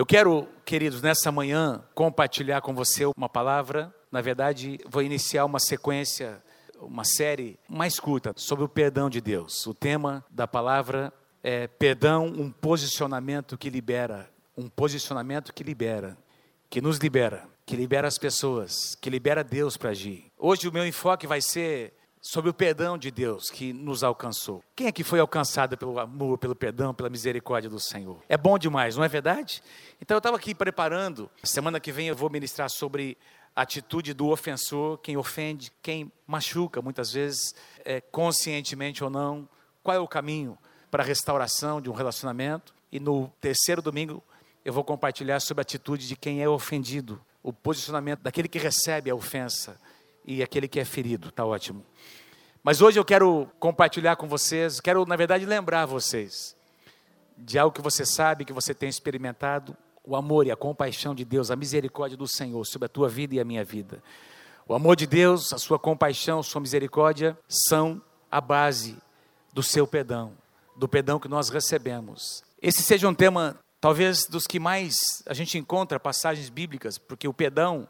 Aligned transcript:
Eu 0.00 0.06
quero, 0.06 0.48
queridos, 0.64 1.02
nessa 1.02 1.30
manhã 1.30 1.84
compartilhar 1.94 2.62
com 2.62 2.74
você 2.74 3.04
uma 3.04 3.28
palavra. 3.28 3.94
Na 4.10 4.22
verdade, 4.22 4.80
vou 4.88 5.02
iniciar 5.02 5.44
uma 5.44 5.60
sequência, 5.60 6.42
uma 6.80 7.04
série 7.04 7.60
mais 7.68 8.00
curta 8.00 8.32
sobre 8.34 8.64
o 8.64 8.68
perdão 8.68 9.10
de 9.10 9.20
Deus. 9.20 9.66
O 9.66 9.74
tema 9.74 10.24
da 10.30 10.48
palavra 10.48 11.12
é 11.42 11.66
perdão, 11.66 12.24
um 12.24 12.50
posicionamento 12.50 13.58
que 13.58 13.68
libera, 13.68 14.30
um 14.56 14.70
posicionamento 14.70 15.52
que 15.52 15.62
libera, 15.62 16.16
que 16.70 16.80
nos 16.80 16.96
libera, 16.96 17.46
que 17.66 17.76
libera 17.76 18.08
as 18.08 18.16
pessoas, 18.16 18.94
que 18.94 19.10
libera 19.10 19.44
Deus 19.44 19.76
para 19.76 19.90
agir. 19.90 20.32
Hoje 20.38 20.66
o 20.66 20.72
meu 20.72 20.86
enfoque 20.86 21.26
vai 21.26 21.42
ser 21.42 21.92
sobre 22.20 22.50
o 22.50 22.54
perdão 22.54 22.98
de 22.98 23.10
Deus 23.10 23.50
que 23.50 23.72
nos 23.72 24.04
alcançou. 24.04 24.62
Quem 24.76 24.86
é 24.86 24.92
que 24.92 25.02
foi 25.02 25.20
alcançado 25.20 25.76
pelo 25.76 25.98
amor, 25.98 26.36
pelo 26.38 26.54
perdão, 26.54 26.92
pela 26.92 27.08
misericórdia 27.08 27.70
do 27.70 27.80
Senhor? 27.80 28.22
É 28.28 28.36
bom 28.36 28.58
demais, 28.58 28.96
não 28.96 29.04
é 29.04 29.08
verdade? 29.08 29.62
Então 30.00 30.14
eu 30.14 30.18
estava 30.18 30.36
aqui 30.36 30.54
preparando, 30.54 31.30
semana 31.42 31.80
que 31.80 31.90
vem 31.90 32.08
eu 32.08 32.16
vou 32.16 32.28
ministrar 32.28 32.68
sobre 32.68 33.16
a 33.56 33.62
atitude 33.62 34.12
do 34.12 34.28
ofensor, 34.28 34.98
quem 34.98 35.16
ofende, 35.16 35.72
quem 35.82 36.12
machuca, 36.26 36.82
muitas 36.82 37.12
vezes, 37.12 37.54
é, 37.84 38.00
conscientemente 38.00 39.02
ou 39.02 39.10
não, 39.10 39.48
qual 39.82 39.96
é 39.96 40.00
o 40.00 40.06
caminho 40.06 40.58
para 40.90 41.02
a 41.02 41.06
restauração 41.06 41.80
de 41.80 41.88
um 41.88 41.94
relacionamento. 41.94 42.74
E 42.92 43.00
no 43.00 43.28
terceiro 43.40 43.80
domingo 43.80 44.22
eu 44.64 44.72
vou 44.72 44.84
compartilhar 44.84 45.40
sobre 45.40 45.60
a 45.60 45.62
atitude 45.62 46.06
de 46.06 46.16
quem 46.16 46.42
é 46.42 46.48
ofendido, 46.48 47.20
o 47.42 47.52
posicionamento 47.52 48.20
daquele 48.20 48.48
que 48.48 48.58
recebe 48.58 49.10
a 49.10 49.14
ofensa 49.14 49.80
e 50.24 50.42
aquele 50.42 50.68
que 50.68 50.80
é 50.80 50.84
ferido, 50.84 51.30
tá 51.30 51.44
ótimo. 51.44 51.84
Mas 52.62 52.82
hoje 52.82 52.98
eu 52.98 53.04
quero 53.04 53.48
compartilhar 53.58 54.16
com 54.16 54.28
vocês, 54.28 54.80
quero 54.80 55.06
na 55.06 55.16
verdade 55.16 55.46
lembrar 55.46 55.86
vocês 55.86 56.54
de 57.36 57.58
algo 57.58 57.74
que 57.74 57.80
você 57.80 58.04
sabe, 58.04 58.44
que 58.44 58.52
você 58.52 58.74
tem 58.74 58.88
experimentado, 58.88 59.76
o 60.04 60.14
amor 60.14 60.46
e 60.46 60.50
a 60.50 60.56
compaixão 60.56 61.14
de 61.14 61.24
Deus, 61.24 61.50
a 61.50 61.56
misericórdia 61.56 62.16
do 62.16 62.26
Senhor 62.26 62.64
sobre 62.66 62.86
a 62.86 62.88
tua 62.88 63.08
vida 63.08 63.34
e 63.34 63.40
a 63.40 63.44
minha 63.44 63.64
vida. 63.64 64.02
O 64.68 64.74
amor 64.74 64.94
de 64.94 65.06
Deus, 65.06 65.52
a 65.52 65.58
sua 65.58 65.78
compaixão, 65.78 66.40
a 66.40 66.42
sua 66.42 66.60
misericórdia 66.60 67.36
são 67.48 68.00
a 68.30 68.40
base 68.40 68.96
do 69.52 69.62
seu 69.62 69.86
perdão, 69.86 70.32
do 70.76 70.88
perdão 70.88 71.18
que 71.18 71.28
nós 71.28 71.48
recebemos. 71.48 72.42
Esse 72.60 72.82
seja 72.82 73.08
um 73.08 73.14
tema, 73.14 73.58
talvez, 73.80 74.26
dos 74.26 74.46
que 74.46 74.60
mais 74.60 74.96
a 75.26 75.34
gente 75.34 75.58
encontra 75.58 75.98
passagens 75.98 76.48
bíblicas, 76.50 76.98
porque 76.98 77.26
o 77.26 77.34
perdão 77.34 77.88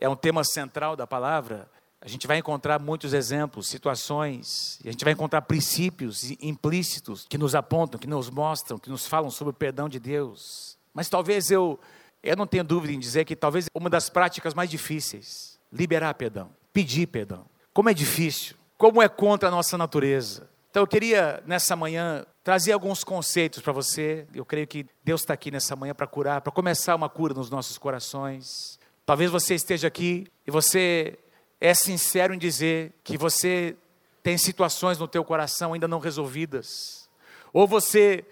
é 0.00 0.08
um 0.08 0.16
tema 0.16 0.42
central 0.42 0.96
da 0.96 1.06
palavra, 1.06 1.68
a 2.00 2.08
gente 2.08 2.26
vai 2.26 2.38
encontrar 2.38 2.80
muitos 2.80 3.12
exemplos, 3.12 3.68
situações, 3.68 4.80
a 4.84 4.90
gente 4.90 5.04
vai 5.04 5.12
encontrar 5.12 5.42
princípios 5.42 6.30
implícitos 6.40 7.26
que 7.28 7.36
nos 7.36 7.54
apontam, 7.54 8.00
que 8.00 8.06
nos 8.06 8.30
mostram, 8.30 8.78
que 8.78 8.88
nos 8.88 9.06
falam 9.06 9.30
sobre 9.30 9.50
o 9.50 9.54
perdão 9.54 9.86
de 9.86 10.00
Deus. 10.00 10.78
Mas 10.94 11.10
talvez 11.10 11.50
eu, 11.50 11.78
eu 12.22 12.34
não 12.34 12.46
tenho 12.46 12.64
dúvida 12.64 12.94
em 12.94 12.98
dizer 12.98 13.26
que 13.26 13.36
talvez 13.36 13.66
uma 13.74 13.90
das 13.90 14.08
práticas 14.08 14.54
mais 14.54 14.70
difíceis, 14.70 15.58
liberar 15.70 16.14
perdão, 16.14 16.50
pedir 16.72 17.06
perdão. 17.06 17.44
Como 17.74 17.90
é 17.90 17.94
difícil, 17.94 18.56
como 18.78 19.02
é 19.02 19.08
contra 19.08 19.48
a 19.48 19.52
nossa 19.52 19.76
natureza. 19.76 20.48
Então 20.70 20.82
eu 20.82 20.86
queria 20.86 21.42
nessa 21.46 21.76
manhã 21.76 22.24
trazer 22.42 22.72
alguns 22.72 23.04
conceitos 23.04 23.60
para 23.60 23.74
você. 23.74 24.26
Eu 24.34 24.46
creio 24.46 24.66
que 24.66 24.86
Deus 25.04 25.20
está 25.20 25.34
aqui 25.34 25.50
nessa 25.50 25.76
manhã 25.76 25.94
para 25.94 26.06
curar, 26.06 26.40
para 26.40 26.50
começar 26.50 26.94
uma 26.94 27.10
cura 27.10 27.34
nos 27.34 27.50
nossos 27.50 27.76
corações. 27.76 28.79
Talvez 29.10 29.28
você 29.28 29.56
esteja 29.56 29.88
aqui 29.88 30.28
e 30.46 30.52
você 30.52 31.18
é 31.60 31.74
sincero 31.74 32.32
em 32.32 32.38
dizer 32.38 32.94
que 33.02 33.18
você 33.18 33.76
tem 34.22 34.38
situações 34.38 34.98
no 34.98 35.08
teu 35.08 35.24
coração 35.24 35.72
ainda 35.72 35.88
não 35.88 35.98
resolvidas. 35.98 37.10
Ou 37.52 37.66
você 37.66 38.24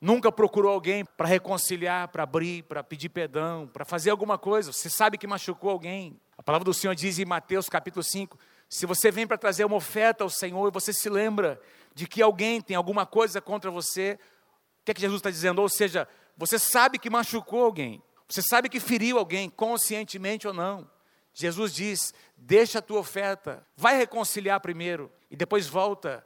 nunca 0.00 0.32
procurou 0.32 0.72
alguém 0.72 1.04
para 1.04 1.28
reconciliar, 1.28 2.08
para 2.08 2.24
abrir, 2.24 2.64
para 2.64 2.82
pedir 2.82 3.10
perdão, 3.10 3.68
para 3.72 3.84
fazer 3.84 4.10
alguma 4.10 4.36
coisa. 4.36 4.72
Você 4.72 4.90
sabe 4.90 5.16
que 5.16 5.24
machucou 5.24 5.70
alguém. 5.70 6.18
A 6.36 6.42
palavra 6.42 6.64
do 6.64 6.74
Senhor 6.74 6.96
diz 6.96 7.20
em 7.20 7.24
Mateus 7.24 7.68
capítulo 7.68 8.02
5, 8.02 8.36
se 8.68 8.86
você 8.86 9.12
vem 9.12 9.24
para 9.24 9.38
trazer 9.38 9.64
uma 9.66 9.76
oferta 9.76 10.24
ao 10.24 10.30
Senhor 10.30 10.66
e 10.66 10.72
você 10.72 10.92
se 10.92 11.08
lembra 11.08 11.60
de 11.94 12.08
que 12.08 12.20
alguém 12.20 12.60
tem 12.60 12.76
alguma 12.76 13.06
coisa 13.06 13.40
contra 13.40 13.70
você, 13.70 14.18
o 14.80 14.84
que 14.84 14.90
é 14.90 14.94
que 14.94 15.00
Jesus 15.00 15.20
está 15.20 15.30
dizendo? 15.30 15.62
Ou 15.62 15.68
seja, 15.68 16.08
você 16.36 16.58
sabe 16.58 16.98
que 16.98 17.08
machucou 17.08 17.62
alguém, 17.62 18.02
você 18.28 18.42
sabe 18.42 18.68
que 18.68 18.78
feriu 18.78 19.18
alguém, 19.18 19.48
conscientemente 19.48 20.46
ou 20.46 20.52
não. 20.52 20.88
Jesus 21.32 21.72
diz: 21.74 22.12
deixa 22.36 22.78
a 22.78 22.82
tua 22.82 23.00
oferta, 23.00 23.66
vai 23.76 23.96
reconciliar 23.96 24.60
primeiro 24.60 25.10
e 25.30 25.36
depois 25.36 25.66
volta. 25.66 26.24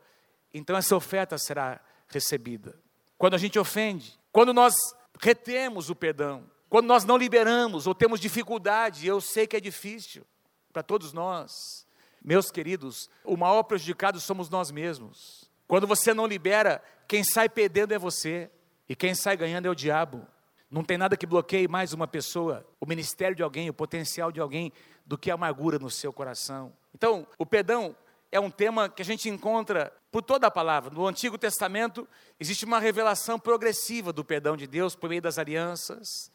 Então 0.52 0.76
essa 0.76 0.96
oferta 0.96 1.38
será 1.38 1.80
recebida. 2.08 2.78
Quando 3.16 3.34
a 3.34 3.38
gente 3.38 3.58
ofende, 3.58 4.18
quando 4.32 4.52
nós 4.52 4.74
retemos 5.20 5.90
o 5.90 5.94
perdão, 5.94 6.50
quando 6.68 6.86
nós 6.86 7.04
não 7.04 7.16
liberamos 7.16 7.86
ou 7.86 7.94
temos 7.94 8.18
dificuldade, 8.18 9.06
eu 9.06 9.20
sei 9.20 9.46
que 9.46 9.56
é 9.56 9.60
difícil 9.60 10.26
para 10.72 10.82
todos 10.82 11.12
nós. 11.12 11.86
Meus 12.24 12.50
queridos, 12.50 13.08
o 13.24 13.36
maior 13.36 13.62
prejudicado 13.62 14.18
somos 14.18 14.48
nós 14.48 14.70
mesmos. 14.70 15.50
Quando 15.68 15.86
você 15.86 16.14
não 16.14 16.26
libera, 16.26 16.82
quem 17.06 17.22
sai 17.22 17.48
perdendo 17.48 17.92
é 17.92 17.98
você, 17.98 18.50
e 18.88 18.96
quem 18.96 19.14
sai 19.14 19.36
ganhando 19.36 19.66
é 19.66 19.70
o 19.70 19.74
diabo. 19.74 20.26
Não 20.72 20.82
tem 20.82 20.96
nada 20.96 21.18
que 21.18 21.26
bloqueie 21.26 21.68
mais 21.68 21.92
uma 21.92 22.08
pessoa, 22.08 22.66
o 22.80 22.86
ministério 22.86 23.36
de 23.36 23.42
alguém, 23.42 23.68
o 23.68 23.74
potencial 23.74 24.32
de 24.32 24.40
alguém, 24.40 24.72
do 25.04 25.18
que 25.18 25.30
a 25.30 25.34
amargura 25.34 25.78
no 25.78 25.90
seu 25.90 26.14
coração. 26.14 26.72
Então, 26.94 27.26
o 27.36 27.44
perdão 27.44 27.94
é 28.32 28.40
um 28.40 28.50
tema 28.50 28.88
que 28.88 29.02
a 29.02 29.04
gente 29.04 29.28
encontra 29.28 29.92
por 30.10 30.22
toda 30.22 30.46
a 30.46 30.50
palavra. 30.50 30.88
No 30.88 31.06
Antigo 31.06 31.36
Testamento 31.36 32.08
existe 32.40 32.64
uma 32.64 32.80
revelação 32.80 33.38
progressiva 33.38 34.14
do 34.14 34.24
perdão 34.24 34.56
de 34.56 34.66
Deus 34.66 34.96
por 34.96 35.10
meio 35.10 35.20
das 35.20 35.36
alianças, 35.36 36.32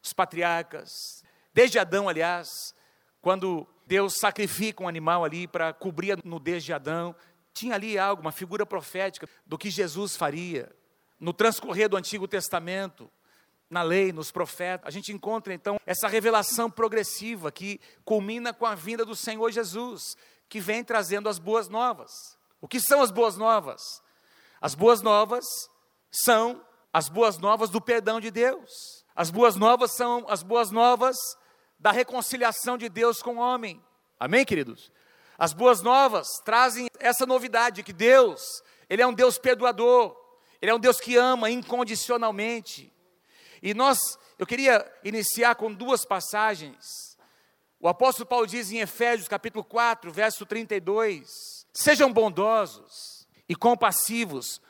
os 0.00 0.12
patriarcas, 0.12 1.24
desde 1.52 1.80
Adão, 1.80 2.08
aliás, 2.08 2.76
quando 3.20 3.66
Deus 3.84 4.14
sacrifica 4.14 4.84
um 4.84 4.88
animal 4.88 5.24
ali 5.24 5.48
para 5.48 5.72
cobrir 5.72 6.12
a 6.12 6.18
nudez 6.24 6.62
de 6.62 6.72
Adão, 6.72 7.16
tinha 7.52 7.74
ali 7.74 7.98
algo, 7.98 8.22
uma 8.22 8.30
figura 8.30 8.64
profética 8.64 9.28
do 9.44 9.58
que 9.58 9.70
Jesus 9.70 10.16
faria. 10.16 10.70
No 11.18 11.32
transcorrer 11.32 11.88
do 11.88 11.96
Antigo 11.96 12.28
Testamento, 12.28 13.10
na 13.72 13.82
lei, 13.82 14.12
nos 14.12 14.30
profetas, 14.30 14.86
a 14.86 14.90
gente 14.90 15.12
encontra 15.12 15.54
então 15.54 15.80
essa 15.86 16.06
revelação 16.06 16.70
progressiva 16.70 17.50
que 17.50 17.80
culmina 18.04 18.52
com 18.52 18.66
a 18.66 18.74
vinda 18.74 19.02
do 19.02 19.16
Senhor 19.16 19.50
Jesus, 19.50 20.14
que 20.46 20.60
vem 20.60 20.84
trazendo 20.84 21.26
as 21.26 21.38
boas 21.38 21.70
novas. 21.70 22.12
O 22.60 22.68
que 22.68 22.78
são 22.78 23.00
as 23.00 23.10
boas 23.10 23.38
novas? 23.38 23.80
As 24.60 24.74
boas 24.74 25.00
novas 25.00 25.46
são 26.10 26.62
as 26.92 27.08
boas 27.08 27.38
novas 27.38 27.70
do 27.70 27.80
perdão 27.80 28.20
de 28.20 28.30
Deus. 28.30 28.70
As 29.16 29.30
boas 29.30 29.56
novas 29.56 29.96
são 29.96 30.26
as 30.28 30.42
boas 30.42 30.70
novas 30.70 31.16
da 31.78 31.90
reconciliação 31.90 32.76
de 32.76 32.90
Deus 32.90 33.22
com 33.22 33.36
o 33.36 33.40
homem. 33.40 33.82
Amém, 34.20 34.44
queridos? 34.44 34.92
As 35.38 35.54
boas 35.54 35.80
novas 35.80 36.28
trazem 36.44 36.88
essa 36.98 37.24
novidade 37.24 37.82
que 37.82 37.92
Deus, 37.94 38.62
ele 38.90 39.00
é 39.00 39.06
um 39.06 39.14
Deus 39.14 39.38
perdoador, 39.38 40.14
ele 40.60 40.70
é 40.70 40.74
um 40.74 40.78
Deus 40.78 41.00
que 41.00 41.16
ama 41.16 41.50
incondicionalmente. 41.50 42.91
E 43.62 43.72
nós, 43.74 44.18
eu 44.38 44.46
queria 44.46 44.84
iniciar 45.04 45.54
com 45.54 45.72
duas 45.72 46.04
passagens. 46.04 47.16
O 47.78 47.88
apóstolo 47.88 48.26
Paulo 48.26 48.46
diz 48.46 48.72
em 48.72 48.80
Efésios 48.80 49.28
capítulo 49.28 49.62
4, 49.62 50.10
verso 50.12 50.44
32: 50.44 51.66
Sejam 51.72 52.12
bondosos 52.12 53.26
e 53.48 53.54
compassivos 53.54 54.60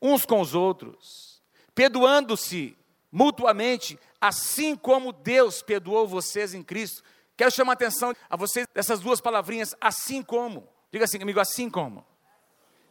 uns 0.00 0.24
com 0.24 0.40
os 0.40 0.54
outros, 0.54 1.42
perdoando-se 1.74 2.76
mutuamente, 3.12 3.98
assim 4.20 4.74
como 4.74 5.12
Deus 5.12 5.62
perdoou 5.62 6.08
vocês 6.08 6.54
em 6.54 6.62
Cristo. 6.62 7.02
Quero 7.36 7.50
chamar 7.50 7.72
a 7.72 7.74
atenção 7.74 8.14
a 8.28 8.36
vocês 8.36 8.66
dessas 8.74 9.00
duas 9.00 9.20
palavrinhas, 9.20 9.74
assim 9.80 10.22
como. 10.22 10.68
Diga 10.90 11.04
assim 11.04 11.18
comigo, 11.18 11.38
assim 11.38 11.68
como. 11.68 12.04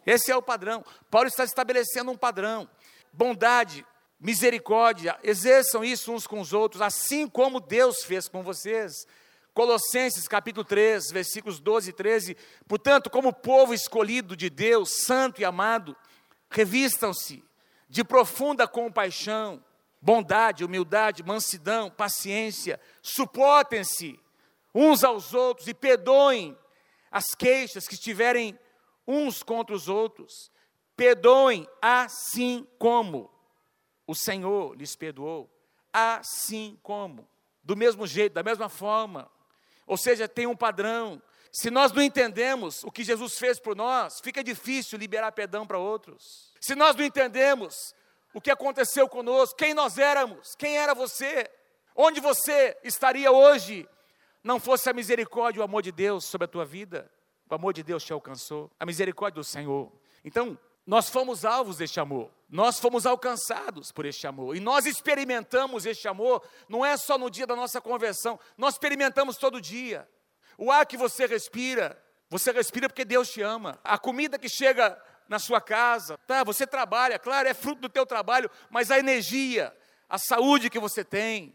Esse 0.06 0.32
é 0.32 0.36
o 0.36 0.42
padrão. 0.42 0.86
Paulo 1.10 1.28
está 1.28 1.44
estabelecendo 1.44 2.12
um 2.12 2.18
padrão. 2.18 2.70
Bondade, 3.12 3.86
misericórdia, 4.20 5.18
exerçam 5.24 5.84
isso 5.84 6.12
uns 6.12 6.26
com 6.26 6.40
os 6.40 6.54
outros, 6.54 6.82
assim 6.82 7.28
como 7.28 7.60
Deus 7.60 8.04
fez 8.04 8.28
com 8.28 8.42
vocês. 8.44 9.06
Colossenses 9.54 10.28
capítulo 10.28 10.64
3, 10.64 11.12
versículos 11.12 11.60
12 11.60 11.90
e 11.90 11.94
13. 11.94 12.38
Portanto, 12.68 13.10
como 13.10 13.34
povo 13.34 13.74
escolhido 13.74 14.36
de 14.36 14.50
Deus, 14.50 15.02
santo 15.04 15.42
e 15.42 15.46
amado, 15.46 15.96
revistam-se 16.50 17.44
de 17.90 18.04
profunda 18.04 18.68
compaixão, 18.68 19.64
bondade, 20.02 20.64
humildade, 20.64 21.24
mansidão, 21.24 21.90
paciência, 21.90 22.80
suportem-se 23.02 24.20
uns 24.74 25.04
aos 25.04 25.34
outros 25.34 25.68
e 25.68 25.74
perdoem 25.74 26.58
as 27.12 27.34
queixas 27.34 27.88
que 27.88 27.96
estiverem 27.96 28.58
uns 29.08 29.42
contra 29.42 29.76
os 29.76 29.88
outros. 29.88 30.52
Perdoem 30.96 31.68
assim 31.82 32.68
como 32.78 33.32
o 34.08 34.16
Senhor 34.16 34.76
lhes 34.76 34.96
perdoou, 34.96 35.48
assim 35.92 36.80
como, 36.82 37.28
do 37.62 37.76
mesmo 37.76 38.08
jeito, 38.08 38.34
da 38.34 38.42
mesma 38.42 38.70
forma. 38.70 39.30
Ou 39.86 39.98
seja, 39.98 40.28
tem 40.28 40.48
um 40.48 40.56
padrão. 40.56 41.22
Se 41.52 41.70
nós 41.70 41.92
não 41.92 42.02
entendemos 42.02 42.84
o 42.84 42.92
que 42.92 43.04
Jesus 43.04 43.38
fez 43.38 43.60
por 43.60 43.76
nós, 43.76 44.20
fica 44.22 44.44
difícil 44.44 44.98
liberar 44.98 45.32
perdão 45.34 45.68
para 45.68 45.78
outros. 45.78 46.54
Se 46.62 46.74
nós 46.74 46.96
não 46.96 47.04
entendemos 47.04 47.94
o 48.34 48.40
que 48.40 48.52
aconteceu 48.52 49.10
conosco, 49.10 49.58
quem 49.58 49.74
nós 49.74 49.98
éramos, 49.98 50.56
quem 50.56 50.78
era 50.78 50.94
você, 50.94 51.50
onde 51.96 52.22
você 52.22 52.78
estaria 52.84 53.32
hoje, 53.32 53.88
não 54.44 54.60
fosse 54.60 54.90
a 54.90 54.94
misericórdia 54.94 55.60
e 55.60 55.62
o 55.62 55.64
amor 55.64 55.82
de 55.82 55.92
Deus 55.92 56.26
sobre 56.26 56.46
a 56.46 56.48
tua 56.48 56.64
vida. 56.64 57.12
O 57.50 57.56
amor 57.56 57.74
de 57.74 57.84
Deus 57.84 58.04
te 58.04 58.14
alcançou, 58.14 58.70
a 58.80 58.86
misericórdia 58.86 59.42
do 59.42 59.44
Senhor. 59.44 59.92
Então, 60.24 60.58
nós 60.86 61.10
fomos 61.10 61.44
alvos 61.44 61.78
deste 61.78 62.00
amor, 62.00 62.30
nós 62.50 62.80
fomos 62.80 63.06
alcançados 63.06 63.92
por 63.92 64.06
este 64.06 64.26
amor, 64.26 64.56
e 64.56 64.60
nós 64.60 64.86
experimentamos 64.86 65.86
este 65.86 66.08
amor, 66.08 66.42
não 66.70 66.86
é 66.86 66.96
só 66.96 67.18
no 67.18 67.30
dia 67.30 67.46
da 67.46 67.56
nossa 67.56 67.82
conversão, 67.82 68.40
nós 68.58 68.76
experimentamos 68.76 69.38
todo 69.38 69.60
dia. 69.60 70.08
O 70.58 70.72
ar 70.72 70.86
que 70.86 70.98
você 70.98 71.26
respira, 71.26 72.02
você 72.30 72.52
respira 72.52 72.88
porque 72.88 73.06
Deus 73.06 73.30
te 73.30 73.42
ama. 73.42 73.80
A 73.84 73.98
comida 73.98 74.40
que 74.40 74.50
chega 74.50 75.00
na 75.28 75.40
sua 75.40 75.60
casa, 75.60 76.18
tá? 76.26 76.44
Você 76.44 76.66
trabalha, 76.66 77.20
claro, 77.20 77.48
é 77.48 77.54
fruto 77.54 77.82
do 77.82 77.90
teu 77.90 78.06
trabalho, 78.06 78.50
mas 78.70 78.90
a 78.90 78.98
energia, 78.98 79.76
a 80.10 80.18
saúde 80.18 80.70
que 80.70 80.80
você 80.80 81.04
tem, 81.04 81.54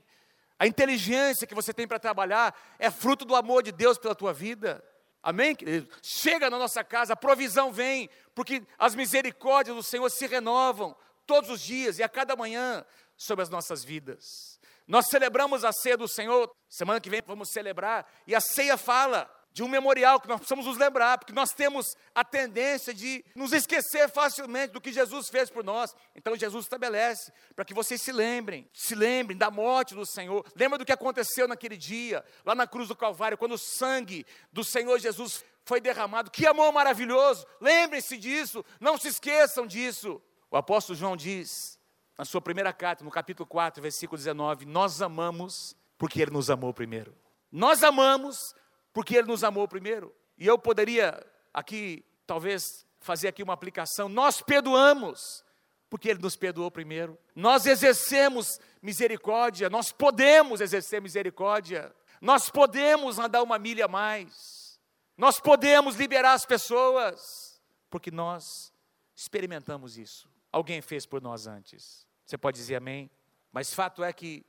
a 0.58 0.66
inteligência 0.66 1.46
que 1.46 1.54
você 1.54 1.72
tem 1.72 1.88
para 1.88 1.98
trabalhar, 1.98 2.54
é 2.78 2.90
fruto 2.90 3.24
do 3.24 3.34
amor 3.34 3.62
de 3.62 3.72
Deus 3.72 3.98
pela 3.98 4.14
tua 4.14 4.32
vida. 4.32 4.84
Amém? 5.22 5.56
Chega 6.02 6.50
na 6.50 6.58
nossa 6.58 6.82
casa, 6.82 7.12
a 7.12 7.16
provisão 7.16 7.72
vem, 7.72 8.10
porque 8.34 8.62
as 8.78 8.94
misericórdias 8.94 9.76
do 9.76 9.82
Senhor 9.82 10.10
se 10.10 10.26
renovam 10.26 10.96
todos 11.26 11.48
os 11.48 11.60
dias 11.60 11.98
e 11.98 12.02
a 12.02 12.08
cada 12.08 12.34
manhã 12.34 12.84
sobre 13.16 13.42
as 13.42 13.48
nossas 13.48 13.84
vidas. 13.84 14.60
Nós 14.86 15.06
celebramos 15.06 15.64
a 15.64 15.72
ceia 15.72 15.96
do 15.96 16.08
Senhor, 16.08 16.50
semana 16.68 17.00
que 17.00 17.08
vem 17.08 17.22
vamos 17.24 17.50
celebrar, 17.50 18.04
e 18.26 18.34
a 18.34 18.40
ceia 18.40 18.76
fala 18.76 19.30
de 19.52 19.62
um 19.62 19.68
memorial 19.68 20.18
que 20.18 20.28
nós 20.28 20.38
precisamos 20.38 20.66
nos 20.66 20.78
lembrar, 20.78 21.18
porque 21.18 21.32
nós 21.32 21.50
temos 21.50 21.96
a 22.14 22.24
tendência 22.24 22.94
de 22.94 23.24
nos 23.34 23.52
esquecer 23.52 24.08
facilmente 24.08 24.72
do 24.72 24.80
que 24.80 24.92
Jesus 24.92 25.28
fez 25.28 25.50
por 25.50 25.62
nós. 25.62 25.94
Então 26.14 26.34
Jesus 26.36 26.64
estabelece 26.64 27.32
para 27.54 27.64
que 27.64 27.74
vocês 27.74 28.00
se 28.00 28.12
lembrem, 28.12 28.68
se 28.72 28.94
lembrem 28.94 29.36
da 29.36 29.50
morte 29.50 29.94
do 29.94 30.06
Senhor. 30.06 30.44
Lembra 30.56 30.78
do 30.78 30.84
que 30.84 30.92
aconteceu 30.92 31.46
naquele 31.46 31.76
dia, 31.76 32.24
lá 32.44 32.54
na 32.54 32.66
cruz 32.66 32.88
do 32.88 32.96
Calvário, 32.96 33.36
quando 33.36 33.52
o 33.52 33.58
sangue 33.58 34.26
do 34.50 34.64
Senhor 34.64 34.98
Jesus 34.98 35.44
foi 35.64 35.80
derramado. 35.80 36.30
Que 36.30 36.46
amor 36.46 36.72
maravilhoso! 36.72 37.46
Lembrem-se 37.60 38.16
disso, 38.16 38.64
não 38.80 38.96
se 38.96 39.08
esqueçam 39.08 39.66
disso. 39.66 40.20
O 40.50 40.56
apóstolo 40.56 40.98
João 40.98 41.16
diz, 41.16 41.78
na 42.16 42.24
sua 42.24 42.40
primeira 42.40 42.72
carta, 42.72 43.04
no 43.04 43.10
capítulo 43.10 43.46
4, 43.46 43.82
versículo 43.82 44.16
19: 44.16 44.64
Nós 44.64 45.02
amamos 45.02 45.76
porque 45.98 46.20
ele 46.22 46.30
nos 46.30 46.50
amou 46.50 46.72
primeiro. 46.72 47.14
Nós 47.50 47.82
amamos 47.82 48.54
porque 48.92 49.16
Ele 49.16 49.28
nos 49.28 49.42
amou 49.44 49.66
primeiro. 49.66 50.14
E 50.36 50.46
eu 50.46 50.58
poderia 50.58 51.24
aqui, 51.52 52.04
talvez, 52.26 52.86
fazer 53.00 53.28
aqui 53.28 53.42
uma 53.42 53.52
aplicação. 53.52 54.08
Nós 54.08 54.40
perdoamos, 54.40 55.44
porque 55.90 56.08
Ele 56.08 56.20
nos 56.20 56.36
perdoou 56.36 56.70
primeiro. 56.70 57.18
Nós 57.34 57.66
exercemos 57.66 58.58
misericórdia, 58.80 59.68
nós 59.68 59.92
podemos 59.92 60.60
exercer 60.60 61.00
misericórdia, 61.00 61.94
nós 62.20 62.48
podemos 62.48 63.18
andar 63.18 63.42
uma 63.42 63.58
milha 63.58 63.86
a 63.86 63.88
mais, 63.88 64.80
nós 65.16 65.40
podemos 65.40 65.96
liberar 65.96 66.32
as 66.32 66.46
pessoas, 66.46 67.60
porque 67.90 68.10
nós 68.10 68.72
experimentamos 69.14 69.98
isso. 69.98 70.30
Alguém 70.50 70.80
fez 70.80 71.06
por 71.06 71.20
nós 71.22 71.46
antes. 71.46 72.06
Você 72.24 72.38
pode 72.38 72.56
dizer 72.56 72.76
amém? 72.76 73.10
Mas 73.52 73.74
fato 73.74 74.02
é 74.02 74.12
que 74.12 74.44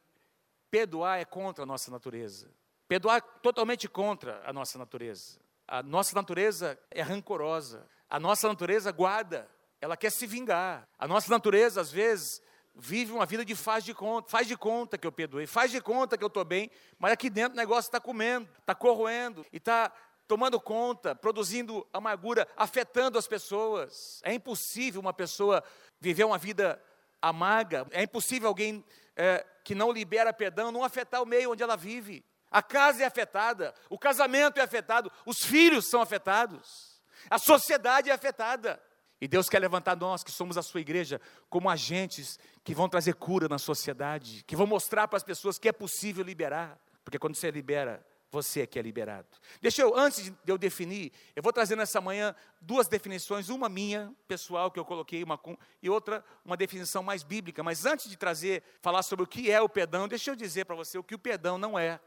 perdoar 0.72 1.20
é 1.20 1.26
contra 1.26 1.64
a 1.64 1.68
nossa 1.68 1.92
natureza. 1.92 2.50
Perdoar 2.88 3.22
totalmente 3.42 3.88
contra 3.88 4.42
a 4.46 4.54
nossa 4.54 4.78
natureza. 4.78 5.40
A 5.68 5.82
nossa 5.82 6.16
natureza 6.16 6.78
é 6.92 7.02
rancorosa. 7.02 7.88
A 8.10 8.20
nossa 8.20 8.48
natureza 8.48 8.92
guarda. 8.92 9.50
Ela 9.82 9.98
quer 9.98 10.12
se 10.12 10.28
vingar. 10.28 10.88
A 10.98 11.08
nossa 11.08 11.30
natureza, 11.30 11.82
às 11.82 11.92
vezes, 11.92 12.42
vive 12.76 13.12
uma 13.12 13.26
vida 13.26 13.44
de 13.46 13.56
faz 13.56 13.84
de 13.84 13.94
conta. 13.94 14.30
Faz 14.30 14.48
de 14.48 14.58
conta 14.58 14.98
que 14.98 15.08
eu 15.08 15.12
perdoei. 15.12 15.48
Faz 15.48 15.72
de 15.72 15.82
conta 15.82 16.18
que 16.18 16.24
eu 16.24 16.28
estou 16.28 16.46
bem. 16.46 16.70
Mas 17.00 17.14
aqui 17.14 17.30
dentro 17.30 17.54
o 17.54 17.58
negócio 17.58 17.88
está 17.88 18.00
comendo, 18.00 18.50
está 18.60 18.76
corroendo 18.76 19.46
e 19.52 19.58
está 19.58 19.92
tomando 20.28 20.60
conta, 20.60 21.16
produzindo 21.16 21.88
amargura, 21.94 22.48
afetando 22.56 23.18
as 23.18 23.28
pessoas. 23.28 24.22
É 24.24 24.34
impossível 24.34 25.02
uma 25.02 25.14
pessoa 25.14 25.64
viver 26.00 26.24
uma 26.24 26.38
vida 26.38 26.82
amarga. 27.22 27.88
É 27.92 28.04
impossível 28.04 28.48
alguém 28.48 28.84
é, 29.16 29.46
que 29.64 29.76
não 29.76 29.92
libera 29.92 30.34
perdão 30.34 30.72
não 30.72 30.84
afetar 30.84 31.22
o 31.22 31.26
meio 31.26 31.52
onde 31.52 31.64
ela 31.64 31.78
vive. 31.78 32.24
A 32.54 32.62
casa 32.62 33.02
é 33.02 33.06
afetada, 33.06 33.74
o 33.90 33.98
casamento 33.98 34.60
é 34.60 34.62
afetado, 34.62 35.12
os 35.26 35.44
filhos 35.44 35.90
são 35.90 36.02
afetados, 36.02 37.02
a 37.28 37.40
sociedade 37.40 38.12
é 38.12 38.14
afetada. 38.14 38.80
E 39.20 39.28
Deus 39.28 39.50
quer 39.50 39.58
levantar 39.58 39.96
nós, 39.96 40.24
que 40.24 40.32
somos 40.32 40.56
a 40.56 40.62
sua 40.62 40.80
igreja, 40.80 41.20
como 41.50 41.68
agentes 41.68 42.38
que 42.64 42.76
vão 42.76 42.88
trazer 42.88 43.16
cura 43.16 43.48
na 43.48 43.58
sociedade, 43.58 44.44
que 44.46 44.56
vão 44.56 44.68
mostrar 44.68 45.08
para 45.08 45.18
as 45.18 45.24
pessoas 45.24 45.58
que 45.58 45.68
é 45.68 45.72
possível 45.72 46.24
liberar, 46.24 46.80
porque 47.04 47.18
quando 47.18 47.36
você 47.36 47.50
libera, 47.50 48.06
você 48.30 48.62
é 48.62 48.68
que 48.68 48.78
é 48.78 48.82
liberado. 48.82 49.28
Deixa 49.60 49.82
eu, 49.82 49.98
antes 49.98 50.26
de 50.26 50.34
eu 50.46 50.58
definir, 50.58 51.12
eu 51.36 51.42
vou 51.42 51.54
trazer 51.54 51.76
nessa 51.76 52.02
manhã 52.02 52.36
duas 52.62 52.88
definições, 52.88 53.50
uma 53.50 53.70
minha, 53.70 54.14
pessoal, 54.28 54.70
que 54.70 54.80
eu 54.80 54.86
coloquei, 54.86 55.24
uma 55.24 55.40
e 55.82 55.90
outra, 55.90 56.24
uma 56.46 56.58
definição 56.58 57.02
mais 57.02 57.24
bíblica. 57.24 57.64
Mas 57.64 57.86
antes 57.86 58.10
de 58.10 58.18
trazer, 58.18 58.62
falar 58.82 59.04
sobre 59.04 59.24
o 59.24 59.28
que 59.28 59.50
é 59.50 59.62
o 59.62 59.70
perdão, 59.70 60.08
deixa 60.08 60.32
eu 60.32 60.36
dizer 60.36 60.66
para 60.66 60.76
você 60.76 60.98
o 60.98 61.04
que 61.04 61.16
o 61.16 61.20
perdão 61.20 61.58
não 61.58 61.80
é. 61.80 62.00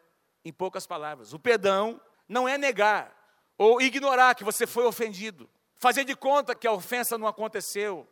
Em 0.46 0.52
poucas 0.52 0.86
palavras, 0.86 1.32
o 1.32 1.40
perdão 1.40 2.00
não 2.28 2.48
é 2.48 2.56
negar 2.56 3.12
ou 3.58 3.80
ignorar 3.80 4.32
que 4.36 4.44
você 4.44 4.64
foi 4.64 4.84
ofendido, 4.84 5.50
fazer 5.74 6.04
de 6.04 6.14
conta 6.14 6.54
que 6.54 6.68
a 6.68 6.72
ofensa 6.72 7.18
não 7.18 7.26
aconteceu, 7.26 8.08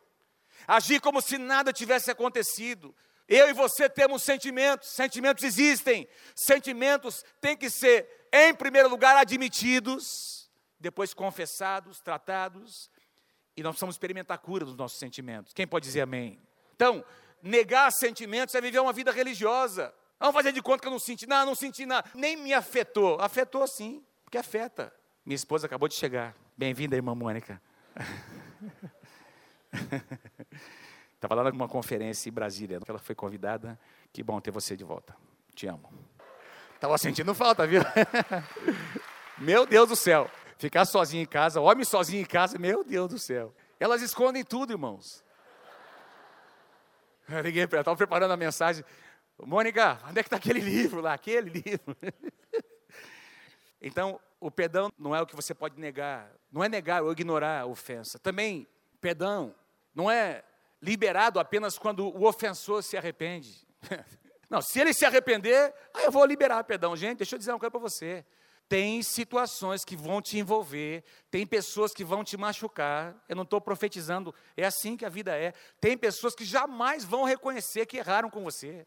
agir 0.67 0.99
como 0.99 1.21
se 1.21 1.37
nada 1.37 1.71
tivesse 1.71 2.11
acontecido. 2.11 2.93
Eu 3.25 3.49
e 3.49 3.53
você 3.53 3.87
temos 3.87 4.21
sentimentos, 4.23 4.89
sentimentos 4.89 5.45
existem, 5.45 6.09
sentimentos 6.35 7.23
têm 7.39 7.55
que 7.55 7.69
ser, 7.69 8.27
em 8.33 8.53
primeiro 8.53 8.89
lugar, 8.89 9.15
admitidos, 9.15 10.51
depois 10.77 11.13
confessados, 11.13 12.01
tratados, 12.01 12.91
e 13.55 13.63
nós 13.63 13.71
precisamos 13.71 13.95
experimentar 13.95 14.35
a 14.35 14.37
cura 14.37 14.65
dos 14.65 14.75
nossos 14.75 14.99
sentimentos. 14.99 15.53
Quem 15.53 15.65
pode 15.65 15.85
dizer 15.85 16.01
amém? 16.01 16.37
Então, 16.75 17.01
negar 17.41 17.93
sentimentos 17.93 18.53
é 18.55 18.59
viver 18.59 18.79
uma 18.79 18.91
vida 18.91 19.13
religiosa. 19.13 19.95
Vamos 20.19 20.33
fazer 20.35 20.51
de 20.51 20.61
conta 20.61 20.81
que 20.81 20.87
eu 20.87 20.91
não 20.91 20.99
senti 20.99 21.27
nada, 21.27 21.45
não 21.45 21.55
senti 21.55 21.85
nada. 21.85 22.09
Nem 22.13 22.37
me 22.37 22.53
afetou. 22.53 23.19
Afetou 23.19 23.67
sim, 23.67 24.03
porque 24.23 24.37
afeta. 24.37 24.93
Minha 25.25 25.35
esposa 25.35 25.67
acabou 25.67 25.87
de 25.87 25.95
chegar. 25.95 26.35
Bem-vinda, 26.57 26.95
irmã 26.95 27.13
Mônica. 27.13 27.61
Estava 31.13 31.35
lá 31.35 31.51
numa 31.51 31.67
conferência 31.67 32.29
em 32.29 32.31
Brasília. 32.31 32.79
Ela 32.87 32.99
foi 32.99 33.15
convidada. 33.15 33.79
Que 34.13 34.23
bom 34.23 34.39
ter 34.39 34.51
você 34.51 34.77
de 34.77 34.83
volta. 34.83 35.15
Te 35.53 35.67
amo. 35.67 35.91
Estava 36.75 36.97
sentindo 36.97 37.33
falta, 37.33 37.67
viu? 37.67 37.81
meu 39.37 39.65
Deus 39.65 39.89
do 39.89 39.95
céu. 39.95 40.29
Ficar 40.57 40.85
sozinho 40.85 41.23
em 41.23 41.25
casa, 41.25 41.59
homem 41.59 41.83
sozinho 41.83 42.21
em 42.21 42.25
casa, 42.25 42.57
meu 42.57 42.83
Deus 42.83 43.09
do 43.09 43.19
céu. 43.19 43.53
Elas 43.79 44.01
escondem 44.01 44.43
tudo, 44.43 44.71
irmãos. 44.71 45.23
Eu 47.27 47.41
liguei 47.43 47.67
para 47.67 47.77
ela, 47.77 47.81
estava 47.81 47.97
preparando 47.97 48.31
a 48.31 48.37
mensagem. 48.37 48.83
Mônica, 49.39 49.99
onde 50.07 50.19
é 50.19 50.23
que 50.23 50.27
está 50.27 50.37
aquele 50.37 50.59
livro 50.59 51.01
lá? 51.01 51.13
Aquele 51.13 51.49
livro. 51.49 51.95
então, 53.81 54.19
o 54.39 54.49
perdão 54.49 54.91
não 54.97 55.15
é 55.15 55.21
o 55.21 55.25
que 55.25 55.35
você 55.35 55.53
pode 55.53 55.79
negar. 55.79 56.31
Não 56.51 56.63
é 56.63 56.69
negar 56.69 57.03
ou 57.03 57.11
ignorar 57.11 57.61
a 57.61 57.65
ofensa. 57.65 58.17
Também, 58.17 58.67
perdão 59.01 59.53
não 59.95 60.11
é 60.11 60.43
liberado 60.81 61.39
apenas 61.39 61.77
quando 61.77 62.05
o 62.05 62.27
ofensor 62.27 62.83
se 62.83 62.97
arrepende. 62.97 63.65
Não, 64.47 64.61
se 64.61 64.79
ele 64.79 64.93
se 64.93 65.03
arrepender, 65.03 65.73
aí 65.91 66.05
eu 66.05 66.11
vou 66.11 66.23
liberar 66.23 66.63
perdão. 66.65 66.95
Gente, 66.95 67.17
deixa 67.19 67.33
eu 67.33 67.39
dizer 67.39 67.51
uma 67.51 67.57
coisa 67.57 67.71
para 67.71 67.79
você. 67.79 68.23
Tem 68.69 69.01
situações 69.01 69.83
que 69.83 69.95
vão 69.95 70.21
te 70.21 70.37
envolver, 70.37 71.03
tem 71.31 71.47
pessoas 71.47 71.93
que 71.93 72.03
vão 72.03 72.23
te 72.23 72.37
machucar. 72.37 73.15
Eu 73.27 73.35
não 73.35 73.43
estou 73.43 73.59
profetizando, 73.59 74.33
é 74.55 74.65
assim 74.65 74.95
que 74.95 75.05
a 75.05 75.09
vida 75.09 75.35
é. 75.35 75.51
Tem 75.79 75.97
pessoas 75.97 76.35
que 76.35 76.45
jamais 76.45 77.03
vão 77.03 77.23
reconhecer 77.23 77.87
que 77.87 77.97
erraram 77.97 78.29
com 78.29 78.43
você. 78.43 78.85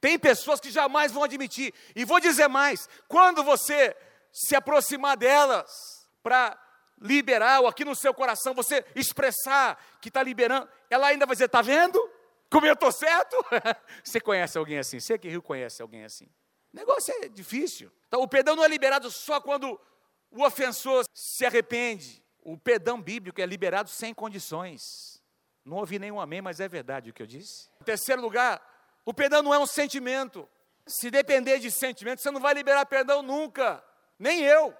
Tem 0.00 0.18
pessoas 0.18 0.60
que 0.60 0.70
jamais 0.70 1.12
vão 1.12 1.22
admitir. 1.22 1.74
E 1.94 2.04
vou 2.04 2.20
dizer 2.20 2.48
mais: 2.48 2.88
quando 3.06 3.44
você 3.44 3.94
se 4.32 4.56
aproximar 4.56 5.16
delas 5.16 6.08
para 6.22 6.58
liberar, 7.00 7.60
ou 7.60 7.66
aqui 7.66 7.84
no 7.84 7.94
seu 7.94 8.14
coração, 8.14 8.54
você 8.54 8.84
expressar 8.94 9.78
que 10.00 10.08
está 10.08 10.22
liberando, 10.22 10.68
ela 10.88 11.08
ainda 11.08 11.26
vai 11.26 11.34
dizer: 11.34 11.46
está 11.46 11.62
vendo? 11.62 11.98
Como 12.50 12.66
eu 12.66 12.74
estou 12.74 12.90
certo? 12.90 13.36
você 14.02 14.20
conhece 14.20 14.58
alguém 14.58 14.78
assim? 14.78 14.98
Você 14.98 15.16
que 15.18 15.28
Rio 15.28 15.42
conhece 15.42 15.80
alguém 15.80 16.04
assim? 16.04 16.26
O 16.72 16.76
negócio 16.76 17.14
é 17.22 17.28
difícil. 17.28 17.92
Então, 18.08 18.20
o 18.20 18.28
perdão 18.28 18.56
não 18.56 18.64
é 18.64 18.68
liberado 18.68 19.10
só 19.10 19.40
quando 19.40 19.80
o 20.30 20.44
ofensor 20.44 21.04
se 21.12 21.46
arrepende. 21.46 22.22
O 22.42 22.56
perdão 22.56 23.00
bíblico 23.00 23.40
é 23.40 23.46
liberado 23.46 23.90
sem 23.90 24.14
condições. 24.14 25.22
Não 25.64 25.76
ouvi 25.76 25.98
nenhum 25.98 26.20
amém, 26.20 26.40
mas 26.40 26.58
é 26.58 26.68
verdade 26.68 27.10
o 27.10 27.12
que 27.12 27.22
eu 27.22 27.26
disse. 27.26 27.68
Em 27.80 27.84
terceiro 27.84 28.20
lugar, 28.20 28.60
o 29.04 29.14
perdão 29.14 29.42
não 29.42 29.54
é 29.54 29.58
um 29.58 29.66
sentimento. 29.66 30.48
Se 30.86 31.10
depender 31.10 31.58
de 31.58 31.70
sentimento, 31.70 32.20
você 32.20 32.30
não 32.30 32.40
vai 32.40 32.54
liberar 32.54 32.84
perdão 32.86 33.22
nunca. 33.22 33.82
Nem 34.18 34.40
eu. 34.40 34.74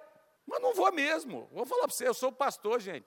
Mas 0.45 0.61
não 0.61 0.73
vou 0.73 0.91
mesmo. 0.91 1.47
Vou 1.51 1.65
falar 1.65 1.83
para 1.83 1.91
você, 1.91 2.07
eu 2.07 2.13
sou 2.13 2.31
pastor, 2.31 2.79
gente. 2.79 3.05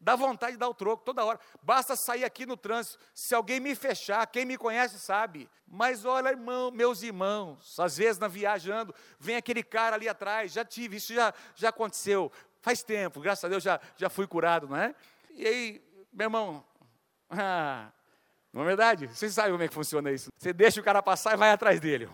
Dá 0.00 0.16
vontade 0.16 0.52
de 0.52 0.58
dar 0.58 0.68
o 0.68 0.74
troco 0.74 1.02
toda 1.02 1.24
hora. 1.24 1.40
Basta 1.62 1.96
sair 1.96 2.24
aqui 2.24 2.44
no 2.44 2.56
trânsito. 2.56 2.98
Se 3.14 3.34
alguém 3.34 3.58
me 3.58 3.74
fechar, 3.74 4.26
quem 4.26 4.44
me 4.44 4.58
conhece 4.58 4.98
sabe. 4.98 5.48
Mas 5.66 6.04
olha, 6.04 6.28
irmão, 6.28 6.70
meus 6.70 7.02
irmãos, 7.02 7.78
às 7.80 7.96
vezes 7.96 8.18
na 8.18 8.28
viajando, 8.28 8.94
vem 9.18 9.36
aquele 9.36 9.62
cara 9.62 9.96
ali 9.96 10.08
atrás. 10.08 10.52
Já 10.52 10.64
tive, 10.64 10.98
isso 10.98 11.14
já, 11.14 11.32
já 11.54 11.70
aconteceu. 11.70 12.30
Faz 12.60 12.82
tempo, 12.82 13.20
graças 13.20 13.44
a 13.44 13.48
Deus 13.48 13.62
já, 13.62 13.80
já 13.96 14.10
fui 14.10 14.26
curado, 14.26 14.68
não 14.68 14.76
é? 14.76 14.94
E 15.30 15.46
aí, 15.46 15.84
meu 16.12 16.26
irmão, 16.26 16.64
ah, 17.30 17.90
não 18.54 18.62
é 18.62 18.64
verdade? 18.64 19.08
Vocês 19.08 19.34
sabem 19.34 19.52
como 19.52 19.62
é 19.62 19.68
que 19.68 19.74
funciona 19.74 20.10
isso. 20.10 20.30
Você 20.38 20.52
deixa 20.52 20.80
o 20.80 20.84
cara 20.84 21.02
passar 21.02 21.34
e 21.34 21.36
vai 21.36 21.50
atrás 21.50 21.78
dele. 21.80 22.08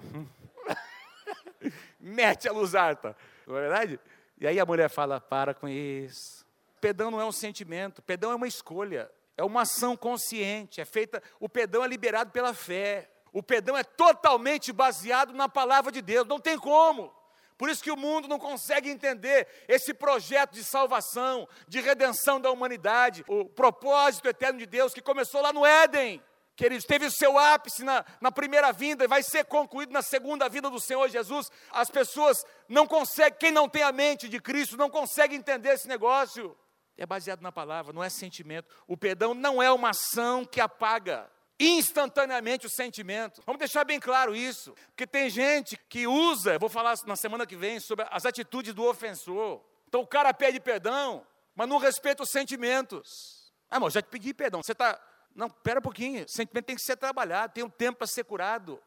Mete 2.01 2.49
a 2.49 2.53
luz 2.53 2.75
alta, 2.75 3.15
não 3.47 3.57
é 3.57 3.61
verdade? 3.61 4.01
E 4.41 4.47
aí 4.47 4.59
a 4.59 4.67
mulher 4.67 4.89
fala: 4.89 5.21
para 5.21 5.55
com 5.55 5.69
isso 5.69 6.41
Perdão 6.81 7.11
não 7.11 7.21
é 7.21 7.25
um 7.25 7.33
sentimento, 7.33 8.01
perdão 8.01 8.33
é 8.33 8.35
uma 8.35 8.49
escolha, 8.49 9.11
é 9.37 9.45
uma 9.45 9.63
ação 9.63 9.97
consciente, 9.97 10.81
é 10.81 10.85
feita, 10.85 11.23
o 11.39 11.49
perdão 11.49 11.85
é 11.85 11.89
liberado 11.89 12.31
pela 12.31 12.55
fé. 12.55 13.11
O 13.33 13.43
perdão 13.43 13.77
é 13.77 13.85
totalmente 13.85 14.73
baseado 14.73 15.33
na 15.33 15.49
palavra 15.49 15.93
de 15.93 16.03
Deus, 16.03 16.27
não 16.27 16.41
tem 16.41 16.59
como. 16.59 17.15
Por 17.57 17.69
isso 17.69 17.83
que 17.83 17.93
o 17.93 17.97
mundo 17.97 18.27
não 18.27 18.39
consegue 18.39 18.91
entender 18.91 19.47
esse 19.69 19.93
projeto 19.93 20.53
de 20.53 20.65
salvação, 20.65 21.47
de 21.69 21.81
redenção 21.81 22.41
da 22.41 22.51
humanidade, 22.51 23.23
o 23.29 23.45
propósito 23.45 24.27
eterno 24.27 24.59
de 24.59 24.67
Deus 24.67 24.95
que 24.95 25.03
começou 25.03 25.43
lá 25.43 25.53
no 25.53 25.65
Éden. 25.65 26.21
Queridos, 26.61 26.85
teve 26.85 27.07
o 27.07 27.11
seu 27.11 27.39
ápice 27.39 27.83
na, 27.83 28.05
na 28.21 28.31
primeira 28.31 28.71
vinda 28.71 29.03
e 29.03 29.09
vai 29.09 29.23
ser 29.23 29.47
concluído 29.47 29.93
na 29.93 30.03
segunda 30.03 30.47
vinda 30.47 30.69
do 30.69 30.79
Senhor 30.79 31.09
Jesus. 31.09 31.51
As 31.71 31.89
pessoas 31.89 32.45
não 32.69 32.87
conseguem, 32.87 33.39
quem 33.39 33.51
não 33.51 33.67
tem 33.67 33.83
a 33.83 33.91
mente 33.91 34.29
de 34.29 34.39
Cristo, 34.39 34.77
não 34.77 34.91
consegue 34.91 35.35
entender 35.35 35.71
esse 35.71 35.89
negócio 35.89 36.55
é 36.99 37.07
baseado 37.07 37.41
na 37.41 37.51
palavra, 37.51 37.95
não 37.95 38.05
é 38.05 38.11
sentimento. 38.11 38.69
O 38.87 38.95
perdão 38.95 39.33
não 39.33 39.63
é 39.63 39.73
uma 39.73 39.89
ação 39.89 40.45
que 40.45 40.61
apaga 40.61 41.31
instantaneamente 41.59 42.67
o 42.67 42.71
sentimento. 42.71 43.43
Vamos 43.47 43.59
deixar 43.59 43.85
bem 43.85 43.99
claro 43.99 44.37
isso, 44.37 44.75
porque 44.89 45.07
tem 45.07 45.31
gente 45.31 45.79
que 45.89 46.07
usa, 46.07 46.59
vou 46.59 46.69
falar 46.69 46.95
na 47.07 47.17
semana 47.17 47.47
que 47.47 47.57
vem 47.57 47.81
sobre 47.81 48.07
as 48.11 48.27
atitudes 48.27 48.75
do 48.75 48.85
ofensor. 48.85 49.65
Então 49.89 50.03
o 50.03 50.07
cara 50.07 50.35
pede 50.35 50.61
perdão, 50.61 51.27
mas 51.55 51.67
não 51.67 51.79
respeita 51.79 52.23
os 52.23 52.29
sentimentos. 52.29 53.51
Ah, 53.71 53.77
irmão, 53.77 53.89
já 53.89 54.03
te 54.03 54.11
pedi 54.11 54.35
perdão. 54.35 54.63
Você 54.63 54.73
está. 54.73 55.01
Não, 55.35 55.49
pera 55.49 55.79
um 55.79 55.83
pouquinho. 55.83 56.25
O 56.25 56.29
sentimento 56.29 56.67
tem 56.67 56.77
que 56.77 56.83
ser 56.83 56.97
trabalhado, 56.97 57.53
tem 57.53 57.65
um 57.65 57.71
tempo 57.71 57.99
para 57.99 58.07
ser 58.07 58.25
curado. 58.25 58.81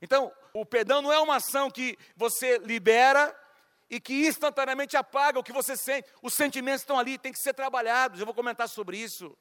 Então, 0.00 0.32
o 0.52 0.64
perdão 0.64 1.02
não 1.02 1.12
é 1.12 1.18
uma 1.18 1.36
ação 1.36 1.70
que 1.70 1.96
você 2.16 2.58
libera 2.58 3.34
e 3.90 3.98
que 4.00 4.26
instantaneamente 4.26 4.96
apaga 4.96 5.38
o 5.38 5.42
que 5.42 5.52
você 5.52 5.76
sente. 5.76 6.08
Os 6.22 6.34
sentimentos 6.34 6.82
estão 6.82 6.98
ali, 6.98 7.18
tem 7.18 7.32
que 7.32 7.38
ser 7.38 7.54
trabalhados. 7.54 8.20
Eu 8.20 8.26
vou 8.26 8.34
comentar 8.34 8.68
sobre 8.68 8.98
isso. 8.98 9.36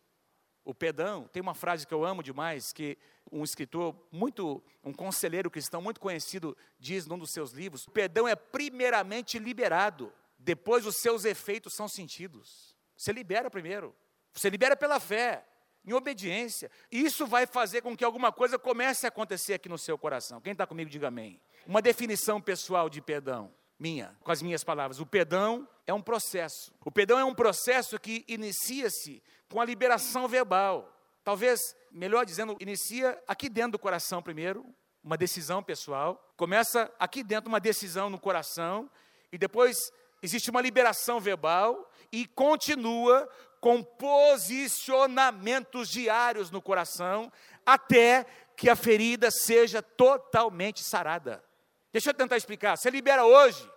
O 0.64 0.74
perdão, 0.74 1.28
tem 1.32 1.42
uma 1.42 1.54
frase 1.54 1.88
que 1.88 1.94
eu 1.94 2.04
amo 2.04 2.22
demais, 2.22 2.74
que 2.74 2.98
um 3.32 3.44
escritor 3.44 3.96
muito, 4.12 4.62
um 4.84 4.92
conselheiro 4.92 5.50
cristão 5.50 5.82
muito 5.82 6.00
conhecido 6.00 6.58
diz 6.78 7.06
num 7.06 7.18
dos 7.18 7.32
seus 7.32 7.52
livros: 7.52 7.88
o 7.88 7.92
perdão 7.92 8.28
é 8.28 8.36
primeiramente 8.36 9.40
liberado, 9.40 10.14
depois 10.38 10.86
os 10.86 10.98
seus 10.98 11.24
efeitos 11.24 11.74
são 11.74 11.88
sentidos. 11.88 12.76
Você 12.98 13.14
libera 13.14 13.50
primeiro. 13.50 13.96
Você 14.34 14.50
libera 14.50 14.76
pela 14.76 15.00
fé, 15.00 15.46
em 15.88 15.94
obediência. 15.94 16.70
Isso 16.92 17.26
vai 17.26 17.48
fazer 17.48 17.82
com 17.82 17.96
que 17.96 18.04
alguma 18.04 18.30
coisa 18.30 18.60
comece 18.60 19.06
a 19.06 19.10
acontecer 19.10 19.54
aqui 19.54 19.70
no 19.70 19.78
seu 19.78 19.98
coração. 19.98 20.42
Quem 20.42 20.52
está 20.52 20.68
comigo, 20.68 20.90
diga 20.90 21.08
amém. 21.08 21.40
Uma 21.66 21.82
definição 21.82 22.42
pessoal 22.42 22.90
de 22.90 23.02
perdão 23.02 23.54
minha, 23.80 24.16
com 24.22 24.32
as 24.32 24.42
minhas 24.42 24.66
palavras. 24.66 25.00
O 25.00 25.06
perdão 25.06 25.68
é 25.86 25.94
um 25.94 26.02
processo. 26.02 26.74
O 26.84 26.92
perdão 26.92 27.18
é 27.18 27.24
um 27.24 27.34
processo 27.34 27.98
que 27.98 28.26
inicia-se 28.28 29.24
com 29.50 29.62
a 29.62 29.66
liberação 29.66 30.28
verbal. 30.28 30.94
Talvez, 31.24 31.74
melhor 31.90 32.26
dizendo, 32.26 32.58
inicia 32.60 33.18
aqui 33.26 33.48
dentro 33.48 33.74
do 33.74 33.80
coração 33.80 34.22
primeiro, 34.22 34.66
uma 35.02 35.18
decisão 35.18 35.64
pessoal. 35.64 36.22
Começa 36.36 36.92
aqui 37.00 37.24
dentro 37.24 37.48
uma 37.48 37.62
decisão 37.62 38.10
no 38.10 38.20
coração 38.20 38.90
e 39.32 39.38
depois 39.38 39.90
existe 40.22 40.50
uma 40.50 40.62
liberação 40.62 41.20
verbal 41.20 41.90
e 42.12 42.26
continua 42.26 43.30
com 43.68 43.84
posicionamentos 43.84 45.90
diários 45.90 46.50
no 46.50 46.62
coração 46.62 47.30
até 47.66 48.26
que 48.56 48.70
a 48.70 48.78
ferida 48.78 49.30
seja 49.30 49.82
totalmente 49.82 50.82
sarada. 50.82 51.44
Deixa 51.92 52.12
eu 52.12 52.14
tentar 52.14 52.38
explicar. 52.38 52.78
Você 52.78 52.90
libera 52.90 53.26
hoje, 53.26 53.70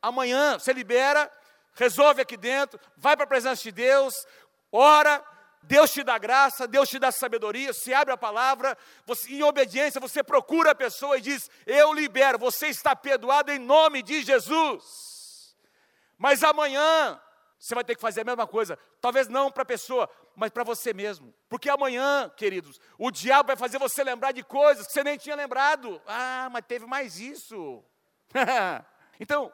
amanhã 0.00 0.58
você 0.58 0.72
libera, 0.72 1.30
resolve 1.74 2.22
aqui 2.22 2.38
dentro, 2.38 2.80
vai 2.96 3.14
para 3.14 3.26
a 3.26 3.28
presença 3.28 3.62
de 3.62 3.70
Deus, 3.70 4.14
ora, 4.72 5.22
Deus 5.62 5.92
te 5.92 6.02
dá 6.02 6.16
graça, 6.16 6.66
Deus 6.66 6.88
te 6.88 6.98
dá 6.98 7.12
sabedoria, 7.12 7.74
se 7.74 7.92
abre 7.92 8.14
a 8.14 8.16
palavra, 8.16 8.78
você, 9.04 9.30
em 9.30 9.42
obediência 9.42 10.00
você 10.00 10.24
procura 10.24 10.70
a 10.70 10.74
pessoa 10.74 11.18
e 11.18 11.20
diz: 11.20 11.50
Eu 11.66 11.92
libero, 11.92 12.38
você 12.38 12.68
está 12.68 12.96
perdoado 12.96 13.52
em 13.52 13.58
nome 13.58 14.02
de 14.02 14.22
Jesus. 14.22 15.54
Mas 16.16 16.42
amanhã 16.42 17.20
você 17.58 17.74
vai 17.74 17.84
ter 17.84 17.94
que 17.94 18.00
fazer 18.00 18.20
a 18.20 18.24
mesma 18.24 18.46
coisa, 18.46 18.78
talvez 19.00 19.28
não 19.28 19.50
para 19.50 19.62
a 19.62 19.66
pessoa, 19.66 20.08
mas 20.36 20.50
para 20.50 20.64
você 20.64 20.92
mesmo. 20.92 21.34
Porque 21.48 21.70
amanhã, 21.70 22.30
queridos, 22.36 22.78
o 22.98 23.10
diabo 23.10 23.46
vai 23.46 23.56
fazer 23.56 23.78
você 23.78 24.04
lembrar 24.04 24.32
de 24.32 24.42
coisas 24.42 24.86
que 24.86 24.92
você 24.92 25.02
nem 25.02 25.16
tinha 25.16 25.36
lembrado. 25.36 26.00
Ah, 26.06 26.48
mas 26.52 26.64
teve 26.66 26.84
mais 26.86 27.18
isso. 27.18 27.82
então, 29.18 29.52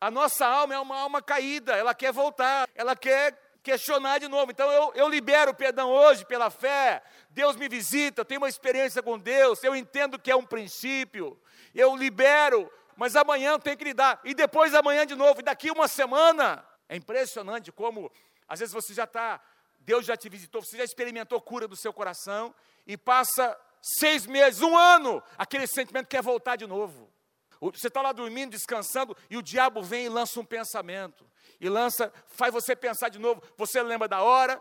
a 0.00 0.10
nossa 0.10 0.46
alma 0.46 0.74
é 0.74 0.78
uma 0.78 0.98
alma 0.98 1.22
caída, 1.22 1.76
ela 1.76 1.94
quer 1.94 2.12
voltar, 2.12 2.68
ela 2.74 2.96
quer 2.96 3.38
questionar 3.62 4.18
de 4.18 4.26
novo. 4.26 4.50
Então 4.50 4.70
eu, 4.72 4.92
eu 4.94 5.08
libero 5.08 5.52
o 5.52 5.54
perdão 5.54 5.90
hoje 5.90 6.24
pela 6.26 6.50
fé. 6.50 7.00
Deus 7.30 7.54
me 7.56 7.68
visita, 7.68 8.20
eu 8.20 8.24
tenho 8.24 8.40
uma 8.40 8.48
experiência 8.48 9.02
com 9.02 9.18
Deus, 9.18 9.62
eu 9.62 9.76
entendo 9.76 10.18
que 10.18 10.30
é 10.30 10.36
um 10.36 10.44
princípio. 10.44 11.40
Eu 11.74 11.94
libero, 11.96 12.70
mas 12.96 13.14
amanhã 13.14 13.52
eu 13.52 13.58
tenho 13.58 13.76
que 13.76 13.84
lidar. 13.84 14.20
E 14.24 14.34
depois 14.34 14.74
amanhã 14.74 15.06
de 15.06 15.14
novo, 15.14 15.40
e 15.40 15.44
daqui 15.44 15.70
uma 15.70 15.86
semana 15.86 16.64
é 16.92 16.96
impressionante 16.96 17.72
como, 17.72 18.12
às 18.46 18.60
vezes, 18.60 18.74
você 18.74 18.92
já 18.92 19.04
está, 19.04 19.40
Deus 19.80 20.04
já 20.04 20.14
te 20.14 20.28
visitou, 20.28 20.62
você 20.62 20.76
já 20.76 20.84
experimentou 20.84 21.40
cura 21.40 21.66
do 21.66 21.74
seu 21.74 21.90
coração, 21.90 22.54
e 22.86 22.98
passa 22.98 23.58
seis 23.80 24.26
meses, 24.26 24.60
um 24.60 24.76
ano, 24.76 25.22
aquele 25.38 25.66
sentimento 25.66 26.06
quer 26.06 26.22
voltar 26.22 26.56
de 26.56 26.66
novo. 26.66 27.10
Você 27.58 27.88
está 27.88 28.02
lá 28.02 28.12
dormindo, 28.12 28.50
descansando, 28.50 29.16
e 29.30 29.38
o 29.38 29.42
diabo 29.42 29.82
vem 29.82 30.04
e 30.04 30.08
lança 30.10 30.38
um 30.38 30.44
pensamento. 30.44 31.24
E 31.58 31.66
lança, 31.66 32.12
faz 32.26 32.52
você 32.52 32.76
pensar 32.76 33.08
de 33.08 33.18
novo. 33.18 33.42
Você 33.56 33.82
lembra 33.82 34.06
da 34.06 34.20
hora, 34.20 34.60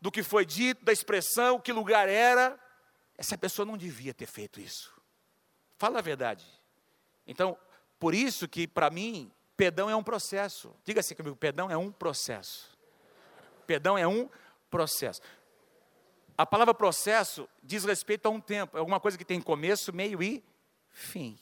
do 0.00 0.12
que 0.12 0.22
foi 0.22 0.46
dito, 0.46 0.84
da 0.84 0.92
expressão, 0.92 1.58
que 1.58 1.72
lugar 1.72 2.08
era. 2.08 2.56
Essa 3.18 3.36
pessoa 3.36 3.66
não 3.66 3.76
devia 3.76 4.14
ter 4.14 4.26
feito 4.26 4.60
isso. 4.60 4.94
Fala 5.76 5.98
a 5.98 6.02
verdade. 6.02 6.46
Então, 7.26 7.58
por 7.98 8.14
isso 8.14 8.46
que 8.46 8.68
para 8.68 8.90
mim, 8.90 9.32
Perdão 9.56 9.88
é 9.88 9.94
um 9.94 10.02
processo. 10.02 10.74
Diga 10.84 11.00
assim 11.00 11.14
comigo: 11.14 11.36
perdão 11.36 11.70
é 11.70 11.76
um 11.76 11.90
processo. 11.90 12.76
Perdão 13.66 13.96
é 13.96 14.06
um 14.06 14.28
processo. 14.70 15.20
A 16.36 16.44
palavra 16.44 16.74
processo 16.74 17.48
diz 17.62 17.84
respeito 17.84 18.26
a 18.26 18.30
um 18.30 18.40
tempo, 18.40 18.76
é 18.76 18.80
alguma 18.80 18.98
coisa 18.98 19.16
que 19.16 19.24
tem 19.24 19.40
começo, 19.40 19.92
meio 19.92 20.20
e 20.22 20.42
fim. 20.88 21.38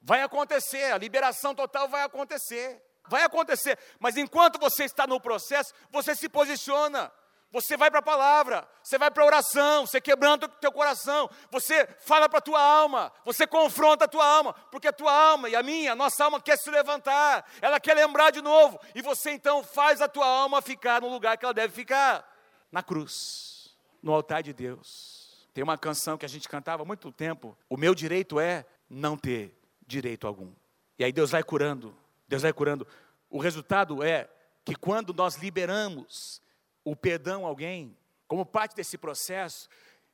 Vai 0.00 0.22
acontecer, 0.22 0.92
a 0.92 0.98
liberação 0.98 1.54
total 1.54 1.88
vai 1.88 2.04
acontecer. 2.04 2.80
Vai 3.08 3.24
acontecer, 3.24 3.76
mas 3.98 4.16
enquanto 4.16 4.60
você 4.60 4.84
está 4.84 5.08
no 5.08 5.20
processo, 5.20 5.74
você 5.90 6.14
se 6.14 6.28
posiciona. 6.28 7.12
Você 7.52 7.76
vai 7.76 7.90
para 7.90 8.00
a 8.00 8.02
palavra, 8.02 8.66
você 8.82 8.96
vai 8.96 9.10
para 9.10 9.22
a 9.22 9.26
oração, 9.26 9.86
você 9.86 10.00
quebranta 10.00 10.46
o 10.46 10.48
teu 10.48 10.72
coração, 10.72 11.28
você 11.50 11.86
fala 12.00 12.26
para 12.26 12.38
a 12.38 12.42
tua 12.42 12.60
alma, 12.60 13.12
você 13.26 13.46
confronta 13.46 14.06
a 14.06 14.08
tua 14.08 14.26
alma, 14.26 14.54
porque 14.70 14.88
a 14.88 14.92
tua 14.92 15.12
alma 15.12 15.50
e 15.50 15.54
a 15.54 15.62
minha, 15.62 15.92
a 15.92 15.96
nossa 15.96 16.24
alma 16.24 16.40
quer 16.40 16.56
se 16.56 16.70
levantar, 16.70 17.46
ela 17.60 17.78
quer 17.78 17.94
lembrar 17.94 18.30
de 18.30 18.40
novo, 18.40 18.80
e 18.94 19.02
você 19.02 19.32
então 19.32 19.62
faz 19.62 20.00
a 20.00 20.08
tua 20.08 20.26
alma 20.26 20.62
ficar 20.62 21.02
no 21.02 21.10
lugar 21.10 21.36
que 21.36 21.44
ela 21.44 21.52
deve 21.52 21.74
ficar, 21.74 22.26
na 22.72 22.82
cruz, 22.82 23.76
no 24.02 24.14
altar 24.14 24.42
de 24.42 24.54
Deus. 24.54 25.46
Tem 25.52 25.62
uma 25.62 25.76
canção 25.76 26.16
que 26.16 26.24
a 26.24 26.28
gente 26.30 26.48
cantava 26.48 26.84
há 26.84 26.86
muito 26.86 27.12
tempo, 27.12 27.54
o 27.68 27.76
meu 27.76 27.94
direito 27.94 28.40
é 28.40 28.64
não 28.88 29.14
ter 29.14 29.54
direito 29.86 30.26
algum. 30.26 30.54
E 30.98 31.04
aí 31.04 31.12
Deus 31.12 31.30
vai 31.30 31.42
curando, 31.42 31.94
Deus 32.26 32.40
vai 32.40 32.52
curando. 32.54 32.86
O 33.28 33.38
resultado 33.38 34.02
é 34.02 34.30
que 34.64 34.74
quando 34.74 35.12
nós 35.12 35.36
liberamos 35.36 36.40
o 36.84 36.96
perdão 36.96 37.44
a 37.44 37.48
alguém, 37.48 37.96
como 38.26 38.46
parte 38.46 38.74
desse 38.74 38.96
processo, 38.96 39.68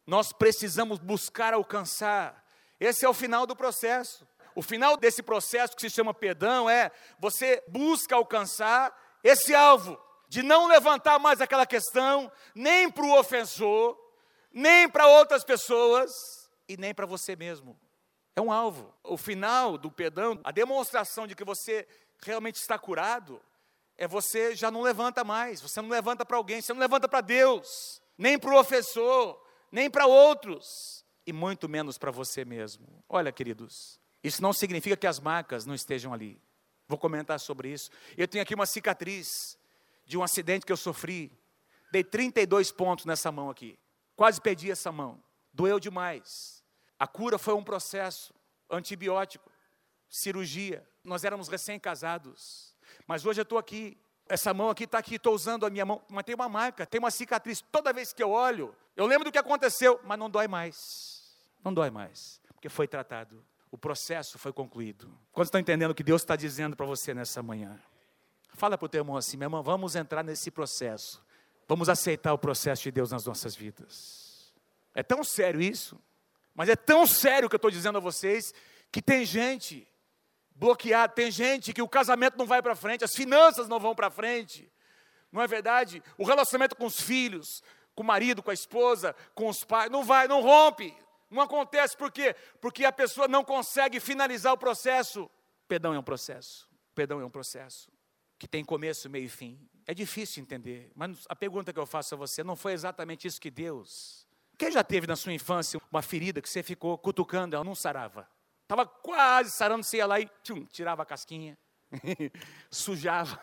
nós 0.06 0.32
precisamos 0.32 0.98
buscar 0.98 1.54
alcançar. 1.54 2.44
Esse 2.80 3.04
é 3.04 3.08
o 3.08 3.14
final 3.14 3.46
do 3.46 3.54
processo. 3.54 4.26
O 4.54 4.62
final 4.62 4.96
desse 4.96 5.22
processo 5.22 5.76
que 5.76 5.82
se 5.82 5.90
chama 5.90 6.12
perdão 6.12 6.68
é 6.68 6.90
você 7.18 7.62
busca 7.68 8.16
alcançar 8.16 8.92
esse 9.22 9.54
alvo 9.54 10.00
de 10.28 10.42
não 10.42 10.66
levantar 10.66 11.18
mais 11.18 11.40
aquela 11.40 11.66
questão 11.66 12.30
nem 12.54 12.90
para 12.90 13.04
o 13.04 13.18
ofensor, 13.18 13.98
nem 14.52 14.88
para 14.88 15.06
outras 15.06 15.44
pessoas 15.44 16.10
e 16.68 16.76
nem 16.76 16.94
para 16.94 17.06
você 17.06 17.37
mesmo. 17.37 17.78
É 18.34 18.40
um 18.40 18.52
alvo. 18.52 18.94
O 19.02 19.16
final 19.16 19.78
do 19.78 19.90
perdão, 19.90 20.40
a 20.44 20.50
demonstração 20.50 21.26
de 21.26 21.34
que 21.34 21.44
você 21.44 21.87
realmente 22.20 22.56
está 22.56 22.78
curado, 22.78 23.40
é 23.99 24.07
você 24.07 24.55
já 24.55 24.71
não 24.71 24.81
levanta 24.81 25.25
mais, 25.25 25.61
você 25.61 25.83
não 25.83 25.88
levanta 25.88 26.25
para 26.25 26.37
alguém, 26.37 26.62
você 26.62 26.73
não 26.73 26.81
levanta 26.81 27.09
para 27.09 27.21
Deus, 27.21 28.00
nem 28.17 28.38
para 28.38 28.55
o 28.55 28.59
ofensor, 28.59 29.45
nem 29.73 29.90
para 29.90 30.07
outros, 30.07 31.05
e 31.26 31.33
muito 31.33 31.69
menos 31.69 31.99
para 31.99 32.12
você 32.12 32.45
mesmo. 32.45 33.05
Olha, 33.09 33.33
queridos, 33.33 34.00
isso 34.23 34.40
não 34.40 34.52
significa 34.52 34.97
que 34.97 35.07
as 35.07 35.19
marcas 35.19 35.67
não 35.67 35.75
estejam 35.75 36.14
ali. 36.14 36.40
Vou 36.87 36.97
comentar 36.97 37.38
sobre 37.38 37.71
isso. 37.71 37.90
Eu 38.17 38.26
tenho 38.26 38.43
aqui 38.43 38.55
uma 38.55 38.64
cicatriz 38.64 39.59
de 40.07 40.17
um 40.17 40.23
acidente 40.23 40.64
que 40.64 40.73
eu 40.73 40.76
sofri. 40.76 41.31
Dei 41.93 42.02
32 42.02 42.73
pontos 42.73 43.05
nessa 43.05 43.31
mão 43.31 43.50
aqui. 43.50 43.78
Quase 44.17 44.40
perdi 44.40 44.71
essa 44.71 44.90
mão. 44.90 45.23
Doeu 45.52 45.78
demais. 45.78 46.64
A 46.99 47.07
cura 47.07 47.37
foi 47.37 47.52
um 47.55 47.62
processo 47.62 48.33
antibiótico, 48.71 49.50
cirurgia. 50.09 50.88
Nós 51.05 51.25
éramos 51.25 51.49
recém-casados. 51.49 52.75
Mas 53.09 53.25
hoje 53.25 53.41
eu 53.41 53.43
estou 53.43 53.57
aqui, 53.57 53.97
essa 54.29 54.53
mão 54.53 54.69
aqui 54.69 54.85
está 54.85 54.99
aqui, 54.99 55.15
estou 55.15 55.35
usando 55.35 55.65
a 55.65 55.71
minha 55.71 55.87
mão, 55.87 56.03
mas 56.11 56.25
tem 56.25 56.35
uma 56.35 56.49
marca, 56.49 56.85
tem 56.85 56.99
uma 56.99 57.11
cicatriz. 57.11 57.65
Toda 57.73 57.91
vez 57.91 58.12
que 58.12 58.23
eu 58.23 58.31
olho, 58.31 58.77
eu 58.95 59.07
lembro 59.07 59.25
do 59.25 59.33
que 59.33 59.38
aconteceu, 59.38 59.99
mas 60.05 60.19
não 60.19 60.29
dói 60.29 60.47
mais. 60.47 61.25
Não 61.65 61.73
dói 61.73 61.88
mais, 61.88 62.38
porque 62.49 62.69
foi 62.69 62.87
tratado. 62.87 63.43
O 63.71 63.79
processo 63.79 64.38
foi 64.38 64.53
concluído. 64.53 65.11
Quando 65.33 65.47
estão 65.47 65.59
entendendo 65.59 65.93
o 65.93 65.95
que 65.95 66.03
Deus 66.03 66.21
está 66.21 66.37
dizendo 66.37 66.77
para 66.77 66.85
você 66.85 67.15
nessa 67.15 67.43
manhã? 67.43 67.81
Fala 68.50 68.77
para 68.77 68.85
o 68.85 68.88
teu 68.88 69.00
irmão 69.00 69.17
assim, 69.17 69.38
meu 69.38 69.47
irmão, 69.47 69.62
vamos 69.62 69.97
entrar 69.97 70.23
nesse 70.23 70.50
processo. 70.50 71.25
Vamos 71.67 71.88
aceitar 71.88 72.35
o 72.35 72.38
processo 72.38 72.83
de 72.83 72.91
Deus 72.91 73.11
nas 73.11 73.25
nossas 73.25 73.57
vidas. 73.57 74.53
É 74.95 75.03
tão 75.03 75.25
sério 75.25 75.62
isso, 75.62 75.99
mas 76.55 76.69
é 76.69 76.77
tão 76.77 77.07
sério 77.07 77.49
que 77.49 77.55
eu 77.55 77.59
estou 77.59 77.71
dizendo 77.71 77.97
a 77.97 78.00
vocês, 78.00 78.53
que 78.93 79.00
tem 79.00 79.25
gente 79.25 79.88
bloqueado. 80.59 81.15
Tem 81.15 81.31
gente 81.31 81.73
que 81.73 81.81
o 81.81 81.88
casamento 81.88 82.37
não 82.37 82.47
vai 82.47 82.61
para 82.61 82.75
frente, 82.75 83.05
as 83.05 83.15
finanças 83.15 83.69
não 83.69 83.79
vão 83.79 83.95
para 83.95 84.11
frente. 84.11 84.71
Não 85.31 85.41
é 85.41 85.47
verdade? 85.47 86.03
O 86.17 86.25
relacionamento 86.25 86.77
com 86.77 86.87
os 86.87 87.00
filhos, 87.00 87.62
com 87.95 88.03
o 88.03 88.07
marido, 88.07 88.43
com 88.43 88.50
a 88.50 88.55
esposa, 88.55 89.15
com 89.35 89.49
os 89.49 89.65
pais, 89.65 89.91
não 89.91 90.05
vai, 90.05 90.27
não 90.27 90.43
rompe. 90.43 90.97
Não 91.31 91.43
acontece 91.43 91.97
por 91.97 92.11
quê? 92.11 92.35
Porque 92.61 92.85
a 92.85 92.93
pessoa 92.93 93.29
não 93.29 93.45
consegue 93.45 94.00
finalizar 94.00 94.53
o 94.53 94.59
processo. 94.59 95.31
Perdão 95.67 95.95
é 95.95 95.99
um 95.99 96.03
processo. 96.03 96.69
Perdão 96.95 97.21
é 97.21 97.25
um 97.25 97.31
processo 97.31 97.91
que 98.38 98.47
tem 98.47 98.65
começo, 98.65 99.11
meio 99.11 99.27
e 99.27 99.29
fim. 99.29 99.59
É 99.87 99.93
difícil 99.93 100.43
entender, 100.43 100.91
mas 100.95 101.25
a 101.29 101.35
pergunta 101.35 101.73
que 101.73 101.79
eu 101.79 101.87
faço 101.87 102.15
a 102.15 102.19
você, 102.19 102.45
não 102.45 102.55
foi 102.55 102.73
exatamente 102.73 103.27
isso 103.27 103.41
que 103.41 103.50
Deus. 103.50 104.27
Quem 104.57 104.71
já 104.71 104.85
teve 104.85 105.07
na 105.07 105.17
sua 105.17 105.33
infância 105.33 105.81
uma 105.91 106.03
ferida 106.03 106.41
que 106.41 106.49
você 106.49 106.62
ficou 106.62 106.97
cutucando, 106.97 107.57
ela 107.57 107.65
não 107.65 107.75
sarava? 107.75 108.29
Estava 108.68 108.84
quase 108.84 109.50
sarando, 109.50 109.82
você 109.82 109.96
ia 109.96 110.06
lá 110.06 110.20
e 110.20 110.28
tchum, 110.42 110.66
tirava 110.66 111.02
a 111.02 111.06
casquinha, 111.06 111.56
sujava. 112.70 113.42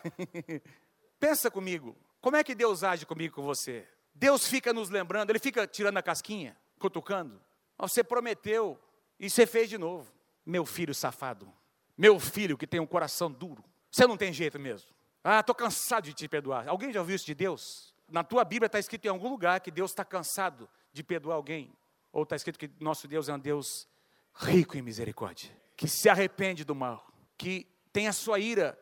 Pensa 1.20 1.50
comigo, 1.50 1.98
como 2.22 2.36
é 2.36 2.44
que 2.44 2.54
Deus 2.54 2.84
age 2.84 3.08
comigo 3.08 3.34
com 3.34 3.42
você? 3.42 3.88
Deus 4.14 4.48
fica 4.48 4.72
nos 4.72 4.92
lembrando, 4.92 5.32
Ele 5.32 5.40
fica 5.40 5.66
tirando 5.66 5.98
a 5.98 6.04
casquinha, 6.04 6.56
cutucando. 6.78 7.42
Você 7.80 8.04
prometeu 8.04 8.80
e 9.20 9.28
você 9.28 9.48
fez 9.48 9.68
de 9.68 9.80
novo. 9.80 10.14
Meu 10.46 10.64
filho 10.64 10.94
safado, 10.94 11.52
meu 11.98 12.20
filho 12.20 12.56
que 12.56 12.68
tem 12.68 12.80
um 12.80 12.86
coração 12.86 13.32
duro, 13.32 13.66
você 13.90 14.06
não 14.06 14.16
tem 14.16 14.32
jeito 14.32 14.60
mesmo. 14.60 14.92
Ah, 15.24 15.40
estou 15.40 15.56
cansado 15.56 16.04
de 16.04 16.14
te 16.14 16.28
perdoar. 16.28 16.68
Alguém 16.68 16.94
já 16.94 17.00
ouviu 17.00 17.16
isso 17.16 17.26
de 17.26 17.34
Deus? 17.34 17.96
Na 18.08 18.24
tua 18.24 18.46
Bíblia 18.46 18.68
está 18.68 18.78
escrito 18.78 19.06
em 19.06 19.10
algum 19.10 19.28
lugar 19.28 19.60
que 19.60 19.72
Deus 19.72 19.90
está 19.90 20.06
cansado 20.06 20.70
de 20.94 21.02
perdoar 21.04 21.34
alguém. 21.34 21.76
Ou 22.12 22.22
está 22.22 22.36
escrito 22.36 22.60
que 22.60 22.70
nosso 22.80 23.08
Deus 23.08 23.28
é 23.28 23.34
um 23.34 23.40
Deus 23.40 23.88
rico 24.36 24.78
em 24.78 24.82
misericórdia, 24.82 25.50
que 25.76 25.88
se 25.88 26.10
arrepende 26.10 26.64
do 26.64 26.76
mal, 26.76 27.08
que 27.38 27.68
tem 27.92 28.08
a 28.08 28.14
sua 28.14 28.40
ira 28.40 28.78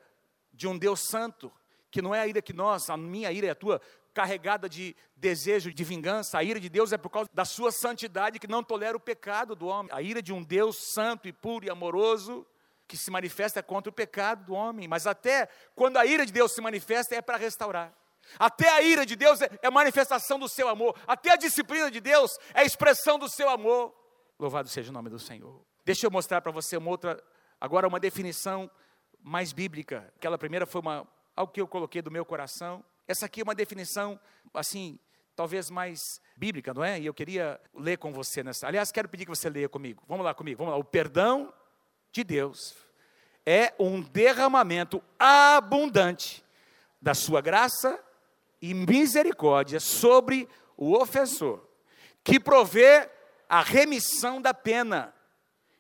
de 0.52 0.68
um 0.68 0.78
Deus 0.78 1.02
santo, 1.02 1.52
que 1.92 2.02
não 2.02 2.14
é 2.14 2.20
a 2.20 2.28
ira 2.28 2.42
que 2.42 2.54
nós, 2.54 2.90
a 2.90 2.98
minha 2.98 3.32
ira 3.32 3.48
é 3.48 3.50
a 3.52 3.56
tua, 3.56 3.80
carregada 4.14 4.70
de 4.70 4.96
desejo 5.16 5.74
de 5.74 5.84
vingança. 5.84 6.38
A 6.38 6.44
ira 6.44 6.60
de 6.60 6.70
Deus 6.70 6.94
é 6.94 6.98
por 6.98 7.10
causa 7.10 7.30
da 7.34 7.44
sua 7.44 7.72
santidade 7.72 8.40
que 8.40 8.48
não 8.48 8.64
tolera 8.64 8.96
o 8.96 9.00
pecado 9.00 9.56
do 9.56 9.68
homem. 9.68 9.92
A 9.92 10.02
ira 10.02 10.22
de 10.22 10.32
um 10.32 10.44
Deus 10.44 10.78
santo 10.94 11.28
e 11.28 11.34
puro 11.34 11.66
e 11.66 11.70
amoroso 11.70 12.46
que 12.88 12.96
se 12.96 13.10
manifesta 13.10 13.64
contra 13.64 13.90
o 13.90 13.94
pecado 13.94 14.46
do 14.46 14.54
homem. 14.54 14.88
Mas 14.88 15.08
até 15.08 15.48
quando 15.76 15.98
a 15.98 16.06
ira 16.06 16.26
de 16.26 16.32
Deus 16.32 16.54
se 16.54 16.62
manifesta 16.62 17.16
é 17.16 17.22
para 17.22 17.38
restaurar. 17.38 17.94
Até 18.38 18.70
a 18.70 18.82
ira 18.82 19.06
de 19.06 19.16
Deus 19.16 19.42
é, 19.42 19.50
é 19.62 19.70
manifestação 19.70 20.38
do 20.38 20.48
seu 20.48 20.68
amor. 20.68 20.96
Até 21.08 21.32
a 21.32 21.36
disciplina 21.36 21.90
de 21.90 22.00
Deus 22.00 22.38
é 22.54 22.64
expressão 22.64 23.18
do 23.18 23.28
seu 23.28 23.50
amor. 23.50 23.94
Louvado 24.44 24.68
seja 24.68 24.90
o 24.90 24.94
nome 24.94 25.10
do 25.10 25.18
Senhor. 25.18 25.66
Deixa 25.86 26.06
eu 26.06 26.12
mostrar 26.12 26.42
para 26.42 26.52
você 26.52 26.76
uma 26.76 26.90
outra, 26.90 27.24
agora 27.62 27.88
uma 27.88 27.98
definição 27.98 28.70
mais 29.22 29.54
bíblica. 29.54 30.12
Aquela 30.18 30.38
primeira 30.38 30.66
foi 30.66 30.82
uma, 30.82 31.08
algo 31.34 31.54
que 31.54 31.62
eu 31.62 31.68
coloquei 31.68 32.02
do 32.02 32.12
meu 32.12 32.26
coração. 32.26 32.84
Essa 33.08 33.26
aqui 33.28 33.40
é 33.40 33.44
uma 33.46 33.56
definição, 33.56 34.20
assim, 34.54 35.00
talvez 35.34 35.70
mais 35.70 36.20
bíblica, 36.36 36.74
não 36.74 36.84
é? 36.84 37.00
E 37.00 37.06
eu 37.06 37.14
queria 37.14 37.58
ler 37.74 37.98
com 37.98 38.12
você 38.12 38.44
nessa. 38.44 38.68
Aliás, 38.68 38.92
quero 38.92 39.08
pedir 39.08 39.24
que 39.24 39.30
você 39.30 39.50
leia 39.50 39.70
comigo. 39.70 40.04
Vamos 40.10 40.26
lá 40.26 40.34
comigo, 40.34 40.58
vamos 40.58 40.74
lá. 40.74 40.78
O 40.78 40.84
perdão 40.84 41.54
de 42.12 42.22
Deus 42.22 42.76
é 43.46 43.74
um 43.80 44.02
derramamento 44.02 45.02
abundante 45.18 46.44
da 47.02 47.14
sua 47.14 47.40
graça 47.40 47.98
e 48.62 48.74
misericórdia 48.74 49.80
sobre 49.80 50.50
o 50.76 50.98
ofensor, 51.02 51.66
que 52.26 52.42
provê 52.42 53.10
a 53.48 53.62
remissão 53.62 54.42
da 54.42 54.54
pena, 54.54 55.14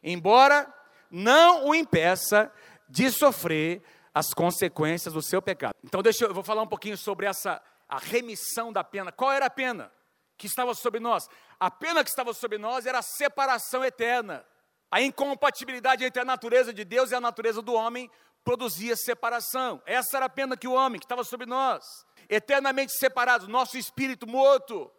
embora 0.02 0.71
não 1.10 1.67
o 1.67 1.76
impeça 1.76 2.52
de 2.89 3.12
sofrer 3.12 3.82
as 4.13 4.34
consequências 4.34 5.13
do 5.13 5.21
seu 5.21 5.41
pecado. 5.41 5.73
Então, 5.84 6.02
deixa 6.02 6.26
eu, 6.26 6.30
eu 6.30 6.34
vou 6.34 6.43
falar 6.43 6.62
um 6.62 6.67
pouquinho 6.67 6.97
sobre 6.97 7.26
essa 7.26 7.62
a 7.88 7.97
remissão 7.97 8.71
da 8.71 8.84
pena. 8.84 9.12
Qual 9.12 9.32
era 9.32 9.45
a 9.45 9.49
pena 9.49 9.91
que 10.38 10.47
estava 10.47 10.73
sobre 10.73 10.99
nós? 10.99 11.28
A 11.60 11.69
pena 11.69 12.04
que 12.04 12.10
estava 12.10 12.34
sobre 12.34 12.58
nós 12.58 12.86
era 12.86 12.99
a 12.99 13.04
separação 13.04 13.84
eterna. 13.84 14.45
A 14.89 15.02
incompatibilidade 15.02 16.04
entre 16.04 16.21
a 16.21 16.26
natureza 16.26 16.73
de 16.73 16.84
Deus 16.84 17.12
e 17.12 17.15
a 17.15 17.21
natureza 17.21 17.62
do 17.62 17.73
homem 17.73 18.10
produzia 18.43 18.95
separação. 18.95 19.82
Essa 19.86 20.17
era 20.17 20.26
a 20.26 20.30
pena 20.30 20.58
que 20.58 20.67
o 20.67 20.73
homem 20.73 20.99
que 20.99 21.06
estava 21.06 21.23
sobre 21.23 21.45
nós, 21.45 21.84
eternamente 22.30 22.91
separado, 22.97 23.47
nosso 23.47 23.78
espírito 23.78 24.28
morto, 24.28 24.91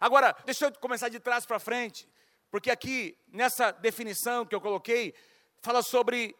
Agora, 0.00 0.34
deixa 0.44 0.66
eu 0.66 0.72
começar 0.74 1.08
de 1.08 1.20
trás 1.20 1.46
para 1.46 1.58
frente, 1.58 2.08
porque 2.50 2.70
aqui, 2.70 3.16
nessa 3.28 3.72
definição 3.72 4.44
que 4.44 4.54
eu 4.54 4.60
coloquei, 4.60 5.14
fala 5.62 5.82
sobre 5.82 6.36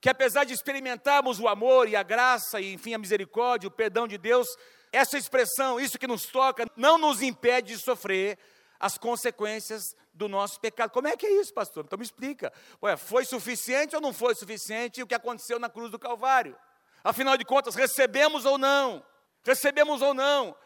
que 0.00 0.08
apesar 0.08 0.44
de 0.44 0.52
experimentarmos 0.52 1.38
o 1.38 1.46
amor 1.46 1.88
e 1.88 1.94
a 1.94 2.02
graça, 2.02 2.60
e 2.60 2.72
enfim, 2.72 2.92
a 2.94 2.98
misericórdia, 2.98 3.68
o 3.68 3.70
perdão 3.70 4.08
de 4.08 4.18
Deus, 4.18 4.48
essa 4.90 5.16
expressão, 5.16 5.78
isso 5.78 5.98
que 5.98 6.06
nos 6.06 6.26
toca, 6.26 6.66
não 6.76 6.98
nos 6.98 7.22
impede 7.22 7.74
de 7.74 7.82
sofrer 7.82 8.38
as 8.80 8.98
consequências 8.98 9.94
do 10.12 10.28
nosso 10.28 10.60
pecado. 10.60 10.90
Como 10.90 11.06
é 11.06 11.16
que 11.16 11.24
é 11.24 11.40
isso, 11.40 11.54
pastor? 11.54 11.84
Então 11.84 11.96
me 11.96 12.04
explica. 12.04 12.52
Ué, 12.82 12.96
foi 12.96 13.24
suficiente 13.24 13.94
ou 13.94 14.02
não 14.02 14.12
foi 14.12 14.34
suficiente 14.34 15.02
o 15.02 15.06
que 15.06 15.14
aconteceu 15.14 15.58
na 15.58 15.70
cruz 15.70 15.90
do 15.90 15.98
Calvário? 15.98 16.56
Afinal 17.04 17.36
de 17.36 17.44
contas, 17.44 17.76
recebemos 17.76 18.44
ou 18.44 18.58
não? 18.58 19.04
Recebemos 19.44 20.02
ou 20.02 20.12
não 20.12 20.56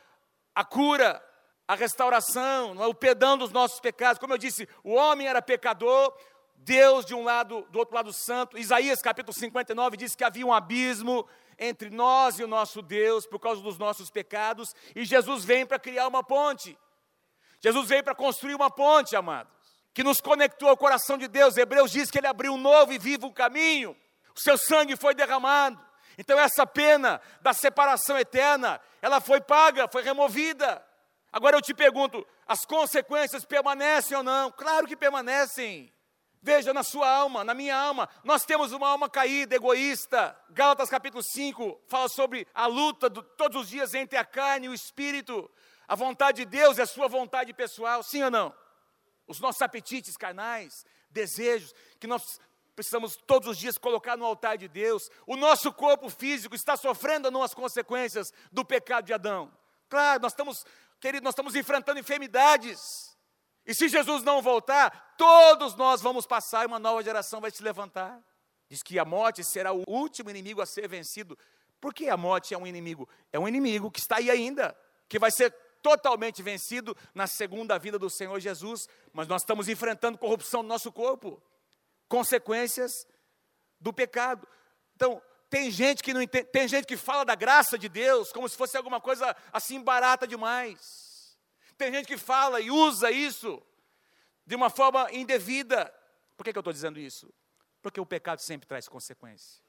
a 0.57 0.65
cura, 0.65 1.23
a 1.69 1.75
restauração, 1.75 2.77
o 2.89 2.95
perdão 2.95 3.37
dos 3.37 3.51
nossos 3.51 3.81
pecados. 3.81 4.19
Como 4.19 4.33
eu 4.33 4.39
disse, 4.39 4.69
o 4.85 4.95
homem 4.95 5.27
era 5.27 5.43
pecador, 5.43 6.17
Deus 6.55 7.05
de 7.05 7.15
um 7.15 7.25
lado, 7.25 7.67
do 7.71 7.79
outro 7.79 7.95
lado 7.95 8.13
santo. 8.13 8.59
Isaías 8.59 9.01
capítulo 9.01 9.33
59 9.33 9.97
diz 9.97 10.15
que 10.15 10.25
havia 10.25 10.47
um 10.47 10.53
abismo 10.53 11.27
entre 11.59 11.91
nós 11.91 12.39
e 12.39 12.45
o 12.45 12.49
nosso 12.49 12.83
Deus 12.83 13.27
por 13.27 13.39
causa 13.39 13.63
dos 13.63 13.79
nossos 13.79 14.11
pecados, 14.11 14.75
e 14.95 15.05
Jesus 15.05 15.45
vem 15.45 15.65
para 15.65 15.79
criar 15.79 16.07
uma 16.07 16.23
ponte. 16.23 16.79
Jesus 17.61 17.89
veio 17.89 18.05
para 18.05 18.15
construir 18.15 18.55
uma 18.55 18.71
ponte, 18.71 19.17
amados, 19.17 19.53
que 19.95 20.05
nos 20.05 20.21
conectou 20.21 20.69
ao 20.69 20.77
coração 20.77 21.17
de 21.17 21.27
Deus. 21.27 21.57
Hebreus 21.57 21.91
diz 21.91 22.11
que 22.11 22.19
ele 22.19 22.27
abriu 22.27 22.53
um 22.53 22.59
novo 22.59 22.93
e 22.93 22.99
vivo 22.99 23.33
caminho. 23.33 23.97
O 24.37 24.41
seu 24.41 24.59
sangue 24.59 24.97
foi 24.97 25.15
derramado. 25.15 25.81
Então 26.19 26.39
essa 26.39 26.67
pena 26.67 27.21
da 27.41 27.53
separação 27.53 28.19
eterna, 28.19 28.81
ela 29.01 29.21
foi 29.21 29.41
paga, 29.41 29.89
foi 29.89 30.03
removida. 30.03 30.85
Agora 31.37 31.55
eu 31.55 31.61
te 31.61 31.75
pergunto: 31.75 32.27
as 32.47 32.65
consequências 32.65 33.45
permanecem 33.45 34.17
ou 34.17 34.23
não? 34.23 34.51
Claro 34.51 34.87
que 34.87 34.97
permanecem. 34.97 35.93
Veja 36.41 36.73
na 36.73 36.83
sua 36.83 37.11
alma, 37.11 37.45
na 37.45 37.53
minha 37.53 37.77
alma, 37.77 38.09
nós 38.25 38.47
temos 38.47 38.73
uma 38.73 38.89
alma 38.89 39.07
caída, 39.07 39.55
egoísta. 39.55 40.35
Gálatas 40.49 40.89
capítulo 40.89 41.23
5 41.23 41.83
fala 41.89 42.09
sobre 42.09 42.47
a 42.55 42.65
luta 42.67 43.11
de 43.11 43.23
todos 43.37 43.65
os 43.65 43.69
dias 43.69 43.93
entre 43.93 44.17
a 44.17 44.25
carne 44.25 44.65
e 44.65 44.69
o 44.71 44.75
espírito. 44.75 45.51
A 45.87 45.95
vontade 45.95 46.39
de 46.39 46.47
Deus 46.47 46.79
e 46.79 46.81
a 46.81 46.87
sua 46.87 47.07
vontade 47.07 47.53
pessoal, 47.53 48.03
sim 48.03 48.23
ou 48.23 48.31
não? 48.31 48.55
Os 49.27 49.39
nossos 49.39 49.61
apetites 49.61 50.17
carnais, 50.17 50.87
desejos, 51.11 51.75
que 52.01 52.07
nós 52.07 52.41
precisamos 52.75 53.15
todos 53.15 53.47
os 53.47 53.59
dias 53.59 53.77
colocar 53.77 54.17
no 54.17 54.25
altar 54.25 54.57
de 54.57 54.69
Deus. 54.69 55.11
O 55.27 55.37
nosso 55.37 55.71
corpo 55.71 56.09
físico 56.09 56.55
está 56.55 56.79
sofrendo 56.79 57.29
as 57.43 57.53
consequências 57.53 58.33
do 58.51 58.65
pecado 58.65 59.05
de 59.05 59.13
Adão. 59.13 59.53
Claro, 59.89 60.23
nós 60.23 60.33
estamos 60.33 60.65
Querido, 61.01 61.25
nós 61.25 61.33
estamos 61.33 61.55
enfrentando 61.55 62.01
enfermidades. 62.01 63.17
E 63.65 63.75
se 63.75 63.89
Jesus 63.89 64.23
não 64.23 64.41
voltar, 64.41 65.15
todos 65.17 65.75
nós 65.75 66.01
vamos 66.01 66.27
passar 66.27 66.63
e 66.63 66.67
uma 66.67 66.79
nova 66.79 67.03
geração 67.03 67.41
vai 67.41 67.51
se 67.51 67.63
levantar. 67.63 68.23
Diz 68.69 68.83
que 68.83 68.99
a 68.99 69.05
morte 69.05 69.45
será 69.45 69.73
o 69.73 69.85
último 69.87 70.31
inimigo 70.31 70.61
a 70.61 70.67
ser 70.67 70.89
vencido 70.89 71.39
Por 71.81 71.95
que 71.95 72.09
a 72.09 72.17
morte 72.17 72.55
é 72.55 72.59
um 72.59 72.67
inimigo? 72.67 73.09
É 73.33 73.39
um 73.39 73.47
inimigo 73.47 73.91
que 73.91 74.01
está 74.01 74.17
aí 74.17 74.31
ainda, 74.31 74.77
que 75.09 75.19
vai 75.19 75.31
ser 75.31 75.53
totalmente 75.83 76.43
vencido 76.43 76.97
na 77.15 77.27
segunda 77.27 77.79
vida 77.79 77.99
do 77.99 78.11
Senhor 78.11 78.41
Jesus, 78.41 78.89
mas 79.13 79.29
nós 79.29 79.43
estamos 79.43 79.69
enfrentando 79.69 80.19
corrupção 80.19 80.63
no 80.63 80.69
nosso 80.69 80.91
corpo, 80.91 81.41
consequências 82.09 82.93
do 83.79 83.93
pecado. 83.93 84.49
Então, 84.97 85.23
tem 85.49 85.71
gente 85.71 86.03
que 86.03 86.13
não 86.13 86.21
entende, 86.21 86.47
tem 86.47 86.67
gente 86.67 86.87
que 86.87 86.97
fala 86.97 87.25
da 87.25 87.35
graça 87.35 87.79
de 87.79 87.89
Deus 87.89 88.33
como 88.33 88.49
se 88.49 88.57
fosse 88.57 88.77
alguma 88.77 89.01
coisa 89.01 89.35
assim 89.53 89.81
barata 89.81 90.27
demais. 90.27 91.39
Tem 91.79 91.93
gente 91.93 92.07
que 92.07 92.17
fala 92.17 92.61
e 92.61 92.71
usa 92.71 93.11
isso 93.11 93.63
de 94.45 94.55
uma 94.55 94.71
forma 94.71 95.09
indevida. 95.13 95.93
Por 96.37 96.45
que, 96.45 96.53
que 96.53 96.59
eu 96.59 96.61
estou 96.61 96.73
dizendo 96.73 96.99
isso? 96.99 97.33
Porque 97.83 98.01
o 98.01 98.07
pecado 98.07 98.41
sempre 98.41 98.67
traz 98.67 98.89
consequência. 98.89 99.63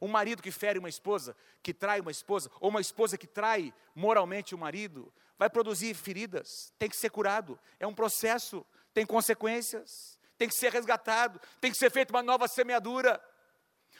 Um 0.00 0.08
marido 0.08 0.42
que 0.42 0.50
fere 0.50 0.78
uma 0.78 0.88
esposa, 0.88 1.36
que 1.62 1.72
trai 1.72 2.00
uma 2.00 2.10
esposa, 2.10 2.50
ou 2.60 2.70
uma 2.70 2.80
esposa 2.80 3.16
que 3.16 3.26
trai 3.26 3.72
moralmente 3.94 4.54
o 4.54 4.58
marido, 4.58 5.12
vai 5.38 5.48
produzir 5.48 5.94
feridas, 5.94 6.72
tem 6.78 6.88
que 6.88 6.96
ser 6.96 7.10
curado. 7.10 7.58
É 7.78 7.86
um 7.86 7.94
processo, 7.94 8.66
tem 8.92 9.06
consequências, 9.06 10.18
tem 10.36 10.48
que 10.48 10.54
ser 10.54 10.72
resgatado, 10.72 11.40
tem 11.60 11.70
que 11.70 11.78
ser 11.78 11.90
feita 11.90 12.12
uma 12.12 12.22
nova 12.22 12.46
semeadura. 12.46 13.20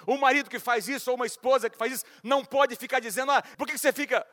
Um 0.07 0.19
marido 0.19 0.49
que 0.49 0.59
faz 0.59 0.89
isso, 0.89 1.11
ou 1.11 1.17
uma 1.17 1.27
esposa 1.27 1.69
que 1.69 1.77
faz 1.77 1.93
isso, 1.93 2.05
não 2.23 2.45
pode 2.45 2.77
ficar 2.77 3.01
dizendo, 3.01 3.33
ah, 3.33 3.43
por 3.57 3.67
que 3.67 3.77
você 3.77 3.93
fica? 3.93 4.27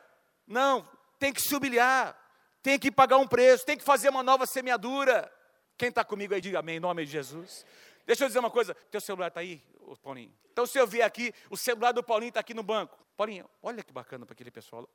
Não, 0.46 0.88
tem 1.18 1.32
que 1.32 1.40
se 1.40 1.54
humilhar, 1.54 2.16
tem 2.62 2.78
que 2.78 2.90
pagar 2.90 3.16
um 3.18 3.26
preço, 3.26 3.64
tem 3.64 3.76
que 3.76 3.84
fazer 3.84 4.08
uma 4.08 4.22
nova 4.22 4.46
semeadura. 4.46 5.32
Quem 5.76 5.88
está 5.88 6.04
comigo 6.04 6.34
aí, 6.34 6.40
diga 6.40 6.60
amém, 6.60 6.76
em 6.76 6.80
nome 6.80 7.04
de 7.04 7.12
Jesus. 7.12 7.64
Deixa 8.06 8.24
eu 8.24 8.28
dizer 8.28 8.38
uma 8.38 8.50
coisa, 8.50 8.74
teu 8.90 9.00
celular 9.00 9.28
está 9.28 9.40
aí, 9.40 9.62
Paulinho? 10.02 10.32
Então, 10.52 10.64
se 10.66 10.78
eu 10.78 10.86
vier 10.86 11.04
aqui, 11.04 11.34
o 11.50 11.56
celular 11.56 11.92
do 11.92 12.02
Paulinho 12.02 12.30
está 12.30 12.40
aqui 12.40 12.54
no 12.54 12.62
banco. 12.62 12.98
Paulinho, 13.16 13.48
olha 13.62 13.82
que 13.82 13.92
bacana 13.92 14.24
para 14.24 14.32
aquele 14.32 14.50
pessoal. 14.50 14.88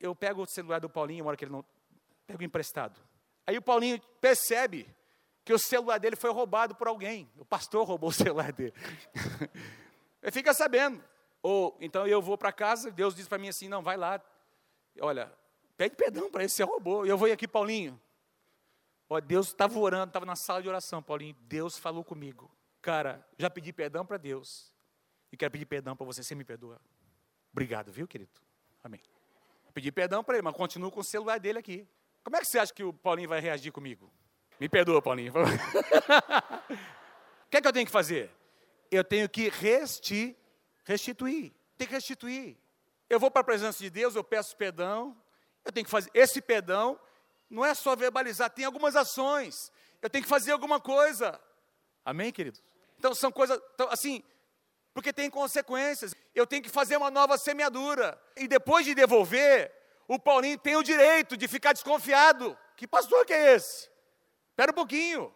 Eu 0.00 0.14
pego 0.14 0.42
o 0.42 0.46
celular 0.46 0.80
do 0.80 0.88
Paulinho, 0.88 1.24
uma 1.24 1.28
hora 1.28 1.36
que 1.36 1.44
ele 1.44 1.52
não. 1.52 1.64
Pego 2.26 2.42
emprestado. 2.42 3.00
Aí 3.46 3.56
o 3.56 3.62
Paulinho 3.62 4.00
percebe 4.20 4.88
que 5.44 5.52
o 5.52 5.58
celular 5.58 5.98
dele 5.98 6.16
foi 6.16 6.30
roubado 6.30 6.74
por 6.74 6.86
alguém. 6.88 7.30
O 7.36 7.44
pastor 7.44 7.86
roubou 7.86 8.10
o 8.10 8.12
celular 8.12 8.52
dele. 8.52 8.74
ele 10.22 10.32
fica 10.32 10.54
sabendo. 10.54 11.02
Ou 11.42 11.76
então 11.80 12.06
eu 12.06 12.22
vou 12.22 12.38
para 12.38 12.52
casa, 12.52 12.90
Deus 12.90 13.14
diz 13.14 13.26
para 13.26 13.38
mim 13.38 13.48
assim: 13.48 13.68
não, 13.68 13.82
vai 13.82 13.96
lá. 13.96 14.22
Olha, 15.00 15.32
pede 15.76 15.96
perdão 15.96 16.30
para 16.30 16.48
você 16.48 16.62
roubou. 16.62 17.04
E 17.04 17.08
eu 17.08 17.18
vou 17.18 17.30
aqui, 17.30 17.48
Paulinho. 17.48 18.00
Ó, 19.08 19.20
Deus 19.20 19.48
estava 19.48 19.78
orando, 19.78 20.08
estava 20.08 20.24
na 20.24 20.36
sala 20.36 20.62
de 20.62 20.68
oração, 20.68 21.02
Paulinho. 21.02 21.34
Deus 21.40 21.76
falou 21.76 22.04
comigo. 22.04 22.50
Cara, 22.80 23.26
já 23.36 23.50
pedi 23.50 23.72
perdão 23.72 24.06
para 24.06 24.16
Deus. 24.16 24.72
E 25.30 25.36
quero 25.36 25.50
pedir 25.50 25.66
perdão 25.66 25.96
para 25.96 26.06
você, 26.06 26.22
você 26.22 26.34
me 26.34 26.44
perdoa. 26.44 26.80
Obrigado, 27.52 27.90
viu, 27.90 28.06
querido? 28.06 28.30
Amém. 28.82 29.00
Pedi 29.74 29.90
perdão 29.90 30.22
para 30.22 30.36
ele, 30.36 30.42
mas 30.42 30.54
continuo 30.54 30.90
com 30.90 31.00
o 31.00 31.04
celular 31.04 31.38
dele 31.40 31.58
aqui. 31.58 31.88
Como 32.22 32.36
é 32.36 32.40
que 32.40 32.46
você 32.46 32.58
acha 32.58 32.72
que 32.72 32.84
o 32.84 32.92
Paulinho 32.92 33.28
vai 33.28 33.40
reagir 33.40 33.72
comigo? 33.72 34.12
Me 34.62 34.68
perdoa, 34.68 35.02
Paulinho. 35.02 35.32
o 35.34 35.44
que 37.50 37.56
é 37.56 37.60
que 37.60 37.66
eu 37.66 37.72
tenho 37.72 37.84
que 37.84 37.90
fazer? 37.90 38.30
Eu 38.92 39.02
tenho 39.02 39.28
que 39.28 39.48
resti, 39.48 40.36
restituir. 40.84 41.52
Tem 41.76 41.88
que 41.88 41.94
restituir. 41.94 42.56
Eu 43.10 43.18
vou 43.18 43.28
para 43.28 43.40
a 43.40 43.44
presença 43.44 43.80
de 43.80 43.90
Deus, 43.90 44.14
eu 44.14 44.22
peço 44.22 44.56
perdão. 44.56 45.20
Eu 45.64 45.72
tenho 45.72 45.84
que 45.84 45.90
fazer. 45.90 46.12
Esse 46.14 46.40
perdão 46.40 46.96
não 47.50 47.64
é 47.64 47.74
só 47.74 47.96
verbalizar, 47.96 48.50
tem 48.50 48.64
algumas 48.64 48.94
ações. 48.94 49.72
Eu 50.00 50.08
tenho 50.08 50.22
que 50.22 50.30
fazer 50.30 50.52
alguma 50.52 50.78
coisa. 50.78 51.40
Amém, 52.04 52.30
queridos? 52.30 52.62
Então 53.00 53.12
são 53.16 53.32
coisas, 53.32 53.60
então, 53.74 53.88
assim, 53.90 54.22
porque 54.94 55.12
tem 55.12 55.28
consequências. 55.28 56.14
Eu 56.36 56.46
tenho 56.46 56.62
que 56.62 56.70
fazer 56.70 56.96
uma 56.96 57.10
nova 57.10 57.36
semeadura. 57.36 58.16
E 58.36 58.46
depois 58.46 58.86
de 58.86 58.94
devolver, 58.94 59.72
o 60.06 60.20
Paulinho 60.20 60.56
tem 60.56 60.76
o 60.76 60.84
direito 60.84 61.36
de 61.36 61.48
ficar 61.48 61.72
desconfiado. 61.72 62.56
Que 62.76 62.86
pastor 62.86 63.26
que 63.26 63.32
é 63.32 63.56
esse? 63.56 63.90
Espera 64.52 64.70
um 64.70 64.74
pouquinho. 64.74 65.32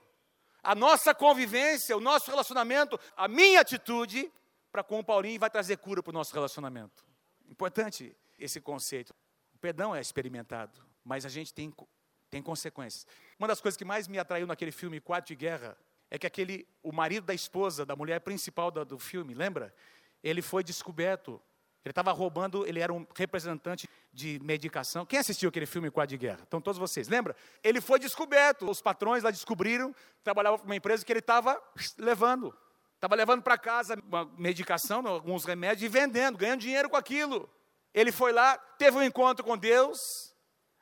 A 0.62 0.74
nossa 0.74 1.14
convivência, 1.14 1.96
o 1.96 2.00
nosso 2.00 2.30
relacionamento, 2.30 2.98
a 3.16 3.26
minha 3.26 3.60
atitude 3.60 4.30
para 4.70 4.82
com 4.82 4.98
o 4.98 5.04
Paulinho 5.04 5.40
vai 5.40 5.48
trazer 5.48 5.78
cura 5.78 6.02
para 6.02 6.10
o 6.10 6.12
nosso 6.12 6.34
relacionamento. 6.34 7.04
Importante 7.48 8.14
esse 8.38 8.60
conceito. 8.60 9.14
O 9.54 9.58
perdão 9.58 9.94
é 9.96 10.00
experimentado, 10.00 10.84
mas 11.02 11.24
a 11.24 11.30
gente 11.30 11.54
tem, 11.54 11.72
tem 12.28 12.42
consequências. 12.42 13.06
Uma 13.38 13.48
das 13.48 13.60
coisas 13.60 13.76
que 13.76 13.84
mais 13.84 14.06
me 14.06 14.18
atraiu 14.18 14.46
naquele 14.46 14.70
filme 14.70 15.00
Quatro 15.00 15.28
de 15.28 15.34
Guerra 15.34 15.78
é 16.10 16.18
que 16.18 16.26
aquele, 16.26 16.68
o 16.82 16.92
marido 16.92 17.24
da 17.24 17.32
esposa, 17.32 17.86
da 17.86 17.96
mulher 17.96 18.20
principal 18.20 18.70
do, 18.70 18.84
do 18.84 18.98
filme, 18.98 19.32
lembra? 19.32 19.74
Ele 20.22 20.42
foi 20.42 20.62
descoberto. 20.62 21.40
Ele 21.86 21.92
estava 21.92 22.10
roubando, 22.10 22.66
ele 22.66 22.80
era 22.80 22.92
um 22.92 23.06
representante 23.14 23.88
de 24.12 24.40
medicação. 24.42 25.06
Quem 25.06 25.20
assistiu 25.20 25.48
aquele 25.48 25.66
filme 25.66 25.88
Quadro 25.88 26.10
de 26.10 26.18
Guerra? 26.18 26.40
Então, 26.44 26.60
todos 26.60 26.78
vocês, 26.78 27.06
lembra? 27.06 27.36
Ele 27.62 27.80
foi 27.80 28.00
descoberto. 28.00 28.68
Os 28.68 28.82
patrões 28.82 29.22
lá 29.22 29.30
descobriram, 29.30 29.94
trabalhava 30.24 30.58
para 30.58 30.66
uma 30.66 30.74
empresa 30.74 31.04
que 31.04 31.12
ele 31.12 31.20
estava 31.20 31.62
levando. 31.96 32.52
Estava 32.96 33.14
levando 33.14 33.40
para 33.40 33.56
casa 33.56 33.96
uma 34.08 34.24
medicação, 34.36 35.06
alguns 35.06 35.44
remédios 35.44 35.84
e 35.84 35.88
vendendo, 35.88 36.36
ganhando 36.36 36.60
dinheiro 36.60 36.90
com 36.90 36.96
aquilo. 36.96 37.48
Ele 37.94 38.10
foi 38.10 38.32
lá, 38.32 38.58
teve 38.58 38.96
um 38.96 39.02
encontro 39.02 39.44
com 39.44 39.56
Deus, 39.56 40.34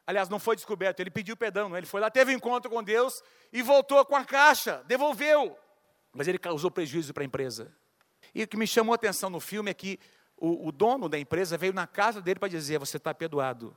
Aliás, 0.06 0.28
não 0.28 0.38
foi 0.38 0.54
descoberto, 0.54 1.00
ele 1.00 1.10
pediu 1.10 1.34
perdão, 1.34 1.68
não? 1.68 1.78
ele 1.78 1.86
foi 1.86 1.98
lá, 1.98 2.10
teve 2.10 2.30
um 2.32 2.36
encontro 2.36 2.70
com 2.70 2.82
Deus 2.82 3.22
e 3.50 3.62
voltou 3.62 4.04
com 4.04 4.14
a 4.14 4.22
caixa, 4.22 4.82
devolveu. 4.86 5.56
Mas 6.12 6.28
ele 6.28 6.38
causou 6.38 6.70
prejuízo 6.70 7.14
para 7.14 7.22
a 7.22 7.26
empresa. 7.26 7.74
E 8.34 8.42
o 8.42 8.48
que 8.48 8.56
me 8.56 8.66
chamou 8.66 8.92
a 8.92 8.96
atenção 8.96 9.30
no 9.30 9.40
filme 9.40 9.70
é 9.70 9.74
que 9.74 9.98
o, 10.36 10.68
o 10.68 10.72
dono 10.72 11.08
da 11.08 11.18
empresa 11.18 11.56
veio 11.56 11.72
na 11.72 11.86
casa 11.86 12.20
dele 12.20 12.38
para 12.38 12.48
dizer: 12.48 12.78
Você 12.78 12.96
está 12.96 13.14
perdoado, 13.14 13.76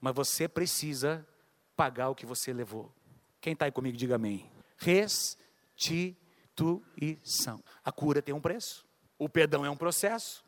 mas 0.00 0.14
você 0.14 0.48
precisa 0.48 1.26
pagar 1.76 2.10
o 2.10 2.14
que 2.14 2.26
você 2.26 2.52
levou. 2.52 2.92
Quem 3.40 3.54
está 3.54 3.64
aí 3.64 3.72
comigo, 3.72 3.96
diga 3.96 4.16
amém. 4.16 4.50
Restituição. 4.76 7.64
A 7.84 7.90
cura 7.90 8.20
tem 8.20 8.34
um 8.34 8.40
preço, 8.40 8.84
o 9.18 9.28
perdão 9.28 9.64
é 9.64 9.70
um 9.70 9.76
processo. 9.76 10.44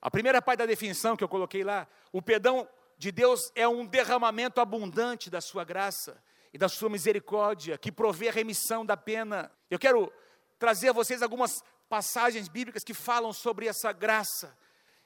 A 0.00 0.10
primeira 0.10 0.42
parte 0.42 0.58
da 0.58 0.66
definição 0.66 1.16
que 1.16 1.24
eu 1.24 1.28
coloquei 1.28 1.64
lá, 1.64 1.88
o 2.12 2.20
perdão 2.20 2.68
de 2.98 3.10
Deus 3.10 3.50
é 3.54 3.66
um 3.66 3.86
derramamento 3.86 4.60
abundante 4.60 5.30
da 5.30 5.40
sua 5.40 5.64
graça 5.64 6.22
e 6.52 6.58
da 6.58 6.68
sua 6.68 6.90
misericórdia, 6.90 7.78
que 7.78 7.90
provê 7.90 8.28
a 8.28 8.32
remissão 8.32 8.84
da 8.84 8.96
pena. 8.96 9.50
Eu 9.70 9.78
quero 9.78 10.12
trazer 10.58 10.90
a 10.90 10.92
vocês 10.92 11.22
algumas 11.22 11.64
passagens 11.88 12.48
bíblicas 12.48 12.84
que 12.84 12.94
falam 12.94 13.32
sobre 13.32 13.66
essa 13.66 13.92
graça, 13.92 14.56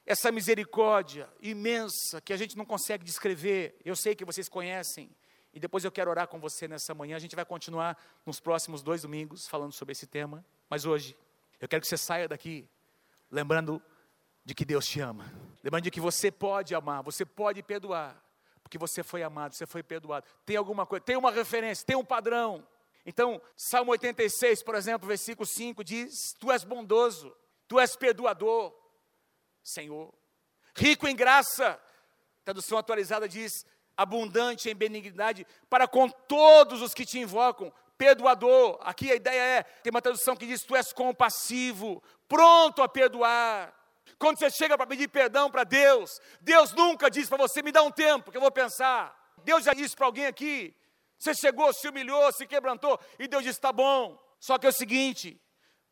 essa 0.08 0.32
misericórdia 0.32 1.28
imensa 1.38 2.18
que 2.22 2.32
a 2.32 2.36
gente 2.38 2.56
não 2.56 2.64
consegue 2.64 3.04
descrever. 3.04 3.78
Eu 3.84 3.94
sei 3.94 4.14
que 4.14 4.24
vocês 4.24 4.48
conhecem. 4.48 5.14
E 5.52 5.60
depois 5.60 5.84
eu 5.84 5.92
quero 5.92 6.10
orar 6.10 6.26
com 6.28 6.40
você 6.40 6.66
nessa 6.66 6.94
manhã. 6.94 7.14
A 7.14 7.18
gente 7.18 7.36
vai 7.36 7.44
continuar 7.44 7.94
nos 8.24 8.40
próximos 8.40 8.82
dois 8.82 9.02
domingos 9.02 9.46
falando 9.46 9.72
sobre 9.72 9.92
esse 9.92 10.06
tema. 10.06 10.42
Mas 10.70 10.86
hoje, 10.86 11.14
eu 11.60 11.68
quero 11.68 11.82
que 11.82 11.86
você 11.86 11.98
saia 11.98 12.26
daqui 12.26 12.66
lembrando 13.30 13.82
de 14.46 14.54
que 14.54 14.64
Deus 14.64 14.86
te 14.86 14.98
ama. 14.98 15.30
Lembrando 15.62 15.84
de 15.84 15.90
que 15.90 16.00
você 16.00 16.30
pode 16.30 16.74
amar, 16.74 17.02
você 17.02 17.26
pode 17.26 17.62
perdoar, 17.62 18.18
porque 18.62 18.78
você 18.78 19.02
foi 19.02 19.22
amado, 19.22 19.54
você 19.54 19.66
foi 19.66 19.82
perdoado. 19.82 20.24
Tem 20.46 20.56
alguma 20.56 20.86
coisa, 20.86 21.04
tem 21.04 21.18
uma 21.18 21.30
referência, 21.30 21.84
tem 21.84 21.96
um 21.96 22.04
padrão. 22.04 22.66
Então, 23.04 23.42
Salmo 23.54 23.90
86, 23.90 24.62
por 24.62 24.74
exemplo, 24.74 25.06
versículo 25.06 25.44
5 25.44 25.84
diz: 25.84 26.32
Tu 26.38 26.50
és 26.50 26.64
bondoso, 26.64 27.36
tu 27.66 27.78
és 27.78 27.94
perdoador, 27.94 28.74
Senhor. 29.68 30.12
Rico 30.74 31.08
em 31.08 31.16
graça, 31.16 31.80
tradução 32.44 32.78
atualizada 32.78 33.28
diz: 33.28 33.66
abundante 33.96 34.68
em 34.68 34.74
benignidade 34.74 35.46
para 35.68 35.88
com 35.88 36.08
todos 36.08 36.82
os 36.82 36.94
que 36.94 37.04
te 37.04 37.18
invocam, 37.18 37.72
perdoador. 37.96 38.78
Aqui 38.82 39.10
a 39.10 39.14
ideia 39.14 39.40
é, 39.40 39.62
tem 39.62 39.90
uma 39.90 40.02
tradução 40.02 40.36
que 40.36 40.46
diz: 40.46 40.62
Tu 40.62 40.76
és 40.76 40.92
compassivo, 40.92 42.02
pronto 42.28 42.82
a 42.82 42.88
perdoar 42.88 43.78
quando 44.16 44.38
você 44.38 44.50
chega 44.50 44.76
para 44.76 44.86
pedir 44.86 45.08
perdão 45.08 45.50
para 45.50 45.64
Deus, 45.64 46.20
Deus 46.40 46.72
nunca 46.72 47.10
diz 47.10 47.28
para 47.28 47.38
você, 47.38 47.62
me 47.62 47.72
dá 47.72 47.82
um 47.82 47.90
tempo 47.90 48.30
que 48.30 48.36
eu 48.36 48.40
vou 48.40 48.50
pensar. 48.50 49.16
Deus 49.44 49.64
já 49.64 49.72
disse 49.72 49.94
para 49.94 50.06
alguém 50.06 50.26
aqui, 50.26 50.74
você 51.18 51.34
chegou, 51.34 51.72
se 51.72 51.88
humilhou, 51.88 52.32
se 52.32 52.46
quebrantou, 52.46 52.98
e 53.18 53.28
Deus 53.28 53.42
disse: 53.42 53.58
está 53.58 53.72
bom. 53.72 54.18
Só 54.40 54.56
que 54.58 54.66
é 54.66 54.68
o 54.68 54.72
seguinte, 54.72 55.40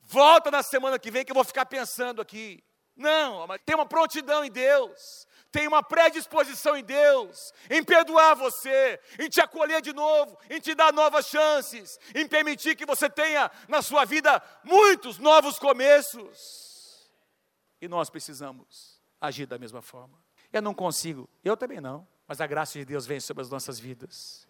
volta 0.01 0.51
na 0.51 0.63
semana 0.63 0.99
que 0.99 1.11
vem 1.11 1.25
que 1.25 1.33
eu 1.33 1.35
vou 1.35 1.45
ficar 1.45 1.67
pensando 1.67 2.23
aqui. 2.23 2.63
Não, 2.97 3.47
tem 3.65 3.75
uma 3.75 3.85
prontidão 3.87 4.43
em 4.45 4.51
Deus, 4.51 5.29
tem 5.53 5.69
uma 5.69 5.83
predisposição 5.83 6.77
em 6.77 6.83
Deus, 6.83 7.53
em 7.69 7.85
perdoar 7.85 8.35
você, 8.35 8.99
em 9.19 9.29
te 9.29 9.41
acolher 9.41 9.83
de 9.83 9.93
novo, 9.93 10.37
em 10.49 10.59
te 10.59 10.75
dar 10.75 10.93
novas 10.93 11.27
chances, 11.27 11.99
em 12.15 12.27
permitir 12.27 12.75
que 12.75 12.87
você 12.87 13.09
tenha 13.11 13.51
na 13.69 13.83
sua 13.83 14.05
vida 14.05 14.43
muitos 14.65 15.19
novos 15.19 15.59
começos. 15.59 17.11
E 17.81 17.87
nós 17.87 18.09
precisamos 18.09 19.01
agir 19.21 19.47
da 19.47 19.59
mesma 19.59 19.83
forma. 19.83 20.19
Eu 20.53 20.63
não 20.63 20.73
consigo, 20.73 21.29
eu 21.45 21.57
também 21.57 21.81
não, 21.81 22.07
mas 22.27 22.41
a 22.41 22.47
graça 22.47 22.79
de 22.79 22.85
Deus 22.85 23.07
vem 23.07 23.21
sobre 23.21 23.43
as 23.43 23.51
nossas 23.51 23.79
vidas. 23.79 24.47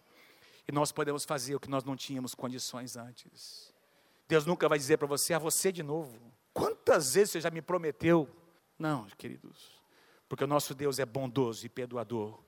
E 0.67 0.71
nós 0.71 0.91
podemos 0.91 1.25
fazer 1.25 1.55
o 1.55 1.59
que 1.59 1.69
nós 1.69 1.83
não 1.83 1.95
tínhamos 1.95 2.33
condições 2.33 2.95
antes. 2.95 3.73
Deus 4.27 4.45
nunca 4.45 4.67
vai 4.67 4.77
dizer 4.77 4.97
para 4.97 5.07
você, 5.07 5.33
a 5.33 5.37
ah, 5.37 5.39
você 5.39 5.71
de 5.71 5.83
novo. 5.83 6.19
Quantas 6.57 7.13
vezes 7.13 7.33
você 7.33 7.41
já 7.41 7.51
me 7.51 7.61
prometeu? 7.61 8.27
Não, 8.79 9.05
queridos. 9.09 9.79
Porque 10.27 10.43
o 10.43 10.47
nosso 10.47 10.73
Deus 10.73 10.97
é 10.97 11.05
bondoso 11.05 11.63
e 11.63 11.69
perdoador, 11.69 12.43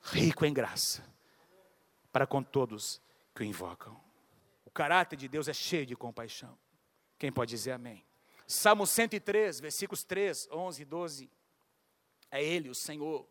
rico 0.00 0.46
em 0.46 0.54
graça, 0.54 1.04
para 2.12 2.24
com 2.24 2.40
todos 2.40 3.02
que 3.34 3.42
o 3.42 3.44
invocam. 3.44 4.00
O 4.64 4.70
caráter 4.70 5.16
de 5.16 5.26
Deus 5.26 5.48
é 5.48 5.52
cheio 5.52 5.84
de 5.84 5.96
compaixão. 5.96 6.56
Quem 7.18 7.32
pode 7.32 7.50
dizer 7.50 7.72
amém? 7.72 8.06
Salmo 8.46 8.86
103, 8.86 9.58
versículos 9.58 10.04
3, 10.04 10.48
11 10.52 10.82
e 10.82 10.84
12. 10.84 11.30
É 12.30 12.40
Ele, 12.40 12.68
o 12.68 12.76
Senhor, 12.76 13.26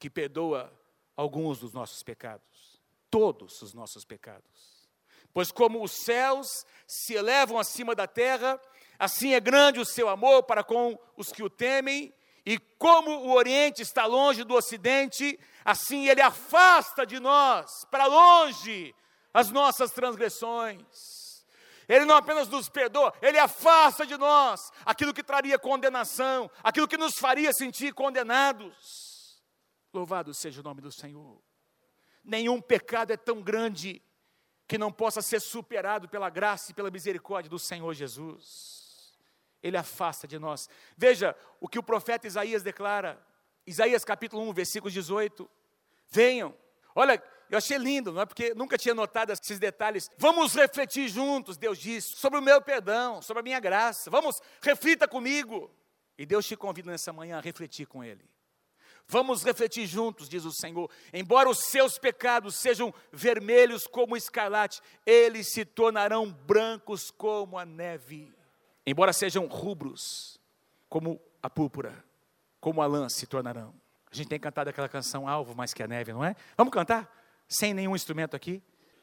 que 0.00 0.10
perdoa 0.10 0.76
alguns 1.14 1.60
dos 1.60 1.72
nossos 1.72 2.02
pecados, 2.02 2.82
todos 3.08 3.62
os 3.62 3.72
nossos 3.72 4.04
pecados. 4.04 4.88
Pois 5.32 5.52
como 5.52 5.80
os 5.80 5.92
céus 5.92 6.66
se 6.88 7.14
elevam 7.14 7.56
acima 7.56 7.94
da 7.94 8.08
terra, 8.08 8.60
assim 9.00 9.32
é 9.32 9.40
grande 9.40 9.80
o 9.80 9.84
seu 9.84 10.10
amor 10.10 10.42
para 10.42 10.62
com 10.62 10.96
os 11.16 11.32
que 11.32 11.42
o 11.42 11.48
temem, 11.48 12.12
e 12.44 12.58
como 12.78 13.10
o 13.10 13.32
Oriente 13.32 13.80
está 13.80 14.04
longe 14.04 14.44
do 14.44 14.54
Ocidente, 14.54 15.40
assim 15.64 16.06
ele 16.06 16.20
afasta 16.20 17.06
de 17.06 17.18
nós, 17.18 17.86
para 17.90 18.04
longe, 18.04 18.94
as 19.32 19.50
nossas 19.50 19.90
transgressões. 19.90 21.46
Ele 21.88 22.04
não 22.04 22.14
apenas 22.14 22.48
nos 22.48 22.68
perdoa, 22.68 23.12
ele 23.22 23.38
afasta 23.38 24.06
de 24.06 24.16
nós 24.16 24.70
aquilo 24.84 25.14
que 25.14 25.22
traria 25.22 25.58
condenação, 25.58 26.50
aquilo 26.62 26.86
que 26.86 26.98
nos 26.98 27.18
faria 27.18 27.52
sentir 27.52 27.94
condenados. 27.94 29.42
Louvado 29.92 30.32
seja 30.34 30.60
o 30.60 30.64
nome 30.64 30.80
do 30.80 30.92
Senhor. 30.92 31.40
Nenhum 32.22 32.60
pecado 32.60 33.12
é 33.12 33.16
tão 33.16 33.40
grande 33.40 34.02
que 34.68 34.78
não 34.78 34.92
possa 34.92 35.20
ser 35.20 35.40
superado 35.40 36.08
pela 36.08 36.30
graça 36.30 36.70
e 36.70 36.74
pela 36.74 36.90
misericórdia 36.90 37.50
do 37.50 37.58
Senhor 37.58 37.92
Jesus. 37.92 38.79
Ele 39.62 39.76
afasta 39.76 40.26
de 40.26 40.38
nós. 40.38 40.68
Veja 40.96 41.36
o 41.60 41.68
que 41.68 41.78
o 41.78 41.82
profeta 41.82 42.26
Isaías 42.26 42.62
declara, 42.62 43.20
Isaías 43.66 44.04
capítulo 44.04 44.42
1, 44.48 44.52
versículo 44.52 44.90
18. 44.90 45.48
Venham. 46.08 46.54
Olha, 46.94 47.22
eu 47.50 47.58
achei 47.58 47.76
lindo, 47.78 48.12
não 48.12 48.22
é 48.22 48.26
porque 48.26 48.54
nunca 48.54 48.78
tinha 48.78 48.94
notado 48.94 49.32
esses 49.32 49.58
detalhes. 49.58 50.10
Vamos 50.16 50.54
refletir 50.54 51.08
juntos, 51.08 51.56
Deus 51.56 51.78
diz, 51.78 52.04
sobre 52.16 52.38
o 52.38 52.42
meu 52.42 52.60
perdão, 52.62 53.20
sobre 53.20 53.40
a 53.40 53.44
minha 53.44 53.60
graça. 53.60 54.10
Vamos, 54.10 54.40
reflita 54.62 55.06
comigo. 55.06 55.70
E 56.16 56.26
Deus 56.26 56.46
te 56.46 56.56
convida 56.56 56.90
nessa 56.90 57.12
manhã 57.12 57.38
a 57.38 57.40
refletir 57.40 57.86
com 57.86 58.04
Ele. 58.04 58.28
Vamos 59.06 59.42
refletir 59.42 59.86
juntos, 59.86 60.28
diz 60.28 60.44
o 60.44 60.52
Senhor. 60.52 60.88
Embora 61.12 61.50
os 61.50 61.64
seus 61.70 61.98
pecados 61.98 62.54
sejam 62.56 62.94
vermelhos 63.12 63.86
como 63.86 64.16
escarlate, 64.16 64.80
eles 65.04 65.52
se 65.52 65.64
tornarão 65.64 66.30
brancos 66.30 67.10
como 67.10 67.58
a 67.58 67.64
neve. 67.64 68.32
Embora 68.86 69.12
sejam 69.12 69.46
rubros 69.46 70.40
como 70.88 71.20
a 71.42 71.48
púrpura, 71.50 72.04
como 72.60 72.82
a 72.82 72.86
lã 72.86 73.08
se 73.08 73.26
tornarão. 73.26 73.74
A 74.10 74.14
gente 74.14 74.28
tem 74.28 74.40
cantado 74.40 74.70
aquela 74.70 74.88
canção 74.88 75.28
Alvo 75.28 75.54
mais 75.54 75.72
que 75.72 75.82
a 75.82 75.88
neve, 75.88 76.12
não 76.12 76.24
é? 76.24 76.34
Vamos 76.56 76.72
cantar? 76.72 77.08
Sem 77.48 77.72
nenhum 77.72 77.94
instrumento 77.94 78.34
aqui? 78.34 78.62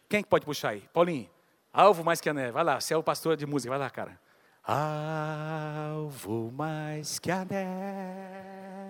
Quem 0.10 0.24
pode 0.24 0.46
puxar 0.46 0.70
aí? 0.70 0.82
Paulinho. 0.94 1.30
Alvo 1.72 2.04
mais 2.04 2.20
que 2.20 2.30
a 2.30 2.34
neve. 2.34 2.52
Vai 2.52 2.64
lá, 2.64 2.80
você 2.80 2.94
é 2.94 2.98
o 2.98 3.04
pastor 3.04 3.38
de 3.38 3.46
música, 3.46 3.70
vai 3.70 3.80
lá, 3.80 3.90
cara. 3.90 4.20
Alvo 4.64 6.52
mais 6.52 7.20
que 7.20 7.32
a 7.32 7.46
neve 7.46 8.88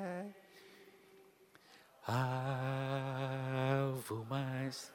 alvo 4.08 4.26
mais. 4.30 4.94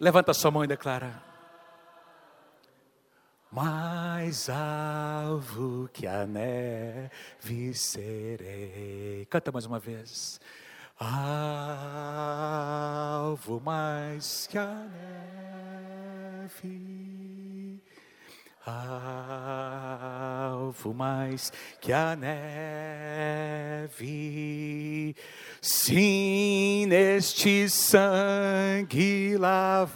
Levanta 0.00 0.32
sua 0.32 0.50
mão 0.50 0.64
e 0.64 0.66
declara. 0.66 1.22
Mais 3.50 4.48
alvo 4.50 5.88
que 5.92 6.06
a 6.06 6.26
neve 6.26 7.74
serei. 7.74 9.26
Canta 9.30 9.50
mais 9.50 9.64
uma 9.66 9.78
vez. 9.78 10.38
Alvo 10.98 11.20
mais 13.60 14.46
que 14.46 14.58
a 14.58 14.86
neve 16.44 17.37
alvo 20.52 20.92
mais 20.94 21.52
que 21.80 21.92
a 21.92 22.14
neve. 22.16 22.36
Sim, 25.60 26.86
neste 26.86 27.68
sangue 27.68 29.36
lavado, 29.36 29.92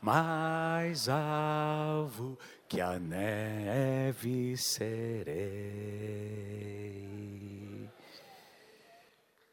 mais 0.00 1.08
alvo 1.08 2.38
que 2.68 2.80
a 2.80 2.98
neve 2.98 4.56
serei. 4.56 5.48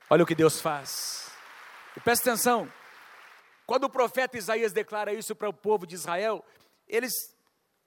Olha 0.10 0.24
o 0.24 0.26
que 0.26 0.36
Deus 0.36 0.62
faz. 0.62 1.32
E 1.98 2.00
presta 2.00 2.30
atenção. 2.30 2.70
Quando 3.66 3.86
o 3.86 3.90
profeta 3.90 4.38
Isaías 4.38 4.72
declara 4.72 5.14
isso 5.14 5.36
para 5.36 5.50
o 5.50 5.54
povo 5.54 5.88
de 5.88 5.96
Israel, 5.96 6.44
eles 6.88 7.14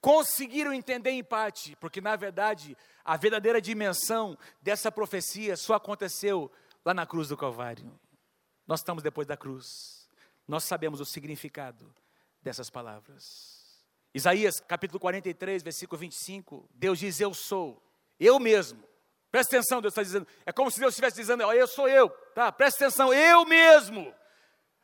conseguiram 0.00 0.72
entender 0.72 1.10
em 1.10 1.22
parte, 1.22 1.76
porque 1.76 2.00
na 2.00 2.16
verdade 2.16 2.76
a 3.04 3.16
verdadeira 3.16 3.60
dimensão 3.60 4.36
dessa 4.60 4.90
profecia 4.92 5.56
só 5.56 5.74
aconteceu 5.74 6.50
lá 6.84 6.92
na 6.92 7.06
cruz 7.06 7.28
do 7.28 7.36
Calvário. 7.36 7.98
Nós 8.66 8.80
estamos 8.80 9.02
depois 9.02 9.26
da 9.26 9.36
cruz, 9.36 10.08
nós 10.46 10.64
sabemos 10.64 11.00
o 11.00 11.04
significado 11.04 11.94
dessas 12.42 12.68
palavras. 12.70 13.56
Isaías 14.14 14.60
capítulo 14.60 14.98
43, 14.98 15.62
versículo 15.62 15.98
25, 15.98 16.68
Deus 16.74 16.98
diz: 16.98 17.20
Eu 17.20 17.32
sou, 17.32 17.82
eu 18.18 18.38
mesmo. 18.38 18.82
Presta 19.30 19.56
atenção, 19.56 19.82
Deus 19.82 19.92
está 19.92 20.02
dizendo, 20.02 20.26
é 20.46 20.52
como 20.52 20.70
se 20.70 20.80
Deus 20.80 20.94
estivesse 20.94 21.16
dizendo, 21.16 21.42
eu 21.52 21.66
sou 21.66 21.86
eu, 21.86 22.08
tá? 22.34 22.50
Presta 22.50 22.86
atenção, 22.86 23.12
eu 23.12 23.44
mesmo 23.44 24.14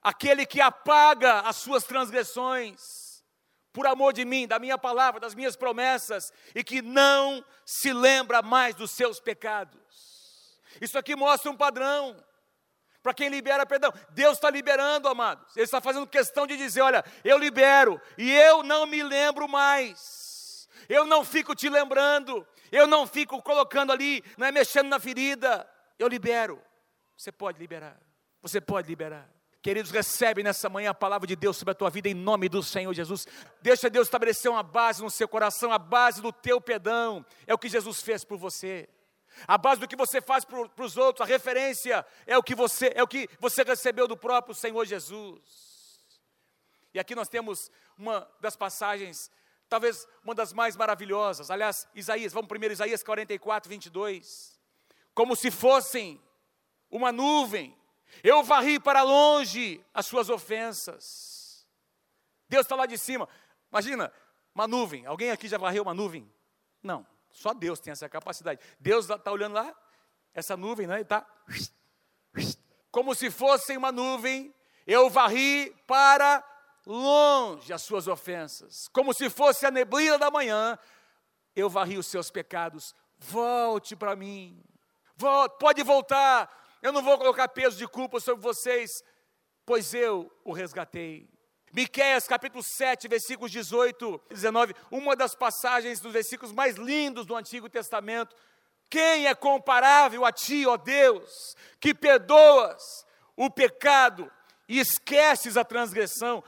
aquele 0.04 0.44
que 0.44 0.60
apaga 0.60 1.40
as 1.40 1.56
suas 1.56 1.84
transgressões, 1.84 3.24
por 3.72 3.86
amor 3.86 4.12
de 4.12 4.24
mim, 4.24 4.46
da 4.46 4.58
minha 4.58 4.76
palavra, 4.76 5.18
das 5.18 5.34
minhas 5.34 5.56
promessas, 5.56 6.32
e 6.54 6.62
que 6.62 6.82
não 6.82 7.42
se 7.64 7.92
lembra 7.92 8.42
mais 8.42 8.74
dos 8.74 8.90
seus 8.90 9.18
pecados. 9.18 10.60
Isso 10.80 10.98
aqui 10.98 11.16
mostra 11.16 11.50
um 11.50 11.56
padrão. 11.56 12.22
Para 13.02 13.14
quem 13.14 13.28
libera 13.28 13.66
perdão, 13.66 13.92
Deus 14.10 14.34
está 14.34 14.50
liberando, 14.50 15.08
amados. 15.08 15.56
Ele 15.56 15.64
está 15.64 15.80
fazendo 15.80 16.06
questão 16.06 16.46
de 16.46 16.56
dizer: 16.56 16.82
olha, 16.82 17.04
eu 17.24 17.36
libero 17.38 18.00
e 18.16 18.30
eu 18.30 18.62
não 18.62 18.86
me 18.86 19.02
lembro 19.02 19.48
mais. 19.48 20.68
Eu 20.88 21.06
não 21.06 21.24
fico 21.24 21.54
te 21.54 21.68
lembrando, 21.68 22.46
eu 22.70 22.86
não 22.86 23.06
fico 23.06 23.42
colocando 23.42 23.90
ali, 23.90 24.22
não 24.36 24.46
é 24.46 24.52
mexendo 24.52 24.88
na 24.88 25.00
ferida. 25.00 25.68
Eu 25.98 26.08
libero. 26.08 26.62
Você 27.16 27.32
pode 27.32 27.58
liberar. 27.58 27.98
Você 28.42 28.60
pode 28.60 28.88
liberar. 28.88 29.33
Queridos, 29.64 29.90
recebe 29.90 30.42
nessa 30.42 30.68
manhã 30.68 30.90
a 30.90 30.94
palavra 30.94 31.26
de 31.26 31.34
Deus 31.34 31.56
sobre 31.56 31.72
a 31.72 31.74
tua 31.74 31.88
vida 31.88 32.06
em 32.06 32.12
nome 32.12 32.50
do 32.50 32.62
Senhor 32.62 32.92
Jesus. 32.92 33.26
Deixa 33.62 33.88
Deus 33.88 34.08
estabelecer 34.08 34.50
uma 34.50 34.62
base 34.62 35.02
no 35.02 35.08
seu 35.08 35.26
coração, 35.26 35.72
a 35.72 35.78
base 35.78 36.20
do 36.20 36.30
teu 36.30 36.60
perdão. 36.60 37.24
É 37.46 37.54
o 37.54 37.56
que 37.56 37.70
Jesus 37.70 38.02
fez 38.02 38.26
por 38.26 38.36
você. 38.36 38.86
A 39.48 39.56
base 39.56 39.80
do 39.80 39.88
que 39.88 39.96
você 39.96 40.20
faz 40.20 40.44
para 40.44 40.84
os 40.84 40.98
outros, 40.98 41.22
a 41.22 41.24
referência 41.24 42.04
é 42.26 42.36
o 42.36 42.42
que 42.42 42.54
você 42.54 42.92
é 42.94 43.02
o 43.02 43.08
que 43.08 43.26
você 43.40 43.62
recebeu 43.62 44.06
do 44.06 44.18
próprio 44.18 44.54
Senhor 44.54 44.84
Jesus. 44.84 45.40
E 46.92 47.00
aqui 47.00 47.14
nós 47.14 47.30
temos 47.30 47.70
uma 47.96 48.30
das 48.42 48.56
passagens, 48.56 49.30
talvez 49.66 50.06
uma 50.22 50.34
das 50.34 50.52
mais 50.52 50.76
maravilhosas. 50.76 51.50
Aliás, 51.50 51.88
Isaías, 51.94 52.34
vamos 52.34 52.48
primeiro 52.48 52.74
Isaías 52.74 53.02
44, 53.02 53.70
22. 53.70 54.60
Como 55.14 55.34
se 55.34 55.50
fossem 55.50 56.20
uma 56.90 57.10
nuvem 57.10 57.74
eu 58.22 58.42
varri 58.42 58.78
para 58.78 59.02
longe 59.02 59.84
as 59.92 60.06
suas 60.06 60.28
ofensas. 60.28 61.66
Deus 62.48 62.64
está 62.64 62.76
lá 62.76 62.86
de 62.86 62.98
cima. 62.98 63.28
Imagina, 63.70 64.12
uma 64.54 64.68
nuvem. 64.68 65.04
Alguém 65.06 65.30
aqui 65.30 65.48
já 65.48 65.58
varreu 65.58 65.82
uma 65.82 65.94
nuvem? 65.94 66.30
Não, 66.82 67.06
só 67.30 67.52
Deus 67.52 67.80
tem 67.80 67.92
essa 67.92 68.08
capacidade. 68.08 68.60
Deus 68.78 69.08
está 69.08 69.30
olhando 69.32 69.54
lá, 69.54 69.74
essa 70.32 70.56
nuvem, 70.56 70.86
né? 70.86 71.00
Está 71.00 71.26
como 72.90 73.14
se 73.14 73.30
fosse 73.30 73.76
uma 73.76 73.90
nuvem. 73.90 74.54
Eu 74.86 75.10
varri 75.10 75.74
para 75.86 76.44
longe 76.86 77.72
as 77.72 77.82
suas 77.82 78.06
ofensas, 78.06 78.88
como 78.88 79.12
se 79.14 79.28
fosse 79.30 79.66
a 79.66 79.70
neblina 79.70 80.18
da 80.18 80.30
manhã. 80.30 80.78
Eu 81.56 81.68
varri 81.68 81.98
os 81.98 82.06
seus 82.06 82.30
pecados. 82.30 82.94
Volte 83.18 83.96
para 83.96 84.14
mim. 84.14 84.62
Volte, 85.16 85.58
pode 85.58 85.82
voltar 85.82 86.63
eu 86.84 86.92
não 86.92 87.02
vou 87.02 87.16
colocar 87.16 87.48
peso 87.48 87.78
de 87.78 87.88
culpa 87.88 88.20
sobre 88.20 88.42
vocês, 88.42 89.02
pois 89.64 89.94
eu 89.94 90.30
o 90.44 90.52
resgatei. 90.52 91.26
Miqueias 91.72 92.28
capítulo 92.28 92.62
7, 92.62 93.08
versículos 93.08 93.50
18 93.50 94.20
e 94.28 94.34
19, 94.34 94.74
uma 94.90 95.16
das 95.16 95.34
passagens 95.34 95.98
dos 95.98 96.12
versículos 96.12 96.52
mais 96.52 96.76
lindos 96.76 97.24
do 97.24 97.34
Antigo 97.34 97.70
Testamento. 97.70 98.36
Quem 98.90 99.26
é 99.26 99.34
comparável 99.34 100.26
a 100.26 100.30
ti, 100.30 100.66
ó 100.66 100.76
Deus, 100.76 101.56
que 101.80 101.94
perdoas 101.94 103.06
o 103.34 103.48
pecado 103.48 104.30
e 104.68 104.78
esqueces 104.78 105.56
a 105.56 105.64
transgressão? 105.64 106.44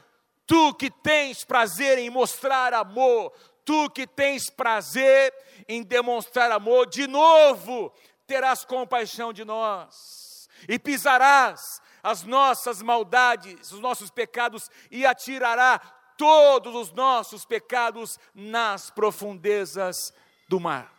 Tu 0.46 0.74
que 0.74 0.90
tens 0.90 1.44
prazer 1.44 1.96
em 1.96 2.10
mostrar 2.10 2.74
amor, 2.74 3.32
tu 3.64 3.88
que 3.88 4.06
tens 4.06 4.50
prazer 4.50 5.32
em 5.66 5.82
demonstrar 5.82 6.52
amor, 6.52 6.86
de 6.86 7.06
novo 7.06 7.90
terás 8.26 8.66
compaixão 8.66 9.32
de 9.32 9.42
nós 9.42 10.25
e 10.68 10.78
pisarás 10.78 11.80
as 12.02 12.22
nossas 12.22 12.82
maldades, 12.82 13.72
os 13.72 13.80
nossos 13.80 14.10
pecados 14.10 14.70
e 14.90 15.04
atirará 15.04 15.78
todos 16.16 16.74
os 16.74 16.92
nossos 16.92 17.44
pecados 17.44 18.18
nas 18.34 18.90
profundezas 18.90 20.12
do 20.48 20.58
mar. 20.60 20.92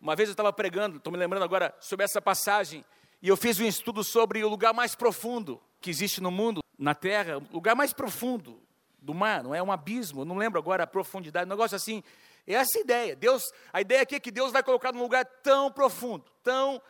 Uma 0.00 0.14
vez 0.14 0.28
eu 0.28 0.32
estava 0.32 0.52
pregando, 0.52 0.98
estou 0.98 1.12
me 1.12 1.18
lembrando 1.18 1.42
agora 1.42 1.74
sobre 1.80 2.04
essa 2.04 2.22
passagem, 2.22 2.84
e 3.20 3.28
eu 3.28 3.36
fiz 3.36 3.58
um 3.58 3.66
estudo 3.66 4.04
sobre 4.04 4.44
o 4.44 4.48
lugar 4.48 4.72
mais 4.72 4.94
profundo 4.94 5.60
que 5.80 5.90
existe 5.90 6.20
no 6.20 6.30
mundo, 6.30 6.62
na 6.78 6.94
terra, 6.94 7.38
o 7.38 7.54
lugar 7.54 7.74
mais 7.74 7.92
profundo 7.92 8.62
do 9.00 9.12
mar, 9.12 9.42
não 9.42 9.54
é 9.54 9.62
um 9.62 9.72
abismo, 9.72 10.24
não 10.24 10.36
lembro 10.36 10.58
agora 10.58 10.84
a 10.84 10.86
profundidade, 10.86 11.46
um 11.46 11.50
negócio 11.50 11.74
assim. 11.74 12.02
É 12.46 12.54
essa 12.54 12.78
ideia. 12.78 13.14
Deus, 13.16 13.42
a 13.72 13.80
ideia 13.80 14.02
aqui 14.02 14.14
é 14.14 14.20
que 14.20 14.30
Deus 14.30 14.52
vai 14.52 14.62
colocar 14.62 14.92
num 14.92 15.02
lugar 15.02 15.24
tão 15.42 15.70
profundo, 15.70 16.24
tão 16.42 16.80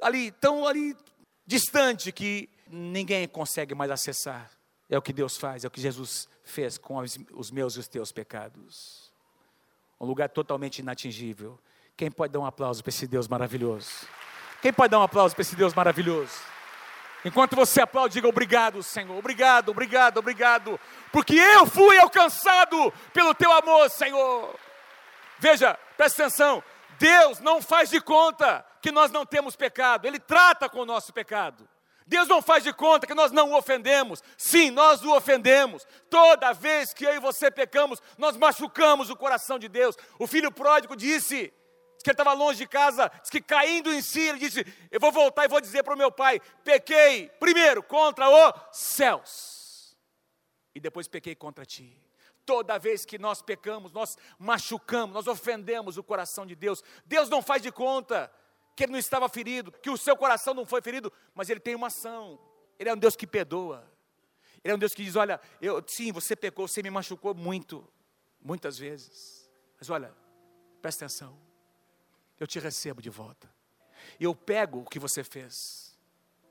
ali, 0.00 0.30
tão 0.32 0.66
ali 0.66 0.94
distante 1.50 2.12
que 2.12 2.48
ninguém 2.68 3.26
consegue 3.26 3.74
mais 3.74 3.90
acessar. 3.90 4.48
É 4.88 4.96
o 4.96 5.02
que 5.02 5.12
Deus 5.12 5.36
faz, 5.36 5.64
é 5.64 5.66
o 5.66 5.70
que 5.70 5.80
Jesus 5.80 6.28
fez 6.44 6.78
com 6.78 6.96
os 7.32 7.50
meus 7.50 7.74
e 7.74 7.80
os 7.80 7.88
teus 7.88 8.12
pecados. 8.12 9.12
Um 10.00 10.06
lugar 10.06 10.28
totalmente 10.28 10.78
inatingível. 10.78 11.58
Quem 11.96 12.08
pode 12.08 12.32
dar 12.32 12.38
um 12.38 12.46
aplauso 12.46 12.82
para 12.84 12.90
esse 12.90 13.06
Deus 13.06 13.26
maravilhoso? 13.26 13.90
Quem 14.62 14.72
pode 14.72 14.92
dar 14.92 15.00
um 15.00 15.02
aplauso 15.02 15.34
para 15.34 15.42
esse 15.42 15.56
Deus 15.56 15.74
maravilhoso? 15.74 16.32
Enquanto 17.24 17.56
você 17.56 17.82
aplaude, 17.82 18.14
diga 18.14 18.28
obrigado, 18.28 18.80
Senhor. 18.82 19.18
Obrigado, 19.18 19.70
obrigado, 19.70 20.18
obrigado. 20.18 20.80
Porque 21.12 21.34
eu 21.34 21.66
fui 21.66 21.98
alcançado 21.98 22.92
pelo 23.12 23.34
teu 23.34 23.50
amor, 23.52 23.90
Senhor. 23.90 24.56
Veja, 25.40 25.76
presta 25.96 26.22
atenção. 26.22 26.62
Deus 26.98 27.40
não 27.40 27.60
faz 27.60 27.90
de 27.90 28.00
conta 28.00 28.64
que 28.80 28.90
nós 28.90 29.10
não 29.10 29.26
temos 29.26 29.56
pecado. 29.56 30.06
Ele 30.06 30.18
trata 30.18 30.68
com 30.68 30.80
o 30.80 30.86
nosso 30.86 31.12
pecado. 31.12 31.68
Deus 32.06 32.26
não 32.26 32.42
faz 32.42 32.64
de 32.64 32.72
conta 32.72 33.06
que 33.06 33.14
nós 33.14 33.30
não 33.30 33.50
o 33.50 33.56
ofendemos. 33.56 34.22
Sim, 34.36 34.70
nós 34.70 35.02
o 35.04 35.14
ofendemos. 35.14 35.86
Toda 36.08 36.52
vez 36.52 36.92
que 36.92 37.04
eu 37.04 37.14
e 37.14 37.20
você 37.20 37.50
pecamos, 37.50 38.02
nós 38.18 38.36
machucamos 38.36 39.10
o 39.10 39.16
coração 39.16 39.58
de 39.58 39.68
Deus. 39.68 39.96
O 40.18 40.26
filho 40.26 40.50
pródigo 40.50 40.96
disse: 40.96 41.52
que 42.02 42.10
ele 42.10 42.14
estava 42.14 42.32
longe 42.32 42.58
de 42.58 42.66
casa, 42.66 43.10
disse 43.20 43.30
que 43.30 43.40
caindo 43.40 43.92
em 43.92 44.00
si, 44.00 44.20
ele 44.20 44.38
disse: 44.38 44.66
Eu 44.90 45.00
vou 45.00 45.12
voltar 45.12 45.44
e 45.44 45.48
vou 45.48 45.60
dizer 45.60 45.82
para 45.82 45.94
o 45.94 45.98
meu 45.98 46.10
pai: 46.10 46.40
pequei 46.64 47.28
primeiro 47.38 47.82
contra 47.82 48.28
os 48.28 48.76
céus, 48.76 49.96
e 50.74 50.80
depois 50.80 51.06
pequei 51.06 51.34
contra 51.34 51.64
ti. 51.64 51.96
Toda 52.46 52.78
vez 52.78 53.04
que 53.04 53.18
nós 53.18 53.42
pecamos, 53.42 53.92
nós 53.92 54.16
machucamos, 54.38 55.14
nós 55.14 55.26
ofendemos 55.26 55.96
o 55.96 56.02
coração 56.02 56.46
de 56.46 56.56
Deus. 56.56 56.82
Deus 57.04 57.28
não 57.28 57.42
faz 57.42 57.62
de 57.62 57.70
conta 57.70 58.32
que 58.80 58.84
ele 58.84 58.92
não 58.92 58.98
estava 58.98 59.28
ferido, 59.28 59.70
que 59.70 59.90
o 59.90 59.96
seu 59.98 60.16
coração 60.16 60.54
não 60.54 60.64
foi 60.64 60.80
ferido, 60.80 61.12
mas 61.34 61.50
ele 61.50 61.60
tem 61.60 61.74
uma 61.74 61.88
ação. 61.88 62.40
Ele 62.78 62.88
é 62.88 62.94
um 62.94 62.96
Deus 62.96 63.14
que 63.14 63.26
perdoa. 63.26 63.86
Ele 64.64 64.72
é 64.72 64.74
um 64.74 64.78
Deus 64.78 64.94
que 64.94 65.04
diz: 65.04 65.16
Olha, 65.16 65.38
eu, 65.60 65.84
sim, 65.86 66.10
você 66.10 66.34
pecou, 66.34 66.66
você 66.66 66.82
me 66.82 66.88
machucou 66.88 67.34
muito, 67.34 67.86
muitas 68.40 68.78
vezes. 68.78 69.50
Mas 69.78 69.90
olha, 69.90 70.14
presta 70.80 71.04
atenção 71.04 71.38
eu 72.38 72.46
te 72.46 72.58
recebo 72.58 73.02
de 73.02 73.10
volta. 73.10 73.52
Eu 74.18 74.34
pego 74.34 74.78
o 74.78 74.84
que 74.86 74.98
você 74.98 75.22
fez, 75.22 75.94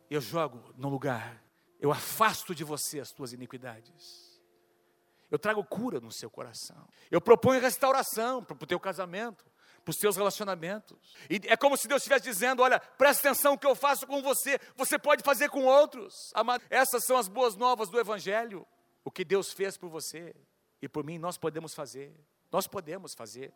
eu 0.08 0.22
jogo 0.22 0.72
no 0.78 0.88
lugar, 0.88 1.44
eu 1.80 1.92
afasto 1.92 2.54
de 2.54 2.63
você 2.63 3.00
as 3.00 3.12
tuas 3.12 3.34
iniquidades. 3.34 4.39
Eu 5.32 5.39
trago 5.39 5.63
cura 5.63 6.00
no 6.00 6.12
seu 6.12 6.30
coração. 6.30 6.88
Eu 7.10 7.20
proponho 7.20 7.60
restauração 7.60 8.44
para 8.44 8.54
o 8.54 8.68
teu 8.68 8.80
casamento, 8.80 9.49
para 9.89 9.91
os 9.91 9.97
teus 9.97 10.15
relacionamentos. 10.15 11.15
E 11.30 11.41
é 11.45 11.58
como 11.58 11.75
se 11.75 11.88
Deus 11.88 12.02
estivesse 12.02 12.23
dizendo: 12.23 12.62
olha, 12.62 12.80
presta 12.80 13.28
atenção 13.28 13.54
o 13.54 13.58
que 13.58 13.65
eu 13.65 13.75
faço 13.75 14.06
com 14.06 14.21
você, 14.21 14.60
você 14.75 14.99
pode 14.99 15.23
fazer 15.23 15.49
com 15.49 15.65
outros. 15.65 16.32
Essas 16.69 17.04
são 17.06 17.17
as 17.17 17.28
boas 17.28 17.56
novas 17.56 17.89
do 17.89 17.99
Evangelho. 17.99 18.65
O 19.04 19.12
que 19.12 19.25
Deus 19.25 19.52
fez 19.52 19.78
por 19.78 19.89
você 19.89 20.36
e 20.82 20.88
por 20.88 21.04
mim, 21.04 21.17
nós 21.17 21.38
podemos 21.38 21.73
fazer. 21.73 22.13
Nós 22.52 22.67
podemos 22.67 23.13
fazer 23.13 23.52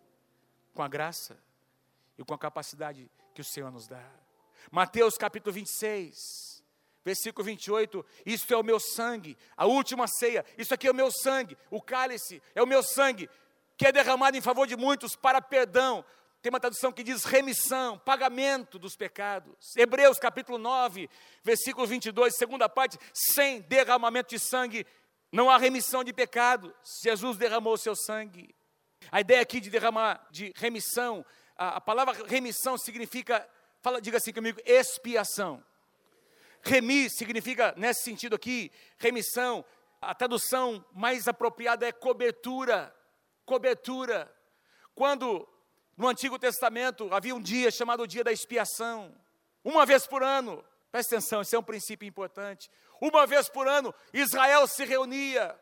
com 0.73 0.81
a 0.81 0.87
graça 0.87 1.37
e 2.17 2.23
com 2.23 2.33
a 2.33 2.37
capacidade 2.37 3.09
que 3.33 3.41
o 3.41 3.45
Senhor 3.45 3.71
nos 3.71 3.87
dá. 3.87 4.03
Mateus 4.71 5.17
capítulo 5.17 5.53
26, 5.53 6.63
versículo 7.03 7.45
28, 7.45 8.05
isto 8.25 8.53
é 8.53 8.57
o 8.57 8.63
meu 8.63 8.79
sangue, 8.79 9.37
a 9.57 9.65
última 9.65 10.07
ceia, 10.07 10.45
isso 10.57 10.73
aqui 10.73 10.87
é 10.87 10.91
o 10.91 10.95
meu 10.95 11.11
sangue, 11.11 11.57
o 11.69 11.81
cálice 11.81 12.41
é 12.55 12.63
o 12.63 12.67
meu 12.67 12.81
sangue, 12.81 13.29
que 13.77 13.87
é 13.87 13.91
derramado 13.91 14.37
em 14.37 14.41
favor 14.41 14.67
de 14.67 14.77
muitos 14.77 15.15
para 15.15 15.41
perdão. 15.41 16.05
Tem 16.43 16.49
uma 16.49 16.59
tradução 16.59 16.91
que 16.91 17.03
diz 17.03 17.23
remissão, 17.23 17.97
pagamento 17.97 18.77
dos 18.77 18.97
pecados. 18.97 19.55
Hebreus 19.77 20.19
capítulo 20.19 20.57
9, 20.57 21.09
versículo 21.41 21.87
22, 21.87 22.35
segunda 22.35 22.67
parte, 22.67 22.99
sem 23.13 23.61
derramamento 23.61 24.31
de 24.31 24.39
sangue, 24.39 24.85
não 25.31 25.49
há 25.49 25.57
remissão 25.57 26.03
de 26.03 26.11
pecados. 26.11 26.69
Jesus 27.01 27.37
derramou 27.37 27.75
o 27.75 27.77
seu 27.77 27.95
sangue. 27.95 28.53
A 29.09 29.21
ideia 29.21 29.41
aqui 29.41 29.61
de 29.61 29.69
derramar, 29.69 30.27
de 30.31 30.51
remissão, 30.57 31.25
a, 31.55 31.77
a 31.77 31.81
palavra 31.81 32.27
remissão 32.27 32.77
significa, 32.77 33.49
fala, 33.81 34.01
diga 34.01 34.17
assim 34.17 34.33
comigo, 34.33 34.59
expiação. 34.65 35.63
Remir 36.61 37.09
significa, 37.09 37.73
nesse 37.77 38.03
sentido 38.03 38.35
aqui, 38.35 38.69
remissão. 38.97 39.63
A 40.01 40.13
tradução 40.13 40.83
mais 40.91 41.25
apropriada 41.25 41.87
é 41.87 41.93
cobertura. 41.93 42.93
Cobertura. 43.45 44.29
Quando 44.93 45.47
no 45.95 46.07
Antigo 46.07 46.39
Testamento 46.39 47.13
havia 47.13 47.35
um 47.35 47.41
dia 47.41 47.71
chamado 47.71 48.03
o 48.03 48.07
dia 48.07 48.23
da 48.23 48.31
expiação, 48.31 49.13
uma 49.63 49.85
vez 49.85 50.05
por 50.07 50.23
ano, 50.23 50.63
presta 50.91 51.15
atenção, 51.15 51.41
esse 51.41 51.55
é 51.55 51.59
um 51.59 51.63
princípio 51.63 52.07
importante. 52.07 52.69
Uma 52.99 53.25
vez 53.25 53.49
por 53.49 53.67
ano, 53.67 53.93
Israel 54.13 54.67
se 54.67 54.83
reunia, 54.85 55.57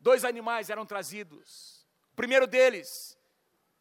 dois 0.00 0.24
animais 0.24 0.70
eram 0.70 0.86
trazidos. 0.86 1.86
O 2.12 2.16
primeiro 2.16 2.46
deles 2.46 3.16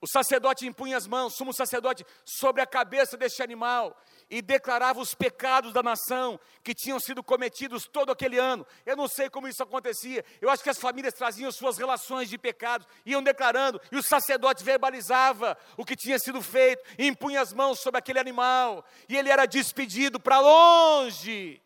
o 0.04 0.08
sacerdote 0.08 0.68
impunha 0.68 0.98
as 0.98 1.08
mãos, 1.08 1.34
sumo 1.34 1.54
sacerdote, 1.54 2.06
sobre 2.26 2.62
a 2.62 2.68
cabeça 2.68 3.16
deste 3.16 3.42
animal 3.42 3.98
e 4.34 4.42
declarava 4.42 5.00
os 5.00 5.14
pecados 5.14 5.72
da 5.74 5.84
nação 5.84 6.40
que 6.64 6.74
tinham 6.74 7.00
sido 7.00 7.22
cometidos 7.22 7.86
todo 7.86 8.12
aquele 8.12 8.40
ano. 8.40 8.66
Eu 8.84 8.98
não 8.98 9.08
sei 9.08 9.30
como 9.30 9.48
isso 9.48 9.62
acontecia. 9.62 10.26
Eu 10.42 10.50
acho 10.50 10.64
que 10.64 10.72
as 10.72 10.80
famílias 10.80 11.14
traziam 11.14 11.52
suas 11.52 11.78
relações 11.78 12.32
de 12.32 12.38
pecados, 12.40 12.88
iam 13.06 13.22
declarando, 13.22 13.80
e 13.92 13.96
o 13.96 14.02
sacerdote 14.02 14.64
verbalizava 14.64 15.56
o 15.78 15.86
que 15.86 15.96
tinha 15.96 16.18
sido 16.18 16.42
feito, 16.42 16.84
e 16.98 17.06
impunha 17.06 17.42
as 17.42 17.54
mãos 17.54 17.80
sobre 17.80 18.00
aquele 18.00 18.18
animal, 18.18 18.84
e 19.08 19.16
ele 19.16 19.30
era 19.30 19.46
despedido 19.46 20.20
para 20.20 20.40
longe, 20.40 21.62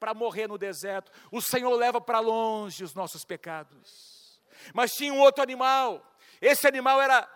para 0.00 0.12
morrer 0.12 0.48
no 0.48 0.58
deserto. 0.58 1.12
O 1.30 1.40
Senhor 1.40 1.72
leva 1.76 2.00
para 2.00 2.18
longe 2.18 2.82
os 2.82 2.92
nossos 2.92 3.24
pecados. 3.24 4.42
Mas 4.74 4.90
tinha 4.94 5.12
um 5.12 5.20
outro 5.20 5.44
animal. 5.44 6.04
Esse 6.40 6.66
animal 6.66 7.00
era 7.00 7.28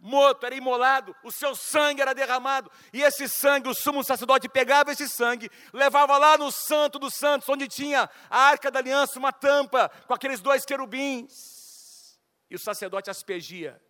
morto, 0.00 0.46
era 0.46 0.54
imolado, 0.54 1.14
o 1.22 1.30
seu 1.30 1.54
sangue 1.54 2.00
era 2.00 2.14
derramado, 2.14 2.70
e 2.92 3.02
esse 3.02 3.28
sangue, 3.28 3.68
o 3.68 3.74
sumo 3.74 4.02
sacerdote 4.02 4.48
pegava 4.48 4.92
esse 4.92 5.08
sangue, 5.08 5.50
levava 5.72 6.16
lá 6.16 6.38
no 6.38 6.50
Santo 6.50 6.98
dos 6.98 7.14
Santos, 7.14 7.48
onde 7.48 7.68
tinha 7.68 8.08
a 8.28 8.38
arca 8.38 8.70
da 8.70 8.78
aliança, 8.78 9.18
uma 9.18 9.32
tampa 9.32 9.90
com 10.06 10.14
aqueles 10.14 10.40
dois 10.40 10.64
querubins, 10.64 12.18
e 12.50 12.54
o 12.54 12.58
sacerdote 12.58 13.10
aspergia, 13.10 13.80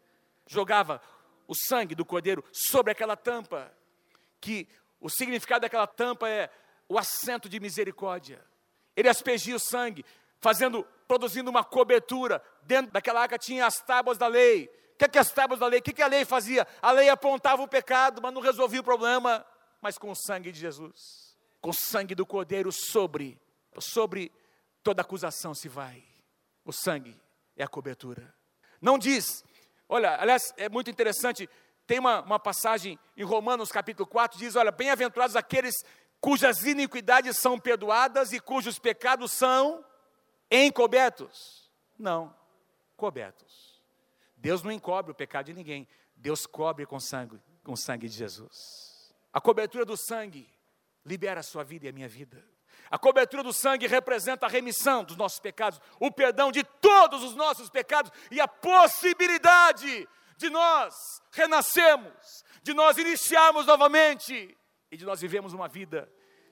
jogava 0.46 1.00
o 1.46 1.54
sangue 1.54 1.94
do 1.94 2.04
cordeiro 2.04 2.44
sobre 2.52 2.92
aquela 2.92 3.16
tampa, 3.16 3.72
que 4.40 4.68
o 5.00 5.08
significado 5.08 5.62
daquela 5.62 5.86
tampa 5.86 6.28
é 6.28 6.50
o 6.88 6.98
assento 6.98 7.48
de 7.48 7.60
misericórdia. 7.60 8.44
Ele 8.96 9.08
aspergia 9.08 9.54
o 9.54 9.60
sangue, 9.60 10.04
fazendo, 10.40 10.84
produzindo 11.06 11.48
uma 11.48 11.64
cobertura. 11.64 12.42
Dentro 12.62 12.92
daquela 12.92 13.22
arca 13.22 13.38
tinha 13.38 13.66
as 13.66 13.80
tábuas 13.80 14.18
da 14.18 14.26
lei, 14.26 14.70
que, 15.00 15.04
é 15.06 15.08
que 15.08 15.18
as 15.18 15.30
tábuas 15.30 15.58
da 15.58 15.66
lei, 15.66 15.80
o 15.80 15.82
que, 15.82 15.94
que 15.94 16.02
a 16.02 16.06
lei 16.06 16.26
fazia? 16.26 16.66
A 16.82 16.92
lei 16.92 17.08
apontava 17.08 17.62
o 17.62 17.68
pecado, 17.68 18.20
mas 18.22 18.34
não 18.34 18.42
resolvia 18.42 18.80
o 18.80 18.84
problema. 18.84 19.44
Mas 19.80 19.96
com 19.96 20.10
o 20.10 20.14
sangue 20.14 20.52
de 20.52 20.60
Jesus, 20.60 21.38
com 21.58 21.70
o 21.70 21.74
sangue 21.74 22.14
do 22.14 22.26
Cordeiro 22.26 22.70
sobre, 22.70 23.40
sobre 23.78 24.30
toda 24.82 25.00
acusação 25.00 25.54
se 25.54 25.70
vai. 25.70 26.04
O 26.66 26.72
sangue 26.72 27.18
é 27.56 27.64
a 27.64 27.68
cobertura. 27.68 28.34
Não 28.78 28.98
diz, 28.98 29.42
olha, 29.88 30.20
aliás, 30.20 30.52
é 30.58 30.68
muito 30.68 30.90
interessante, 30.90 31.48
tem 31.86 31.98
uma, 31.98 32.20
uma 32.20 32.38
passagem 32.38 32.98
em 33.16 33.24
Romanos 33.24 33.72
capítulo 33.72 34.06
4, 34.06 34.38
diz, 34.38 34.54
olha, 34.54 34.70
bem-aventurados 34.70 35.34
aqueles 35.34 35.74
cujas 36.20 36.66
iniquidades 36.66 37.38
são 37.38 37.58
perdoadas 37.58 38.34
e 38.34 38.40
cujos 38.40 38.78
pecados 38.78 39.32
são 39.32 39.82
encobertos. 40.50 41.70
Não, 41.98 42.34
cobertos. 42.98 43.69
Deus 44.40 44.62
não 44.62 44.72
encobre 44.72 45.12
o 45.12 45.14
pecado 45.14 45.46
de 45.46 45.52
ninguém. 45.54 45.86
Deus 46.16 46.46
cobre 46.46 46.86
com 46.86 46.98
sangue, 46.98 47.40
com 47.62 47.76
sangue 47.76 48.08
de 48.08 48.16
Jesus. 48.16 49.14
A 49.32 49.40
cobertura 49.40 49.84
do 49.84 49.96
sangue 49.96 50.48
libera 51.04 51.40
a 51.40 51.42
sua 51.42 51.62
vida 51.62 51.86
e 51.86 51.88
a 51.88 51.92
minha 51.92 52.08
vida. 52.08 52.42
A 52.90 52.98
cobertura 52.98 53.42
do 53.42 53.52
sangue 53.52 53.86
representa 53.86 54.46
a 54.46 54.48
remissão 54.48 55.04
dos 55.04 55.16
nossos 55.16 55.38
pecados, 55.38 55.80
o 56.00 56.10
perdão 56.10 56.50
de 56.50 56.64
todos 56.64 57.22
os 57.22 57.34
nossos 57.36 57.68
pecados 57.70 58.10
e 58.30 58.40
a 58.40 58.48
possibilidade 58.48 60.08
de 60.36 60.50
nós 60.50 61.22
renascermos, 61.30 62.44
de 62.62 62.72
nós 62.72 62.96
iniciarmos 62.96 63.66
novamente 63.66 64.56
e 64.90 64.96
de 64.96 65.04
nós 65.04 65.20
vivemos 65.20 65.52
uma 65.52 65.68
vida 65.68 66.10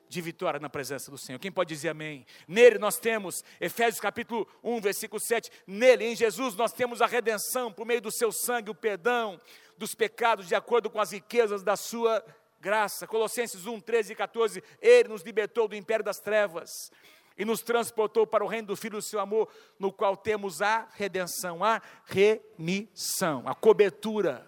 de 0.09 0.21
vitória 0.21 0.59
na 0.59 0.69
presença 0.69 1.11
do 1.11 1.19
Senhor. 1.19 1.39
Quem 1.39 1.53
pode 1.53 1.75
dizer 1.75 1.91
amém? 1.91 2.27
Nele 2.47 2.79
nós 2.79 2.99
temos, 2.99 3.45
Efésios 3.61 4.01
capítulo 4.01 4.47
1, 4.63 4.81
versículo 4.81 5.21
7, 5.21 5.51
nele, 5.67 6.05
em 6.05 6.17
Jesus, 6.17 6.55
nós 6.55 6.73
temos 6.73 7.03
a 7.03 7.07
redenção 7.07 7.73
por 7.73 7.87
meio 7.87 8.01
do 8.01 8.11
seu 8.11 8.33
sangue, 8.33 8.71
o 8.71 8.75
perdão 8.75 9.41
dos 9.77 9.95
pecados 9.95 10.49
de 10.49 10.55
acordo 10.55 10.91
com 10.91 11.01
as 11.01 11.13
riquezas 11.13 11.63
da 11.63 11.77
sua 11.77 12.25
graça. 12.61 13.07
Colossenses 13.07 13.67
1, 13.67 13.81
13 13.81 14.13
e 14.13 14.17
14, 14.17 14.65
ele 14.81 15.09
nos 15.09 15.23
libertou 15.23 15.69
do 15.69 15.77
império 15.77 16.05
das 16.05 16.19
trevas 16.19 16.91
e 17.37 17.45
nos 17.45 17.63
transportou 17.63 18.27
para 18.27 18.45
o 18.45 18.49
reino 18.49 18.69
do 18.69 18.77
Filho 18.77 18.99
do 18.99 19.03
seu 19.03 19.21
amor, 19.21 19.49
no 19.79 19.93
qual 19.93 20.17
temos 20.17 20.61
a 20.61 20.89
redenção, 20.95 21.63
a 21.63 21.81
remissão, 22.05 23.45
a 23.47 23.55
cobertura, 23.55 24.45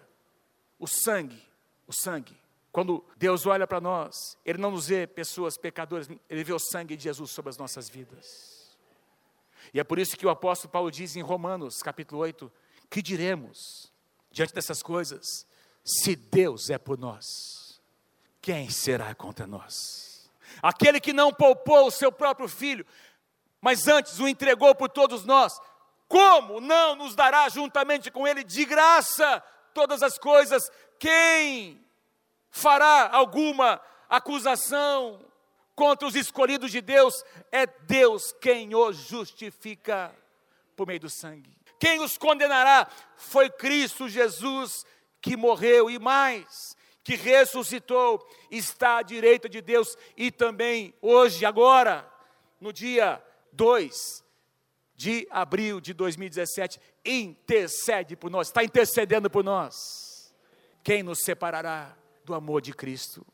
o 0.77 0.85
sangue, 0.85 1.41
o 1.87 1.93
sangue. 1.93 2.40
Quando 2.71 3.03
Deus 3.17 3.45
olha 3.45 3.67
para 3.67 3.81
nós, 3.81 4.37
Ele 4.45 4.57
não 4.57 4.71
nos 4.71 4.87
vê 4.87 5.05
pessoas 5.05 5.57
pecadoras, 5.57 6.09
Ele 6.29 6.43
vê 6.43 6.53
o 6.53 6.59
sangue 6.59 6.95
de 6.95 7.03
Jesus 7.03 7.31
sobre 7.31 7.49
as 7.49 7.57
nossas 7.57 7.89
vidas. 7.89 8.77
E 9.73 9.79
é 9.79 9.83
por 9.83 9.99
isso 9.99 10.17
que 10.17 10.25
o 10.25 10.29
apóstolo 10.29 10.71
Paulo 10.71 10.89
diz 10.89 11.15
em 11.15 11.21
Romanos, 11.21 11.81
capítulo 11.81 12.21
8, 12.21 12.51
que 12.89 13.01
diremos 13.01 13.91
diante 14.31 14.53
dessas 14.53 14.81
coisas, 14.81 15.45
se 15.83 16.15
Deus 16.15 16.69
é 16.69 16.77
por 16.77 16.97
nós, 16.97 17.81
quem 18.41 18.69
será 18.69 19.13
contra 19.13 19.45
nós? 19.45 20.29
Aquele 20.61 20.99
que 20.99 21.13
não 21.13 21.33
poupou 21.33 21.87
o 21.87 21.91
seu 21.91 22.11
próprio 22.11 22.47
filho, 22.47 22.85
mas 23.59 23.87
antes 23.87 24.19
o 24.19 24.27
entregou 24.27 24.73
por 24.73 24.89
todos 24.89 25.25
nós, 25.25 25.59
como 26.07 26.59
não 26.59 26.95
nos 26.95 27.15
dará 27.15 27.47
juntamente 27.49 28.11
com 28.11 28.27
ele 28.27 28.43
de 28.43 28.65
graça 28.65 29.41
todas 29.73 30.01
as 30.03 30.17
coisas? 30.17 30.69
Quem 30.99 31.81
fará 32.51 33.09
alguma 33.11 33.81
acusação 34.09 35.25
contra 35.73 36.07
os 36.07 36.15
escolhidos 36.15 36.71
de 36.71 36.81
Deus, 36.81 37.23
é 37.51 37.65
Deus 37.65 38.33
quem 38.33 38.75
os 38.75 38.97
justifica 38.97 40.13
por 40.75 40.85
meio 40.85 40.99
do 40.99 41.09
sangue. 41.09 41.49
Quem 41.79 41.99
os 42.01 42.17
condenará 42.17 42.87
foi 43.15 43.49
Cristo 43.49 44.07
Jesus 44.07 44.85
que 45.19 45.37
morreu 45.37 45.89
e 45.89 45.97
mais, 45.97 46.75
que 47.03 47.15
ressuscitou, 47.15 48.23
está 48.51 48.97
à 48.97 49.01
direita 49.01 49.47
de 49.47 49.61
Deus 49.61 49.97
e 50.15 50.29
também 50.29 50.93
hoje, 51.01 51.45
agora, 51.45 52.07
no 52.59 52.71
dia 52.71 53.23
2 53.53 54.23
de 54.95 55.27
abril 55.31 55.81
de 55.81 55.93
2017, 55.93 56.79
intercede 57.03 58.15
por 58.15 58.29
nós, 58.29 58.47
está 58.47 58.63
intercedendo 58.63 59.29
por 59.29 59.43
nós. 59.43 60.31
Quem 60.83 61.01
nos 61.01 61.21
separará 61.23 61.97
do 62.25 62.33
amor 62.33 62.61
de 62.61 62.73
Cristo. 62.73 63.25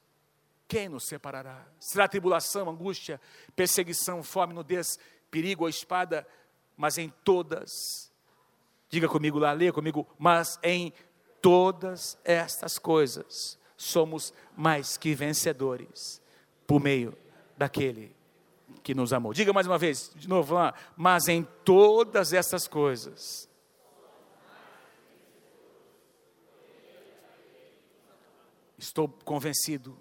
Quem 0.67 0.89
nos 0.89 1.05
separará? 1.05 1.65
Será 1.79 2.07
tribulação, 2.07 2.69
angústia, 2.69 3.21
perseguição, 3.55 4.21
fome, 4.21 4.53
nudez, 4.53 4.99
perigo 5.31 5.63
ou 5.63 5.69
espada? 5.69 6.27
Mas 6.75 6.97
em 6.97 7.09
todas, 7.23 8.11
diga 8.89 9.07
comigo 9.07 9.39
lá, 9.39 9.53
leia 9.53 9.71
comigo, 9.71 10.07
mas 10.19 10.59
em 10.61 10.93
todas 11.41 12.17
estas 12.23 12.77
coisas 12.77 13.57
somos 13.77 14.33
mais 14.55 14.97
que 14.97 15.15
vencedores 15.15 16.21
por 16.65 16.81
meio 16.81 17.17
daquele 17.55 18.15
que 18.83 18.93
nos 18.93 19.13
amou. 19.13 19.33
Diga 19.33 19.53
mais 19.53 19.67
uma 19.67 19.77
vez, 19.77 20.11
de 20.15 20.27
novo 20.27 20.55
lá, 20.55 20.73
mas 20.95 21.27
em 21.27 21.43
todas 21.63 22.33
estas 22.33 22.67
coisas 22.67 23.47
Estou 28.77 29.07
convencido 29.07 29.97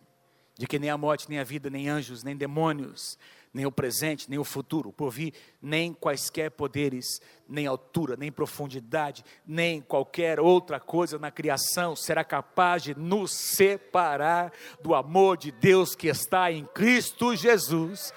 de 0.58 0.66
que 0.66 0.78
nem 0.78 0.90
a 0.90 0.96
morte, 0.96 1.28
nem 1.28 1.38
a 1.38 1.44
vida, 1.44 1.68
nem 1.68 1.88
anjos, 1.88 2.22
nem 2.22 2.36
demônios, 2.36 3.18
nem 3.52 3.64
o 3.64 3.72
presente, 3.72 4.28
nem 4.28 4.38
o 4.38 4.44
futuro, 4.44 4.92
por 4.92 5.10
vir, 5.10 5.32
nem 5.62 5.92
quaisquer 5.92 6.50
poderes, 6.50 7.20
nem 7.48 7.66
altura, 7.66 8.16
nem 8.16 8.30
profundidade, 8.30 9.24
nem 9.46 9.80
qualquer 9.80 10.38
outra 10.40 10.78
coisa 10.78 11.18
na 11.18 11.30
criação 11.30 11.96
será 11.96 12.22
capaz 12.22 12.82
de 12.82 12.94
nos 12.94 13.32
separar 13.32 14.52
do 14.82 14.94
amor 14.94 15.38
de 15.38 15.50
Deus 15.50 15.94
que 15.94 16.08
está 16.08 16.52
em 16.52 16.66
Cristo 16.66 17.34
Jesus, 17.34 18.12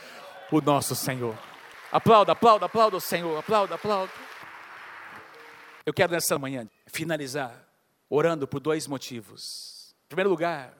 o 0.52 0.60
nosso 0.60 0.96
Senhor. 0.96 1.38
Aplauda, 1.92 2.34
aplauda, 2.34 2.66
aplauda 2.66 2.98
o 2.98 3.02
Senhor, 3.02 3.38
aplauda, 3.38 3.76
aplauda. 3.76 4.12
Eu 5.86 5.94
quero 5.94 6.12
nessa 6.12 6.38
manhã 6.38 6.70
finalizar 6.88 7.66
orando 8.10 8.48
por 8.48 8.60
dois 8.60 8.88
motivos. 8.88 9.79
Primeiro 10.10 10.32
lugar, 10.32 10.76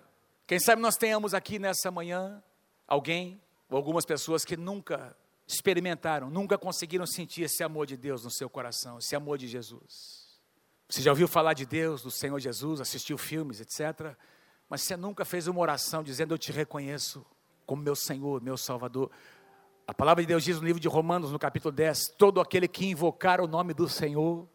quem 0.48 0.60
sabe 0.60 0.82
nós 0.82 0.98
tenhamos 0.98 1.36
aqui 1.36 1.60
nessa 1.60 1.92
manhã 1.92 2.44
alguém 2.88 3.40
ou 3.70 3.78
algumas 3.78 4.04
pessoas 4.04 4.44
que 4.44 4.58
nunca 4.58 5.16
experimentaram, 5.48 6.32
nunca 6.32 6.58
conseguiram 6.58 7.06
sentir 7.06 7.44
esse 7.44 7.64
amor 7.64 7.86
de 7.86 7.96
Deus 7.96 8.24
no 8.24 8.32
seu 8.32 8.50
coração, 8.50 8.98
esse 8.98 9.16
amor 9.16 9.38
de 9.38 9.48
Jesus. 9.48 10.42
Você 10.90 11.04
já 11.04 11.12
ouviu 11.12 11.28
falar 11.28 11.54
de 11.54 11.68
Deus, 11.68 12.02
do 12.02 12.10
Senhor 12.10 12.40
Jesus, 12.40 12.82
assistiu 12.82 13.20
filmes, 13.20 13.62
etc. 13.62 14.16
Mas 14.68 14.82
você 14.82 14.98
nunca 14.98 15.24
fez 15.24 15.46
uma 15.46 15.60
oração 15.60 16.02
dizendo: 16.02 16.34
Eu 16.34 16.38
te 16.40 16.52
reconheço 16.52 17.24
como 17.68 17.84
meu 17.84 17.96
Senhor, 17.96 18.42
meu 18.42 18.58
Salvador. 18.58 19.12
A 19.86 19.94
palavra 19.94 20.24
de 20.24 20.28
Deus 20.28 20.44
diz 20.44 20.60
no 20.60 20.66
livro 20.66 20.80
de 20.80 20.88
Romanos, 20.88 21.32
no 21.32 21.38
capítulo 21.38 21.72
10: 21.72 22.16
Todo 22.18 22.42
aquele 22.42 22.68
que 22.68 22.88
invocar 22.88 23.40
o 23.40 23.48
nome 23.48 23.76
do 23.76 23.88
Senhor 23.88 24.50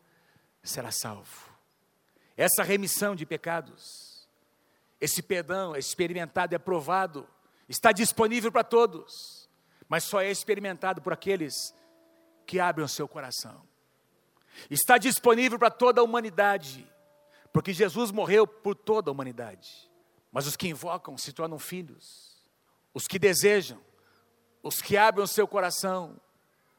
será 0.65 0.91
salvo. 0.91 1.55
Essa 2.37 2.65
remissão 2.65 3.15
de 3.15 3.25
pecados 3.25 4.14
esse 5.01 5.23
perdão 5.23 5.75
é 5.75 5.79
experimentado, 5.79 6.55
é 6.55 6.59
provado, 6.59 7.29
está 7.69 7.93
disponível 7.93 8.51
para 8.51 8.65
todos, 8.65 9.49
mas 9.89 10.05
só 10.05 10.21
é 10.21 10.31
experimentado 10.31 11.03
por 11.03 11.13
aqueles 11.13 11.75
que 12.47 12.61
abrem 12.61 12.85
o 12.85 12.89
seu 12.89 13.09
coração. 13.09 13.63
Está 14.71 14.99
disponível 14.99 15.59
para 15.59 15.71
toda 15.71 16.01
a 16.01 16.05
humanidade, 16.05 16.91
porque 17.53 17.73
Jesus 17.73 18.11
morreu 18.11 18.47
por 18.47 18.75
toda 18.75 19.11
a 19.11 19.13
humanidade. 19.13 19.91
Mas 20.31 20.47
os 20.47 20.57
que 20.57 20.69
invocam 20.69 21.17
se 21.17 21.33
tornam 21.33 21.59
filhos, 21.59 22.37
os 22.93 23.07
que 23.07 23.19
desejam, 23.19 23.81
os 24.63 24.81
que 24.81 24.97
abrem 24.97 25.25
o 25.25 25.29
seu 25.29 25.47
coração, 25.47 26.21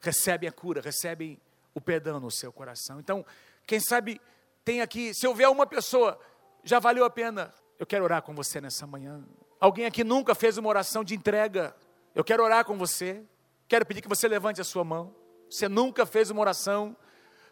recebem 0.00 0.48
a 0.48 0.52
cura, 0.52 0.80
recebem 0.80 1.40
o 1.74 1.80
perdão 1.80 2.18
no 2.18 2.30
seu 2.30 2.52
coração. 2.52 2.98
Então, 2.98 3.24
quem 3.66 3.80
sabe 3.80 4.20
tem 4.64 4.80
aqui, 4.80 5.14
se 5.14 5.26
houver 5.26 5.48
uma 5.48 5.66
pessoa, 5.66 6.18
já 6.64 6.78
valeu 6.78 7.04
a 7.04 7.10
pena 7.10 7.54
eu 7.78 7.86
quero 7.86 8.04
orar 8.04 8.22
com 8.22 8.34
você 8.34 8.60
nessa 8.60 8.86
manhã. 8.86 9.24
Alguém 9.60 9.86
aqui 9.86 10.02
nunca 10.02 10.34
fez 10.34 10.56
uma 10.58 10.68
oração 10.68 11.04
de 11.04 11.14
entrega. 11.14 11.74
Eu 12.14 12.24
quero 12.24 12.42
orar 12.42 12.64
com 12.64 12.76
você. 12.76 13.24
Quero 13.68 13.84
pedir 13.84 14.02
que 14.02 14.08
você 14.08 14.26
levante 14.28 14.60
a 14.60 14.64
sua 14.64 14.84
mão. 14.84 15.14
Você 15.50 15.68
nunca 15.68 16.06
fez 16.06 16.30
uma 16.30 16.40
oração 16.40 16.96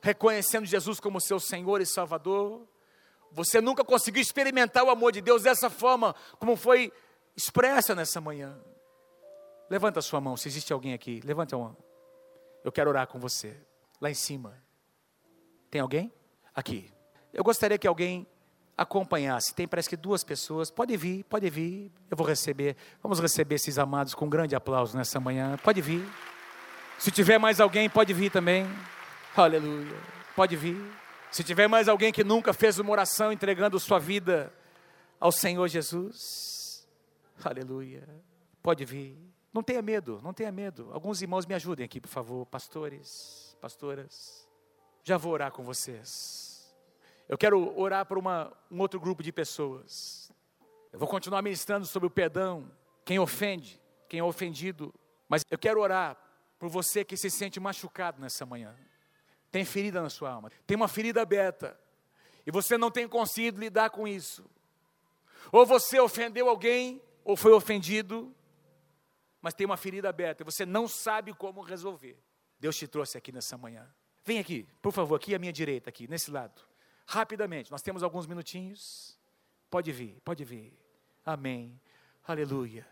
reconhecendo 0.01 0.67
Jesus 0.67 1.01
como 1.01 1.21
seu 1.21 1.39
Senhor 1.41 1.81
e 1.81 1.87
Salvador. 1.87 2.67
Você 3.33 3.61
nunca 3.61 3.85
conseguiu 3.85 4.23
experimentar 4.23 4.85
o 4.85 4.91
amor 4.91 5.13
de 5.13 5.21
Deus 5.21 5.43
dessa 5.43 5.69
forma, 5.69 6.15
como 6.39 6.57
foi 6.57 6.93
expressa 7.37 7.95
nessa 7.95 8.21
manhã. 8.21 8.61
Levanta 9.69 9.99
a 9.99 10.03
sua 10.03 10.21
mão, 10.21 10.37
se 10.37 10.47
existe 10.47 10.73
alguém 10.73 10.93
aqui. 10.93 11.21
Levanta 11.25 11.57
a 11.57 11.59
mão. 11.59 11.77
Eu 12.63 12.71
quero 12.71 12.91
orar 12.91 13.07
com 13.07 13.19
você. 13.19 13.57
Lá 14.01 14.11
em 14.11 14.15
cima. 14.15 14.63
Tem 15.71 15.81
alguém? 15.81 16.13
Aqui. 16.55 16.93
Eu 17.33 17.43
gostaria 17.43 17.79
que 17.79 17.87
alguém 17.89 18.27
acompanhasse. 18.77 19.55
Tem 19.55 19.67
parece 19.67 19.89
que 19.89 19.97
duas 19.97 20.25
pessoas. 20.25 20.71
Pode 20.71 20.97
vir, 20.97 21.25
pode 21.25 21.49
vir. 21.49 21.91
Eu 22.11 22.17
vou 22.17 22.27
receber. 22.27 22.77
Vamos 23.03 23.21
receber 23.21 23.57
esses 23.57 23.79
amados 23.79 24.15
com 24.15 24.27
um 24.27 24.31
grande 24.31 24.55
aplauso 24.55 24.97
nessa 24.97 25.21
manhã. 25.21 25.57
Pode 25.63 25.81
vir. 25.81 26.05
Se 26.99 27.11
tiver 27.11 27.39
mais 27.39 27.61
alguém, 27.61 27.89
pode 27.89 28.13
vir 28.13 28.31
também. 28.31 28.67
Aleluia. 29.37 29.97
Pode 30.35 30.57
vir. 30.57 30.81
Se 31.31 31.43
tiver 31.43 31.67
mais 31.67 31.89
alguém 31.89 32.13
que 32.13 32.23
nunca 32.23 32.53
fez 32.53 32.79
uma 32.79 32.93
oração 32.93 33.33
entregando 33.33 33.79
sua 33.81 33.99
vida 33.99 34.53
ao 35.19 35.33
Senhor 35.33 35.67
Jesus. 35.69 36.87
Aleluia. 37.43 38.09
Pode 38.63 38.85
vir. 38.85 39.19
Não 39.53 39.63
tenha 39.63 39.83
medo, 39.83 40.21
não 40.23 40.33
tenha 40.33 40.51
medo. 40.51 40.89
Alguns 40.93 41.23
irmãos 41.23 41.47
me 41.47 41.55
ajudem 41.55 41.85
aqui, 41.85 42.01
por 42.01 42.09
favor, 42.09 42.45
pastores, 42.47 43.57
pastoras. 43.61 44.49
Já 45.05 45.17
vou 45.17 45.33
orar 45.33 45.53
com 45.53 45.63
vocês. 45.63 46.44
Eu 47.29 47.39
quero 47.39 47.79
orar 47.79 48.05
por 48.07 48.19
uma, 48.19 48.53
um 48.71 48.81
outro 48.81 49.01
grupo 49.01 49.23
de 49.23 49.33
pessoas. 49.33 50.31
Eu 50.93 50.99
vou 50.99 51.09
continuar 51.09 51.43
ministrando 51.43 51.87
sobre 51.87 52.07
o 52.07 52.11
perdão, 52.11 52.71
quem 53.05 53.19
ofende, 53.19 53.81
quem 54.09 54.21
é 54.21 54.25
ofendido. 54.25 54.95
Mas 55.29 55.43
eu 55.51 55.59
quero 55.59 55.81
orar 55.81 56.17
por 56.59 56.69
você 56.69 57.05
que 57.05 57.17
se 57.17 57.31
sente 57.31 57.59
machucado 57.59 58.21
nessa 58.21 58.45
manhã. 58.45 58.75
Tem 59.51 59.65
ferida 59.65 60.03
na 60.03 60.11
sua 60.11 60.31
alma, 60.31 60.51
tem 60.67 60.77
uma 60.77 60.89
ferida 60.89 61.23
aberta. 61.23 61.79
E 62.47 62.51
você 62.51 62.77
não 62.77 62.91
tem 62.91 63.09
conseguido 63.09 63.59
lidar 63.59 63.91
com 63.91 64.07
isso. 64.07 64.45
Ou 65.51 65.65
você 65.65 65.99
ofendeu 65.99 66.49
alguém, 66.49 67.01
ou 67.25 67.37
foi 67.37 67.53
ofendido, 67.53 68.35
mas 69.41 69.55
tem 69.55 69.67
uma 69.67 69.77
ferida 69.77 70.09
aberta 70.09 70.43
e 70.43 70.45
você 70.45 70.67
não 70.67 70.87
sabe 70.87 71.33
como 71.33 71.61
resolver. 71.63 72.19
Deus 72.59 72.77
te 72.77 72.87
trouxe 72.87 73.17
aqui 73.19 73.33
nessa 73.33 73.57
manhã. 73.59 73.87
Vem 74.25 74.39
aqui, 74.39 74.67
por 74.81 74.93
favor, 74.93 75.17
aqui 75.17 75.35
à 75.35 75.39
minha 75.39 75.53
direita, 75.53 75.91
aqui, 75.91 76.09
nesse 76.09 76.31
lado. 76.31 76.63
Rapidamente, 77.07 77.71
nós 77.71 77.83
temos 77.83 78.03
alguns 78.03 78.27
minutinhos. 78.27 79.19
Pode 79.71 79.93
vir, 79.93 80.21
pode 80.25 80.45
vir. 80.45 80.79
Amém. 81.25 81.81
Aleluia. 82.27 82.87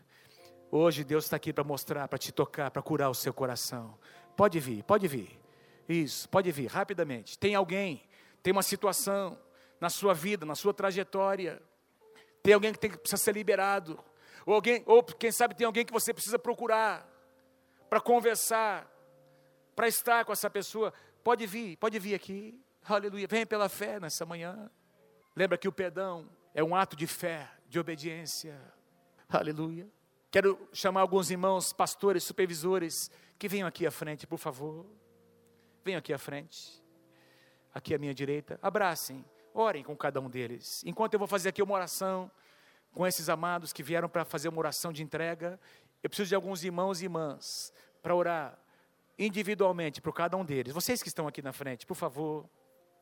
Hoje 0.71 1.05
Deus 1.05 1.25
está 1.25 1.37
aqui 1.37 1.53
para 1.53 1.65
mostrar, 1.65 2.09
para 2.09 2.19
te 2.19 2.33
tocar, 2.33 2.71
para 2.71 2.83
curar 2.83 3.11
o 3.11 3.15
seu 3.15 3.33
coração. 3.33 3.99
Pode 4.37 4.59
vir, 4.59 4.83
pode 4.85 5.07
vir. 5.07 5.39
Isso, 5.89 6.29
pode 6.29 6.51
vir, 6.51 6.67
rapidamente. 6.67 7.39
Tem 7.39 7.55
alguém, 7.55 8.03
tem 8.43 8.53
uma 8.53 8.63
situação 8.63 9.39
na 9.81 9.91
sua 9.91 10.15
vida, 10.15 10.47
na 10.47 10.55
sua 10.55 10.73
trajetória. 10.73 11.63
Tem 12.43 12.55
alguém 12.55 12.73
que, 12.73 12.79
tem, 12.79 12.91
que 12.91 12.99
precisa 12.99 13.23
ser 13.23 13.35
liberado. 13.35 14.03
Ou 14.47 14.55
alguém, 14.55 14.83
ou 14.87 15.03
quem 15.03 15.31
sabe 15.31 15.55
tem 15.55 15.67
alguém 15.67 15.85
que 15.85 15.93
você 15.93 16.13
precisa 16.13 16.39
procurar 16.39 17.09
para 17.89 18.01
conversar, 18.01 18.91
para 19.77 19.87
estar 19.89 20.25
com 20.25 20.33
essa 20.33 20.49
pessoa. 20.49 20.93
Pode 21.23 21.47
vir, 21.47 21.77
pode 21.77 21.99
vir 21.99 22.15
aqui. 22.15 22.59
Aleluia. 22.85 23.27
Vem 23.29 23.47
pela 23.47 23.69
fé 23.69 24.01
nessa 24.01 24.27
manhã. 24.27 24.71
Lembra 25.37 25.57
que 25.57 25.69
o 25.69 25.73
perdão 25.73 26.29
é 26.53 26.65
um 26.65 26.75
ato 26.75 26.97
de 26.97 27.07
fé, 27.07 27.49
de 27.69 27.79
obediência. 27.79 28.61
Aleluia. 29.29 29.89
Quero 30.31 30.59
chamar 30.73 31.03
alguns 31.03 31.31
irmãos, 31.31 31.73
pastores, 31.73 32.25
supervisores, 32.25 33.11
que 33.39 33.49
venham 33.49 33.69
aqui 33.69 33.87
à 33.87 33.91
frente, 33.91 34.27
por 34.27 34.39
favor. 34.39 34.85
Venham 35.85 35.99
aqui 35.99 36.13
à 36.13 36.19
frente. 36.19 36.83
Aqui 37.73 37.95
à 37.95 37.99
minha 37.99 38.13
direita. 38.13 38.59
Abracem, 38.61 39.25
orem 39.55 39.85
com 39.85 39.97
cada 39.97 40.21
um 40.21 40.29
deles. 40.29 40.83
Enquanto 40.85 41.15
eu 41.15 41.19
vou 41.19 41.29
fazer 41.29 41.51
aqui 41.51 41.63
uma 41.63 41.75
oração 41.75 42.31
com 42.93 43.07
esses 43.07 43.29
amados 43.29 43.73
que 43.73 43.83
vieram 43.83 44.09
para 44.09 44.25
fazer 44.25 44.49
uma 44.49 44.59
oração 44.59 44.93
de 44.93 45.03
entrega, 45.03 45.59
eu 46.03 46.11
preciso 46.11 46.31
de 46.31 46.35
alguns 46.35 46.65
irmãos 46.65 47.01
e 47.01 47.05
irmãs 47.05 47.73
para 48.03 48.15
orar 48.15 48.59
individualmente 49.19 50.01
por 50.01 50.13
cada 50.13 50.37
um 50.37 50.45
deles. 50.45 50.75
Vocês 50.75 51.01
que 51.01 51.09
estão 51.09 51.29
aqui 51.29 51.41
na 51.41 51.53
frente, 51.53 51.87
por 51.87 51.95
favor, 51.95 52.49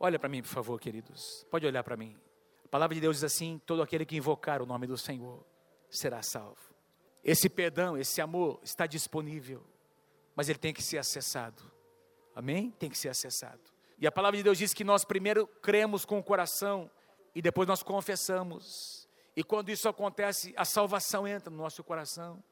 olha 0.00 0.18
para 0.18 0.28
mim, 0.28 0.42
por 0.42 0.48
favor, 0.48 0.80
queridos. 0.80 1.46
Pode 1.50 1.66
olhar 1.66 1.84
para 1.84 1.96
mim. 1.96 2.16
A 2.64 2.68
palavra 2.68 2.94
de 2.94 3.00
Deus 3.00 3.16
diz 3.16 3.24
assim: 3.24 3.60
todo 3.64 3.82
aquele 3.82 4.06
que 4.06 4.16
invocar 4.16 4.62
o 4.62 4.66
nome 4.66 4.86
do 4.86 4.96
Senhor 4.96 5.44
será 5.90 6.22
salvo. 6.22 6.74
Esse 7.22 7.48
perdão, 7.48 7.98
esse 7.98 8.20
amor 8.20 8.58
está 8.62 8.86
disponível, 8.86 9.62
mas 10.34 10.48
ele 10.48 10.58
tem 10.58 10.72
que 10.72 10.82
ser 10.82 10.96
acessado. 10.96 11.62
Amém? 12.34 12.70
Tem 12.70 12.88
que 12.88 12.96
ser 12.96 13.10
acessado. 13.10 13.60
E 13.98 14.06
a 14.06 14.12
palavra 14.12 14.38
de 14.38 14.42
Deus 14.42 14.56
diz 14.56 14.72
que 14.72 14.82
nós 14.82 15.04
primeiro 15.04 15.46
cremos 15.46 16.06
com 16.06 16.18
o 16.18 16.22
coração 16.22 16.90
e 17.34 17.42
depois 17.42 17.68
nós 17.68 17.82
confessamos. 17.82 19.06
E 19.36 19.44
quando 19.44 19.68
isso 19.68 19.88
acontece, 19.88 20.54
a 20.56 20.64
salvação 20.64 21.28
entra 21.28 21.50
no 21.50 21.58
nosso 21.58 21.84
coração. 21.84 22.42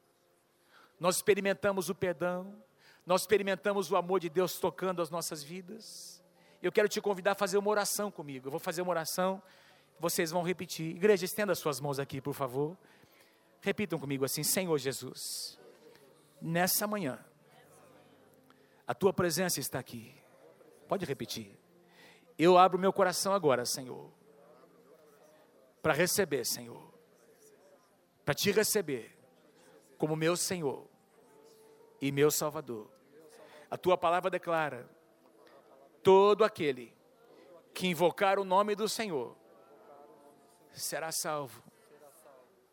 Nós 0.99 1.15
experimentamos 1.15 1.89
o 1.89 1.95
perdão, 1.95 2.61
nós 3.05 3.21
experimentamos 3.21 3.91
o 3.91 3.95
amor 3.95 4.19
de 4.19 4.29
Deus 4.29 4.59
tocando 4.59 5.01
as 5.01 5.09
nossas 5.09 5.41
vidas. 5.41 6.18
Eu 6.61 6.71
quero 6.71 6.89
te 6.89 6.99
convidar 6.99 7.31
a 7.31 7.35
fazer 7.35 7.57
uma 7.57 7.69
oração 7.69 8.11
comigo. 8.11 8.47
Eu 8.47 8.51
vou 8.51 8.59
fazer 8.59 8.81
uma 8.81 8.91
oração, 8.91 9.41
vocês 9.99 10.31
vão 10.31 10.43
repetir. 10.43 10.95
Igreja, 10.95 11.25
estenda 11.25 11.53
as 11.53 11.59
suas 11.59 11.79
mãos 11.79 11.99
aqui, 11.99 12.19
por 12.19 12.33
favor. 12.33 12.77
Repitam 13.61 13.97
comigo 13.97 14.25
assim: 14.25 14.43
Senhor 14.43 14.77
Jesus, 14.77 15.57
nessa 16.41 16.85
manhã, 16.85 17.23
a 18.85 18.93
tua 18.93 19.13
presença 19.13 19.59
está 19.59 19.79
aqui. 19.79 20.13
Pode 20.87 21.05
repetir. 21.05 21.57
Eu 22.37 22.57
abro 22.57 22.79
meu 22.79 22.91
coração 22.91 23.33
agora, 23.33 23.65
Senhor, 23.65 24.11
para 25.81 25.93
receber, 25.93 26.45
Senhor, 26.45 26.91
para 28.25 28.33
te 28.33 28.51
receber 28.51 29.17
como 29.97 30.15
meu 30.15 30.35
Senhor 30.35 30.87
e 32.01 32.11
meu 32.11 32.31
Salvador. 32.31 32.89
A 33.69 33.77
tua 33.77 33.97
palavra 33.97 34.29
declara: 34.29 34.89
todo 36.03 36.43
aquele 36.43 36.93
que 37.73 37.87
invocar 37.87 38.39
o 38.39 38.43
nome 38.43 38.75
do 38.75 38.87
Senhor 38.89 39.35
será 40.71 41.11
salvo. 41.11 41.63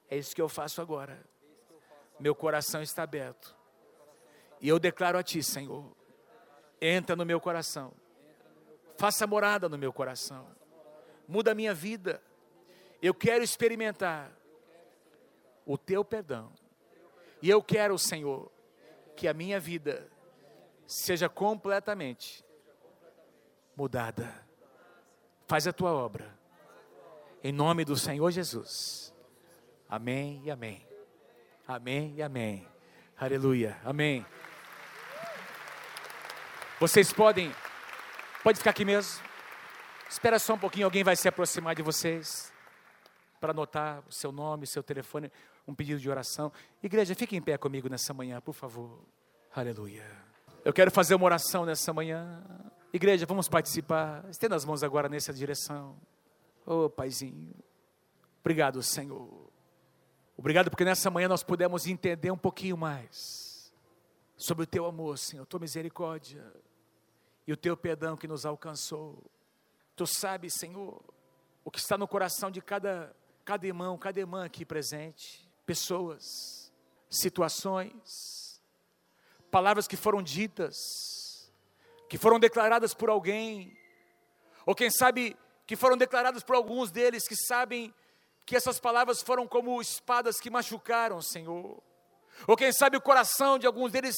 É 0.09 0.17
isso 0.17 0.35
que 0.35 0.41
eu 0.41 0.49
faço 0.49 0.81
agora. 0.81 1.25
Meu 2.19 2.35
coração 2.35 2.83
está 2.83 3.03
aberto. 3.03 3.57
E 4.61 4.69
eu 4.69 4.79
declaro 4.79 5.19
a 5.19 5.23
Ti, 5.23 5.43
Senhor, 5.43 5.85
entra 6.81 7.15
no 7.15 7.27
meu 7.27 7.41
coração. 7.41 7.93
Faça 8.97 9.27
morada 9.27 9.69
no 9.69 9.77
meu 9.77 9.93
coração. 9.93 10.47
Muda 11.29 11.53
a 11.53 11.55
minha 11.55 11.75
vida. 11.75 12.23
Eu 13.03 13.13
quero 13.13 13.45
experimentar 13.45 14.33
o 15.67 15.77
Teu 15.77 16.05
perdão. 16.05 16.53
E 17.43 17.51
eu 17.51 17.63
quero, 17.63 17.99
Senhor, 17.99 18.51
que 19.15 19.29
a 19.29 19.35
minha 19.35 19.61
vida 19.61 20.09
seja 20.87 21.29
completamente 21.29 22.46
mudada. 23.77 24.33
Faz 25.47 25.67
a 25.67 25.73
tua 25.73 25.93
obra. 25.93 26.35
Em 27.45 27.53
nome 27.53 27.85
do 27.85 27.97
Senhor 27.97 28.31
Jesus. 28.31 29.15
Amém 29.89 30.41
e 30.45 30.51
amém. 30.51 30.85
Amém 31.69 32.15
e 32.17 32.23
amém. 32.23 32.67
Aleluia. 33.17 33.77
Amém. 33.85 34.25
Vocês 36.81 37.13
podem, 37.13 37.55
pode 38.43 38.59
ficar 38.59 38.71
aqui 38.71 38.85
mesmo. 38.85 39.25
Espera 40.09 40.39
só 40.39 40.55
um 40.55 40.59
pouquinho, 40.59 40.87
alguém 40.87 41.03
vai 41.03 41.17
se 41.17 41.29
aproximar 41.29 41.75
de 41.75 41.83
vocês 41.83 42.53
para 43.41 43.51
anotar 43.51 44.03
o 44.09 44.13
seu 44.13 44.31
nome, 44.33 44.65
o 44.65 44.67
seu 44.67 44.83
telefone, 44.83 45.31
um 45.67 45.75
pedido 45.75 46.01
de 46.01 46.09
oração. 46.09 46.53
Igreja, 46.83 47.15
fique 47.15 47.37
em 47.37 47.43
pé 47.43 47.57
comigo 47.57 47.89
nessa 47.89 48.13
manhã, 48.15 48.41
por 48.41 48.55
favor. 48.55 49.01
Aleluia. 49.55 50.05
Eu 50.65 50.73
quero 50.73 50.91
fazer 50.91 51.15
uma 51.15 51.25
oração 51.25 51.65
nessa 51.65 51.93
manhã. 51.93 52.43
Igreja, 52.97 53.27
vamos 53.27 53.47
participar. 53.47 54.25
Estenda 54.31 54.57
as 54.57 54.65
mãos 54.65 54.83
agora 54.83 55.07
nessa 55.07 55.31
direção. 55.31 56.01
Oh, 56.65 56.89
Paizinho. 56.89 57.55
Obrigado, 58.41 58.83
Senhor. 58.83 59.53
Obrigado 60.35 60.71
porque 60.71 60.85
nessa 60.85 61.11
manhã 61.11 61.29
nós 61.29 61.43
pudemos 61.43 61.87
entender 61.87 62.31
um 62.31 62.39
pouquinho 62.39 62.75
mais 62.75 63.71
sobre 64.35 64.65
o 64.65 64.67
teu 64.67 64.87
amor, 64.87 65.19
Senhor, 65.19 65.45
tua 65.45 65.61
misericórdia 65.61 66.43
e 67.47 67.53
o 67.53 67.57
teu 67.57 67.77
perdão 67.77 68.17
que 68.17 68.27
nos 68.27 68.47
alcançou. 68.47 69.23
Tu 69.95 70.07
sabes, 70.07 70.55
Senhor, 70.55 71.03
o 71.63 71.71
que 71.71 71.79
está 71.79 71.99
no 71.99 72.09
coração 72.09 72.51
de 72.51 72.63
cada, 72.63 73.15
cada 73.45 73.67
irmão, 73.67 73.99
cada 73.99 74.19
irmã 74.19 74.47
aqui 74.47 74.65
presente, 74.65 75.47
pessoas, 75.67 76.73
situações, 77.11 78.59
palavras 79.51 79.87
que 79.87 79.99
foram 79.99 80.23
ditas, 80.23 81.26
que 82.09 82.19
foram 82.19 82.39
declaradas 82.39 82.95
por 82.95 83.09
alguém, 83.09 83.77
ou 84.65 84.75
quem 84.75 84.91
sabe 84.91 85.37
que 85.67 85.77
foram 85.77 85.97
declaradas 85.97 86.43
por 86.43 86.55
alguns 86.55 86.91
deles 86.91 87.27
que 87.27 87.37
sabem 87.37 87.93
que 88.45 88.55
essas 88.55 88.79
palavras 88.79 89.21
foram 89.21 89.47
como 89.47 89.81
espadas 89.81 90.39
que 90.39 90.49
machucaram, 90.49 91.21
Senhor. 91.21 91.83
Ou 92.47 92.57
quem 92.57 92.71
sabe 92.73 92.97
o 92.97 93.01
coração 93.01 93.59
de 93.59 93.67
alguns 93.67 93.91
deles, 93.91 94.17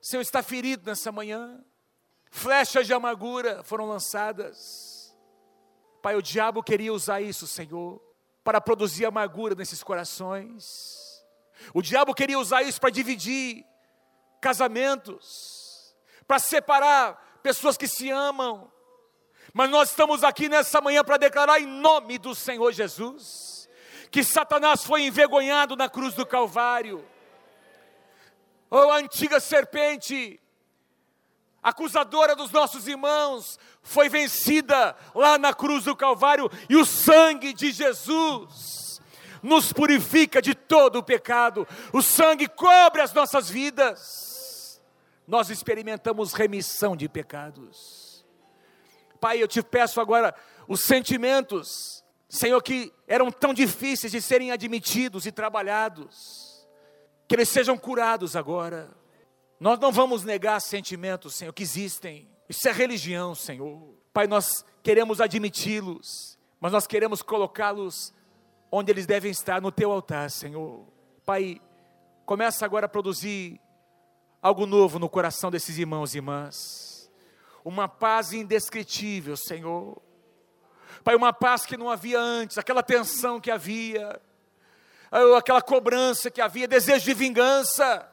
Senhor, 0.00 0.22
está 0.22 0.42
ferido 0.42 0.88
nessa 0.90 1.12
manhã. 1.12 1.62
Flechas 2.30 2.86
de 2.86 2.92
amargura 2.92 3.62
foram 3.62 3.86
lançadas. 3.86 5.16
Pai, 6.02 6.16
o 6.16 6.22
diabo 6.22 6.62
queria 6.62 6.92
usar 6.92 7.20
isso, 7.20 7.46
Senhor, 7.46 8.02
para 8.42 8.60
produzir 8.60 9.04
amargura 9.04 9.54
nesses 9.54 9.82
corações. 9.82 10.64
O 11.72 11.82
diabo 11.82 12.14
queria 12.14 12.38
usar 12.38 12.62
isso 12.62 12.80
para 12.80 12.90
dividir 12.90 13.64
casamentos, 14.40 15.67
para 16.28 16.38
separar 16.38 17.40
pessoas 17.42 17.78
que 17.78 17.88
se 17.88 18.10
amam, 18.10 18.70
mas 19.54 19.70
nós 19.70 19.88
estamos 19.90 20.22
aqui 20.22 20.48
nessa 20.48 20.80
manhã 20.80 21.02
para 21.02 21.16
declarar 21.16 21.58
em 21.58 21.66
nome 21.66 22.18
do 22.18 22.34
Senhor 22.34 22.70
Jesus 22.70 23.66
que 24.10 24.22
Satanás 24.22 24.84
foi 24.84 25.02
envergonhado 25.02 25.74
na 25.74 25.88
cruz 25.88 26.14
do 26.14 26.24
Calvário. 26.24 27.04
Oh, 28.70 28.90
a 28.90 28.96
antiga 28.96 29.40
serpente, 29.40 30.40
acusadora 31.62 32.36
dos 32.36 32.50
nossos 32.50 32.86
irmãos, 32.86 33.58
foi 33.82 34.08
vencida 34.08 34.94
lá 35.14 35.38
na 35.38 35.54
cruz 35.54 35.84
do 35.84 35.96
Calvário 35.96 36.50
e 36.68 36.76
o 36.76 36.84
sangue 36.84 37.52
de 37.52 37.70
Jesus 37.70 39.00
nos 39.42 39.72
purifica 39.72 40.42
de 40.42 40.54
todo 40.54 40.96
o 40.96 41.02
pecado. 41.02 41.66
O 41.92 42.02
sangue 42.02 42.48
cobre 42.48 43.00
as 43.00 43.12
nossas 43.12 43.48
vidas. 43.48 44.27
Nós 45.28 45.50
experimentamos 45.50 46.32
remissão 46.32 46.96
de 46.96 47.06
pecados. 47.06 48.24
Pai, 49.20 49.42
eu 49.42 49.46
te 49.46 49.62
peço 49.62 50.00
agora 50.00 50.34
os 50.66 50.80
sentimentos, 50.80 52.02
Senhor, 52.30 52.62
que 52.62 52.90
eram 53.06 53.30
tão 53.30 53.52
difíceis 53.52 54.10
de 54.10 54.22
serem 54.22 54.52
admitidos 54.52 55.26
e 55.26 55.32
trabalhados, 55.32 56.66
que 57.28 57.34
eles 57.34 57.50
sejam 57.50 57.76
curados 57.76 58.34
agora. 58.36 58.90
Nós 59.60 59.78
não 59.78 59.92
vamos 59.92 60.24
negar 60.24 60.58
sentimentos, 60.60 61.34
Senhor, 61.34 61.52
que 61.52 61.62
existem. 61.62 62.26
Isso 62.48 62.66
é 62.66 62.72
religião, 62.72 63.34
Senhor. 63.34 63.98
Pai, 64.14 64.26
nós 64.26 64.64
queremos 64.82 65.20
admiti-los, 65.20 66.38
mas 66.58 66.72
nós 66.72 66.86
queremos 66.86 67.20
colocá-los 67.20 68.14
onde 68.72 68.90
eles 68.90 69.04
devem 69.04 69.30
estar, 69.30 69.60
no 69.60 69.70
teu 69.70 69.92
altar, 69.92 70.30
Senhor. 70.30 70.86
Pai, 71.26 71.60
começa 72.24 72.64
agora 72.64 72.86
a 72.86 72.88
produzir 72.88 73.60
algo 74.42 74.66
novo 74.66 74.98
no 74.98 75.08
coração 75.08 75.50
desses 75.50 75.78
irmãos 75.78 76.14
e 76.14 76.18
irmãs. 76.18 77.10
Uma 77.64 77.88
paz 77.88 78.32
indescritível, 78.32 79.36
Senhor. 79.36 80.00
Pai, 81.04 81.14
uma 81.14 81.32
paz 81.32 81.64
que 81.64 81.76
não 81.76 81.90
havia 81.90 82.18
antes, 82.18 82.58
aquela 82.58 82.82
tensão 82.82 83.40
que 83.40 83.50
havia, 83.50 84.20
aquela 85.36 85.62
cobrança 85.62 86.30
que 86.30 86.40
havia, 86.40 86.68
desejo 86.68 87.04
de 87.04 87.14
vingança. 87.14 88.08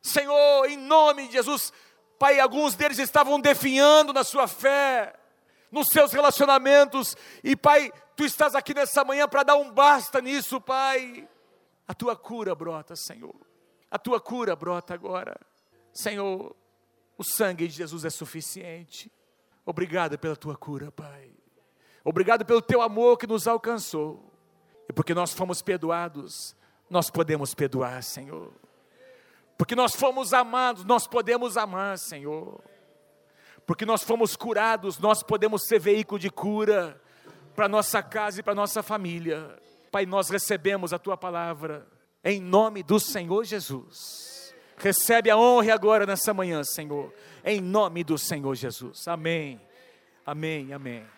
Senhor, 0.00 0.66
em 0.66 0.76
nome 0.76 1.26
de 1.26 1.32
Jesus, 1.34 1.72
Pai, 2.18 2.40
alguns 2.40 2.74
deles 2.74 2.98
estavam 2.98 3.40
definhando 3.40 4.12
na 4.12 4.24
sua 4.24 4.48
fé, 4.48 5.14
nos 5.70 5.88
seus 5.88 6.12
relacionamentos, 6.12 7.16
e 7.42 7.54
Pai, 7.54 7.92
Tu 8.18 8.24
estás 8.24 8.56
aqui 8.56 8.74
nessa 8.74 9.04
manhã 9.04 9.28
para 9.28 9.44
dar 9.44 9.54
um 9.54 9.70
basta 9.70 10.20
nisso, 10.20 10.60
Pai. 10.60 11.28
A 11.86 11.94
Tua 11.94 12.16
cura 12.16 12.52
brota, 12.52 12.96
Senhor, 12.96 13.36
a 13.88 13.96
Tua 13.96 14.20
cura 14.20 14.56
brota 14.56 14.92
agora. 14.92 15.38
Senhor, 15.92 16.54
o 17.16 17.24
sangue 17.24 17.66
de 17.66 17.74
Jesus 17.74 18.04
é 18.04 18.10
suficiente. 18.10 19.10
Obrigado 19.66 20.18
pela 20.18 20.36
Tua 20.36 20.56
cura, 20.56 20.90
Pai. 20.90 21.30
Obrigado 22.04 22.44
pelo 22.44 22.62
Teu 22.62 22.80
amor 22.80 23.18
que 23.18 23.26
nos 23.26 23.46
alcançou. 23.46 24.32
E 24.88 24.92
porque 24.92 25.12
nós 25.12 25.32
fomos 25.32 25.60
perdoados, 25.60 26.56
nós 26.88 27.10
podemos 27.10 27.54
perdoar, 27.54 28.02
Senhor. 28.02 28.52
Porque 29.58 29.74
nós 29.74 29.94
fomos 29.94 30.32
amados, 30.32 30.84
nós 30.84 31.06
podemos 31.06 31.56
amar, 31.56 31.98
Senhor. 31.98 32.62
Porque 33.66 33.84
nós 33.84 34.02
fomos 34.02 34.36
curados, 34.36 34.98
nós 34.98 35.22
podemos 35.22 35.66
ser 35.66 35.78
veículo 35.78 36.18
de 36.18 36.30
cura 36.30 36.98
para 37.54 37.68
nossa 37.68 38.02
casa 38.02 38.40
e 38.40 38.42
para 38.42 38.54
nossa 38.54 38.82
família. 38.82 39.58
Pai, 39.90 40.06
nós 40.06 40.30
recebemos 40.30 40.92
a 40.92 40.98
tua 40.98 41.16
palavra 41.16 41.86
em 42.24 42.40
nome 42.40 42.82
do 42.82 43.00
Senhor 43.00 43.44
Jesus. 43.44 44.47
Recebe 44.78 45.30
a 45.30 45.36
honra 45.36 45.74
agora 45.74 46.06
nessa 46.06 46.32
manhã, 46.32 46.62
Senhor, 46.62 47.12
em 47.44 47.60
nome 47.60 48.04
do 48.04 48.16
Senhor 48.16 48.54
Jesus. 48.54 49.08
Amém. 49.08 49.60
Amém. 50.24 50.72
Amém. 50.72 51.17